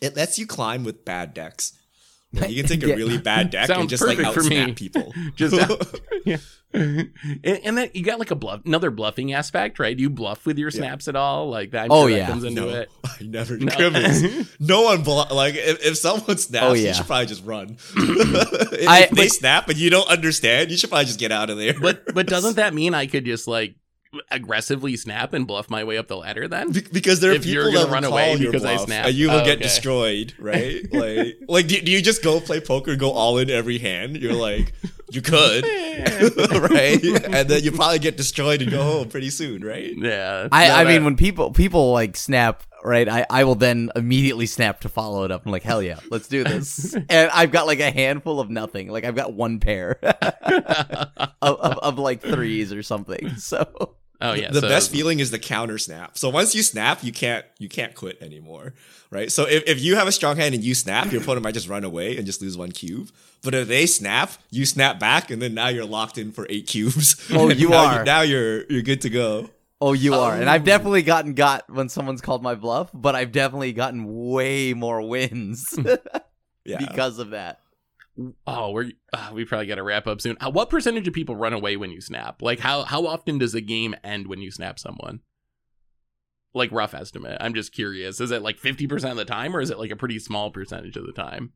It 0.00 0.16
lets 0.16 0.38
you 0.38 0.46
climb 0.46 0.84
with 0.84 1.04
bad 1.04 1.32
decks. 1.32 1.78
Like, 2.34 2.50
you 2.50 2.62
can 2.62 2.68
take 2.68 2.82
a 2.82 2.88
Yeah. 2.88 2.94
really 2.94 3.18
bad 3.18 3.50
deck 3.50 3.68
and 3.68 3.88
just 3.88 4.02
like 4.06 4.16
perfect 4.18 4.34
for 4.68 4.72
people. 4.74 5.12
Just 5.36 5.54
yeah. 6.24 6.38
and, 6.72 7.10
and 7.44 7.76
then 7.76 7.90
you 7.92 8.02
got 8.02 8.18
like 8.18 8.30
a 8.30 8.34
bluff, 8.34 8.62
another 8.64 8.90
bluffing 8.90 9.34
aspect, 9.34 9.78
right? 9.78 9.94
Do 9.94 10.02
you 10.02 10.08
bluff 10.08 10.46
with 10.46 10.56
your 10.58 10.70
Yeah. 10.70 10.78
snaps 10.78 11.08
at 11.08 11.16
all? 11.16 11.50
Like 11.50 11.72
that? 11.72 11.84
I'm 11.84 11.92
Oh, 11.92 12.08
sure 12.08 12.10
that 12.12 12.16
yeah. 12.16 12.26
comes 12.26 12.44
into 12.44 12.62
no, 12.62 12.68
it. 12.70 12.90
I 13.04 13.16
never. 13.22 13.58
No. 13.58 13.74
Crimmins. 13.74 14.48
No 14.58 14.82
one 14.82 15.02
blo- 15.02 15.26
like 15.30 15.56
if, 15.56 15.84
if 15.84 15.96
someone 15.98 16.24
oh, 16.28 16.34
snaps, 16.36 16.64
Oh, 16.66 16.72
you 16.72 16.94
should 16.94 17.06
probably 17.06 17.26
just 17.26 17.44
run. 17.44 17.76
if 17.96 18.88
I- 18.88 19.06
they 19.12 19.24
but- 19.24 19.30
snap 19.30 19.68
and 19.68 19.76
you 19.78 19.90
don't 19.90 20.08
understand, 20.08 20.70
you 20.70 20.78
should 20.78 20.88
probably 20.90 21.04
just 21.06 21.18
get 21.18 21.32
out 21.32 21.50
of 21.50 21.58
there. 21.58 21.78
but 21.78 22.14
but 22.14 22.26
doesn't 22.26 22.56
that 22.56 22.72
mean 22.72 22.94
I 22.94 23.06
could 23.06 23.26
just 23.26 23.46
like 23.46 23.74
aggressively 24.30 24.96
snap 24.96 25.32
and 25.32 25.46
bluff 25.46 25.70
my 25.70 25.84
way 25.84 25.96
up 25.98 26.08
the 26.08 26.16
ladder 26.16 26.48
then? 26.48 26.72
Be- 26.72 26.80
because 26.92 27.20
there 27.20 27.30
are 27.30 27.34
If 27.34 27.46
you're 27.46 27.64
people 27.66 27.80
gonna 27.80 27.86
that 27.86 27.92
run 27.92 28.04
away 28.04 28.28
call 28.30 28.38
your 28.40 28.52
because 28.52 28.64
I 28.64 28.76
snap. 28.76 29.06
and 29.06 29.14
you 29.14 29.28
will 29.28 29.40
Oh, 29.40 29.44
get 29.44 29.54
okay. 29.54 29.62
destroyed, 29.62 30.34
right? 30.38 30.82
like, 30.92 31.38
like 31.48 31.66
do, 31.68 31.80
do 31.80 31.90
you 31.90 32.02
just 32.02 32.22
go 32.22 32.40
play 32.40 32.60
poker 32.60 32.96
go 32.96 33.10
all 33.12 33.38
in 33.38 33.50
every 33.50 33.78
hand? 33.78 34.16
You're 34.16 34.32
like, 34.34 34.72
you 35.10 35.20
could, 35.22 35.64
right? 36.70 37.02
And 37.04 37.48
then 37.48 37.62
you 37.62 37.72
probably 37.72 37.98
get 37.98 38.16
destroyed 38.16 38.62
and 38.62 38.70
go 38.70 38.82
home 38.82 39.08
pretty 39.08 39.30
soon, 39.30 39.62
right? 39.64 39.92
yeah. 39.96 40.48
I, 40.52 40.70
I 40.82 40.84
mean, 40.84 41.04
when 41.04 41.16
people 41.16 41.50
people 41.50 41.92
like 41.92 42.16
snap, 42.16 42.62
right? 42.82 43.08
I, 43.08 43.26
I 43.28 43.44
will 43.44 43.54
then 43.54 43.90
immediately 43.94 44.46
snap 44.46 44.80
to 44.80 44.88
follow 44.88 45.24
it 45.24 45.30
up. 45.30 45.44
I'm 45.44 45.52
like, 45.52 45.62
hell 45.64 45.82
yeah, 45.82 45.98
let's 46.10 46.28
do 46.28 46.44
this. 46.44 46.94
and 46.94 47.30
I've 47.32 47.50
got 47.52 47.66
like 47.66 47.80
a 47.80 47.90
handful 47.90 48.40
of 48.40 48.48
nothing. 48.50 48.88
Like 48.88 49.04
I've 49.04 49.14
got 49.14 49.34
one 49.34 49.60
pair 49.60 49.98
of, 50.02 51.32
of, 51.42 51.78
of 51.78 51.98
like 51.98 52.22
threes 52.22 52.72
or 52.72 52.82
something. 52.82 53.36
So 53.36 53.96
oh 54.22 54.32
yeah. 54.34 54.50
the 54.50 54.60
so- 54.60 54.68
best 54.68 54.90
feeling 54.90 55.20
is 55.20 55.30
the 55.30 55.38
counter 55.38 55.78
snap. 55.78 56.16
So 56.18 56.28
once 56.30 56.54
you 56.54 56.62
snap, 56.62 57.02
you 57.04 57.12
can't 57.12 57.44
you 57.58 57.68
can't 57.68 57.94
quit 57.94 58.20
anymore, 58.22 58.74
right? 59.10 59.30
So 59.30 59.44
if, 59.46 59.62
if 59.66 59.80
you 59.80 59.96
have 59.96 60.06
a 60.08 60.12
strong 60.12 60.36
hand 60.36 60.54
and 60.54 60.62
you 60.64 60.74
snap, 60.74 61.12
your 61.12 61.20
opponent 61.22 61.44
might 61.44 61.54
just 61.54 61.68
run 61.68 61.84
away 61.84 62.16
and 62.16 62.24
just 62.26 62.40
lose 62.42 62.56
one 62.56 62.72
cube. 62.72 63.10
But 63.42 63.54
if 63.54 63.66
they 63.68 63.86
snap, 63.86 64.30
you 64.50 64.64
snap 64.64 65.00
back, 65.00 65.30
and 65.30 65.42
then 65.42 65.54
now 65.54 65.68
you're 65.68 65.84
locked 65.84 66.16
in 66.16 66.30
for 66.32 66.46
eight 66.48 66.66
cubes. 66.68 67.16
Oh, 67.32 67.50
you 67.62 67.70
now 67.70 67.86
are. 67.98 68.04
now 68.04 68.20
you're 68.22 68.64
you're 68.70 68.82
good 68.82 69.00
to 69.02 69.10
go. 69.10 69.50
oh, 69.80 69.94
you 69.94 70.14
are, 70.14 70.34
and 70.36 70.48
I've 70.48 70.62
Oh. 70.62 70.64
definitely 70.66 71.02
gotten 71.02 71.34
got 71.34 71.68
when 71.68 71.88
someone's 71.88 72.20
called 72.20 72.42
my 72.42 72.54
bluff, 72.54 72.90
but 72.94 73.16
I've 73.16 73.32
definitely 73.32 73.72
gotten 73.72 74.28
way 74.30 74.74
more 74.74 75.02
wins 75.02 75.76
Yeah. 76.64 76.78
because 76.86 77.18
of 77.18 77.30
that. 77.30 77.58
Oh, 78.46 78.70
we're 78.72 78.90
uh, 79.12 79.30
we 79.32 79.44
probably 79.46 79.66
got 79.66 79.76
to 79.76 79.82
wrap 79.82 80.06
up 80.06 80.20
soon. 80.20 80.36
Uh, 80.40 80.50
what 80.50 80.68
percentage 80.68 81.08
of 81.08 81.14
people 81.14 81.34
run 81.34 81.52
away 81.54 81.76
when 81.76 81.90
you 81.90 82.00
snap? 82.00 82.42
Like 82.42 82.60
how 82.60 82.82
how 82.82 83.06
often 83.06 83.38
does 83.38 83.54
a 83.54 83.60
game 83.62 83.94
end 84.04 84.26
when 84.26 84.40
you 84.40 84.50
snap 84.50 84.78
someone? 84.78 85.20
Like 86.54 86.70
rough 86.72 86.92
estimate. 86.92 87.38
I'm 87.40 87.54
just 87.54 87.72
curious. 87.72 88.20
Is 88.20 88.30
it 88.30 88.42
like 88.42 88.58
50% 88.60 89.10
of 89.10 89.16
the 89.16 89.24
time 89.24 89.56
or 89.56 89.62
is 89.62 89.70
it 89.70 89.78
like 89.78 89.90
a 89.90 89.96
pretty 89.96 90.18
small 90.18 90.50
percentage 90.50 90.96
of 90.98 91.06
the 91.06 91.12
time? 91.12 91.52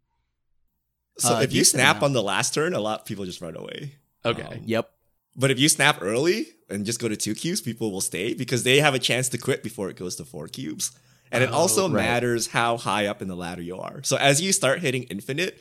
so 1.18 1.36
Uh, 1.36 1.40
if 1.42 1.52
you 1.52 1.64
snap 1.64 1.96
amount. 1.96 2.04
on 2.04 2.12
the 2.14 2.22
last 2.22 2.54
turn, 2.54 2.72
a 2.72 2.80
lot 2.80 3.00
of 3.00 3.06
people 3.06 3.26
just 3.26 3.42
run 3.42 3.56
away. 3.56 3.96
Okay. 4.24 4.42
Um, 4.42 4.62
Yep. 4.64 4.90
But 5.38 5.50
if 5.50 5.58
you 5.60 5.68
snap 5.68 5.98
early 6.00 6.46
and 6.70 6.86
just 6.86 6.98
go 6.98 7.08
to 7.08 7.16
two 7.16 7.34
cubes, 7.34 7.60
people 7.60 7.92
will 7.92 8.00
stay 8.00 8.32
because 8.32 8.62
they 8.62 8.80
have 8.80 8.94
a 8.94 8.98
chance 8.98 9.28
to 9.28 9.38
quit 9.38 9.62
before 9.62 9.90
it 9.90 9.96
goes 9.96 10.16
to 10.16 10.24
four 10.24 10.48
cubes. 10.48 10.92
And 11.30 11.44
it 11.44 11.50
Oh, 11.50 11.56
also 11.56 11.84
right. 11.90 12.04
matters 12.04 12.46
how 12.46 12.78
high 12.78 13.04
up 13.06 13.20
in 13.20 13.28
the 13.28 13.36
ladder 13.36 13.60
you 13.60 13.76
are. 13.76 14.02
So 14.02 14.16
as 14.16 14.40
you 14.40 14.52
start 14.54 14.80
hitting 14.80 15.02
infinite, 15.04 15.60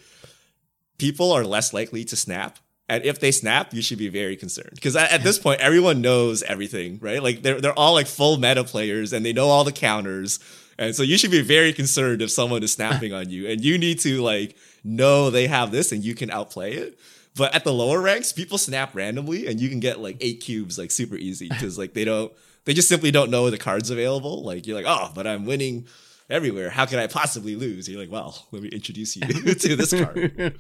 people 0.98 1.32
are 1.32 1.44
less 1.44 1.74
likely 1.74 2.04
to 2.06 2.16
snap. 2.16 2.60
And 2.88 3.04
if 3.04 3.20
they 3.20 3.32
snap, 3.32 3.74
you 3.74 3.82
should 3.82 3.98
be 3.98 4.10
very 4.10 4.36
concerned 4.36 4.72
because 4.76 4.96
at, 4.96 5.12
at 5.12 5.24
this 5.24 5.40
point, 5.40 5.60
everyone 5.60 6.02
knows 6.02 6.44
everything, 6.44 7.00
right? 7.02 7.22
Like 7.22 7.42
they're 7.42 7.60
they're 7.60 7.78
all 7.78 7.94
like 7.94 8.06
full 8.06 8.38
meta 8.38 8.64
players 8.64 9.12
and 9.12 9.26
they 9.26 9.34
know 9.34 9.48
all 9.48 9.64
the 9.64 9.72
counters, 9.72 10.40
and 10.78 10.96
so 10.96 11.02
you 11.02 11.18
should 11.18 11.32
be 11.32 11.42
very 11.42 11.74
concerned 11.74 12.22
if 12.22 12.30
someone 12.30 12.62
is 12.62 12.74
snapping 12.74 13.12
on 13.12 13.32
you, 13.32 13.48
and 13.48 13.64
you 13.64 13.80
need 13.80 14.00
to 14.02 14.22
like 14.22 14.56
know 14.84 15.32
they 15.32 15.48
have 15.48 15.72
this 15.72 15.92
and 15.92 16.04
you 16.04 16.14
can 16.14 16.30
outplay 16.30 16.74
it. 16.74 17.00
But 17.36 17.54
at 17.54 17.64
the 17.64 17.74
lower 17.74 18.00
ranks, 18.00 18.32
people 18.32 18.58
snap 18.58 18.96
randomly, 18.96 19.48
and 19.48 19.60
you 19.60 19.68
can 19.68 19.80
get 19.80 20.00
like 20.00 20.18
eight 20.22 20.42
cubes 20.42 20.78
like 20.78 20.92
super 20.92 21.16
easy 21.16 21.50
because 21.50 21.78
like 21.78 21.94
they 21.94 22.06
don't, 22.06 22.32
they 22.64 22.74
just 22.74 22.88
simply 22.88 23.12
don't 23.12 23.30
know 23.30 23.50
the 23.50 23.58
cards 23.58 23.90
available. 23.90 24.44
Like 24.44 24.66
you're 24.66 24.78
like, 24.78 24.86
oh, 24.88 25.12
but 25.14 25.28
I'm 25.28 25.46
winning 25.46 25.88
everywhere. 26.30 26.70
How 26.70 26.86
could 26.86 27.00
I 27.00 27.08
possibly 27.08 27.56
lose? 27.56 27.88
you're 27.90 28.00
like, 28.00 28.12
well, 28.12 28.48
let 28.52 28.62
me 28.62 28.70
introduce 28.70 29.16
you 29.16 29.22
to 29.54 29.76
this 29.76 29.92
card. 29.94 30.58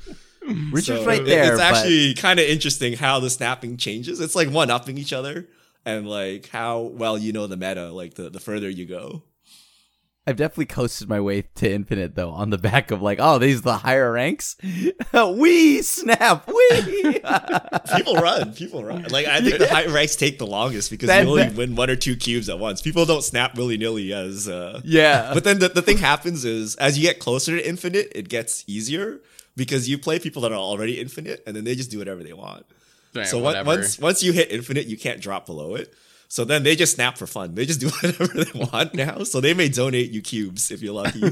Richard's 0.71 0.85
So 0.85 1.05
right 1.05 1.21
it- 1.21 1.25
there. 1.25 1.53
It's 1.53 1.61
but- 1.61 1.73
actually 1.75 2.13
kind 2.15 2.39
of 2.39 2.45
interesting 2.47 2.93
how 2.93 3.19
the 3.19 3.29
snapping 3.29 3.77
changes. 3.77 4.19
It's 4.19 4.35
like 4.35 4.49
one 4.49 4.69
upping 4.69 4.97
each 4.97 5.13
other, 5.13 5.47
and 5.85 6.07
like 6.07 6.49
how 6.49 6.81
well 6.81 7.17
you 7.17 7.33
know 7.33 7.47
the 7.47 7.57
meta. 7.57 7.91
Like 7.91 8.13
the 8.15 8.29
the 8.29 8.39
further 8.39 8.69
you 8.69 8.85
go. 8.85 9.23
I've 10.27 10.37
definitely 10.37 10.65
coasted 10.65 11.07
my 11.07 11.19
way 11.19 11.43
to 11.55 11.71
infinite 11.71 12.15
though 12.15 12.31
on 12.31 12.49
the 12.49 12.57
back 12.57 12.89
of 12.89 13.01
like, 13.01 13.19
oh, 13.21 13.37
these 13.37 13.59
are 13.59 13.61
the 13.61 13.77
higher 13.77 14.11
ranks. 14.11 14.55
we 15.13 15.81
snap, 15.83 16.47
we. 16.47 17.19
People 17.95 18.15
run. 18.15 18.53
People 18.53 18.83
run. 18.83 19.03
Like 19.09 19.27
I 19.27 19.41
think 19.41 19.59
the 19.59 19.67
high 19.67 19.85
ranks 19.85 20.15
take 20.15 20.39
the 20.39 20.47
longest 20.47 20.89
because 20.89 21.07
That- 21.07 21.23
you 21.25 21.29
only 21.29 21.43
that- 21.43 21.55
win 21.55 21.75
one 21.75 21.89
or 21.89 21.95
two 21.95 22.15
cubes 22.15 22.49
at 22.49 22.57
once. 22.57 22.81
People 22.81 23.05
don't 23.05 23.23
snap 23.23 23.55
willy 23.55 23.77
nilly 23.77 24.13
as. 24.13 24.47
Uh, 24.47 24.81
yeah, 24.83 25.31
but 25.33 25.43
then 25.43 25.59
the, 25.59 25.69
the 25.69 25.81
thing 25.83 25.97
happens 25.99 26.43
is 26.45 26.75
as 26.77 26.97
you 26.97 27.03
get 27.03 27.19
closer 27.19 27.55
to 27.57 27.67
infinite, 27.67 28.11
it 28.15 28.27
gets 28.29 28.63
easier 28.67 29.19
because 29.55 29.87
you 29.87 29.97
play 29.97 30.17
people 30.19 30.41
that 30.41 30.51
are 30.51 30.55
already 30.55 30.99
infinite, 30.99 31.43
and 31.45 31.55
then 31.55 31.63
they 31.63 31.75
just 31.75 31.91
do 31.91 31.99
whatever 31.99 32.23
they 32.23 32.33
want. 32.33 32.65
Yeah, 33.13 33.23
so 33.23 33.37
on- 33.37 33.43
whatever. 33.43 33.67
once 33.67 33.99
once 33.99 34.23
you 34.23 34.33
hit 34.33 34.51
infinite, 34.51 34.87
you 34.87 34.97
can't 34.97 35.21
drop 35.21 35.45
below 35.45 35.75
it. 35.75 35.93
So 36.27 36.45
then 36.45 36.63
they 36.63 36.75
just 36.75 36.95
snap 36.95 37.17
for 37.17 37.27
fun. 37.27 37.55
They 37.55 37.65
just 37.65 37.79
do 37.79 37.89
whatever 38.01 38.27
they 38.27 38.59
want 38.59 38.93
now. 38.93 39.23
So 39.23 39.41
they 39.41 39.53
may 39.53 39.69
donate 39.69 40.11
you 40.11 40.21
cubes 40.21 40.71
if 40.71 40.81
you're 40.81 40.93
lucky. 40.93 41.23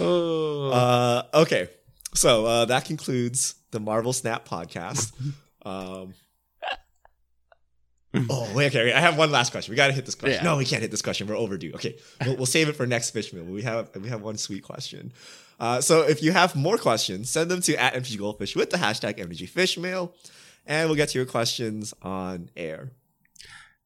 Oh. 0.00 0.70
uh, 0.72 1.22
okay, 1.34 1.68
so 2.14 2.46
uh, 2.46 2.64
that 2.66 2.84
concludes 2.84 3.56
the 3.70 3.80
Marvel 3.80 4.12
Snap 4.12 4.48
podcast. 4.48 5.12
Um, 5.64 6.14
oh 8.30 8.52
wait, 8.54 8.66
okay, 8.66 8.92
I 8.92 9.00
have 9.00 9.18
one 9.18 9.30
last 9.30 9.50
question. 9.50 9.72
We 9.72 9.76
got 9.76 9.88
to 9.88 9.92
hit 9.92 10.06
this 10.06 10.14
question. 10.14 10.44
Yeah. 10.44 10.50
No, 10.50 10.56
we 10.56 10.64
can't 10.64 10.82
hit 10.82 10.90
this 10.90 11.02
question. 11.02 11.26
We're 11.26 11.36
overdue. 11.36 11.72
Okay, 11.74 11.96
we'll, 12.24 12.36
we'll 12.36 12.46
save 12.46 12.68
it 12.68 12.76
for 12.76 12.86
next 12.86 13.14
Fishmail. 13.14 13.46
We 13.46 13.62
have 13.62 13.90
we 13.96 14.08
have 14.08 14.22
one 14.22 14.36
sweet 14.36 14.62
question. 14.62 15.12
Uh, 15.58 15.80
so 15.80 16.02
if 16.02 16.22
you 16.22 16.32
have 16.32 16.54
more 16.56 16.78
questions, 16.78 17.30
send 17.30 17.50
them 17.50 17.60
to 17.62 17.76
at 17.76 17.94
MTG 17.94 18.18
Goldfish 18.18 18.56
with 18.56 18.70
the 18.70 18.76
hashtag 18.76 19.18
MTG 19.18 19.48
Fishmail, 19.48 20.12
and 20.66 20.88
we'll 20.88 20.96
get 20.96 21.10
to 21.10 21.18
your 21.18 21.26
questions 21.26 21.94
on 22.02 22.50
air. 22.56 22.92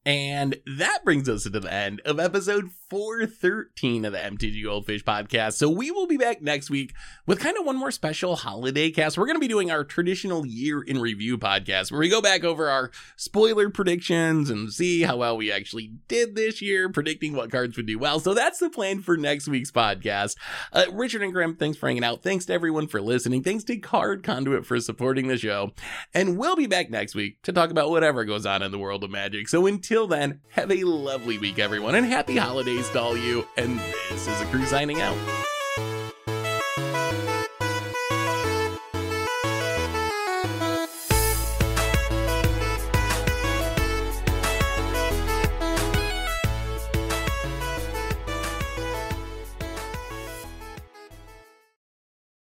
And 0.05 0.59
that 0.77 1.03
brings 1.03 1.27
us 1.29 1.43
to 1.43 1.49
the 1.49 1.71
end 1.71 2.01
of 2.05 2.19
episode 2.19 2.71
413 2.89 4.05
of 4.05 4.13
the 4.13 4.17
MTG 4.17 4.63
Goldfish 4.63 5.03
podcast. 5.03 5.53
So 5.53 5.69
we 5.69 5.91
will 5.91 6.07
be 6.07 6.17
back 6.17 6.41
next 6.41 6.69
week 6.69 6.93
with 7.27 7.39
kind 7.39 7.57
of 7.57 7.65
one 7.65 7.77
more 7.77 7.91
special 7.91 8.35
holiday 8.35 8.89
cast. 8.89 9.17
We're 9.17 9.27
going 9.27 9.35
to 9.35 9.41
be 9.41 9.47
doing 9.47 9.69
our 9.69 9.83
traditional 9.83 10.45
year 10.45 10.81
in 10.81 10.99
review 10.99 11.37
podcast 11.37 11.91
where 11.91 11.99
we 11.99 12.09
go 12.09 12.21
back 12.21 12.43
over 12.43 12.69
our 12.69 12.89
spoiler 13.15 13.69
predictions 13.69 14.49
and 14.49 14.73
see 14.73 15.03
how 15.03 15.17
well 15.17 15.37
we 15.37 15.51
actually 15.51 15.91
did 16.07 16.35
this 16.35 16.61
year, 16.61 16.89
predicting 16.89 17.33
what 17.33 17.51
cards 17.51 17.77
would 17.77 17.85
do 17.85 17.99
well. 17.99 18.19
So 18.19 18.33
that's 18.33 18.59
the 18.59 18.69
plan 18.71 19.01
for 19.01 19.17
next 19.17 19.47
week's 19.47 19.71
podcast. 19.71 20.35
Uh, 20.73 20.85
Richard 20.91 21.21
and 21.21 21.31
Graham, 21.31 21.55
thanks 21.55 21.77
for 21.77 21.87
hanging 21.87 22.03
out. 22.03 22.23
Thanks 22.23 22.45
to 22.45 22.53
everyone 22.53 22.87
for 22.87 23.01
listening. 23.01 23.43
Thanks 23.43 23.63
to 23.65 23.77
Card 23.77 24.23
Conduit 24.23 24.65
for 24.65 24.79
supporting 24.79 25.27
the 25.27 25.37
show. 25.37 25.73
And 26.13 26.37
we'll 26.37 26.55
be 26.55 26.67
back 26.67 26.89
next 26.89 27.13
week 27.13 27.41
to 27.43 27.53
talk 27.53 27.69
about 27.69 27.91
whatever 27.91 28.25
goes 28.25 28.47
on 28.47 28.63
in 28.63 28.71
the 28.71 28.79
world 28.79 29.03
of 29.03 29.11
magic. 29.11 29.47
So 29.47 29.67
until 29.67 30.07
then, 30.07 30.41
have 30.51 30.71
a 30.71 30.83
lovely 30.83 31.37
week, 31.37 31.59
everyone, 31.59 31.93
and 31.93 32.05
happy 32.05 32.37
holidays 32.37 32.78
all 32.95 33.17
you. 33.17 33.45
And 33.57 33.79
this 34.09 34.27
is 34.27 34.41
a 34.41 34.45
crew 34.45 34.65
signing 34.65 35.01
out. 35.01 35.17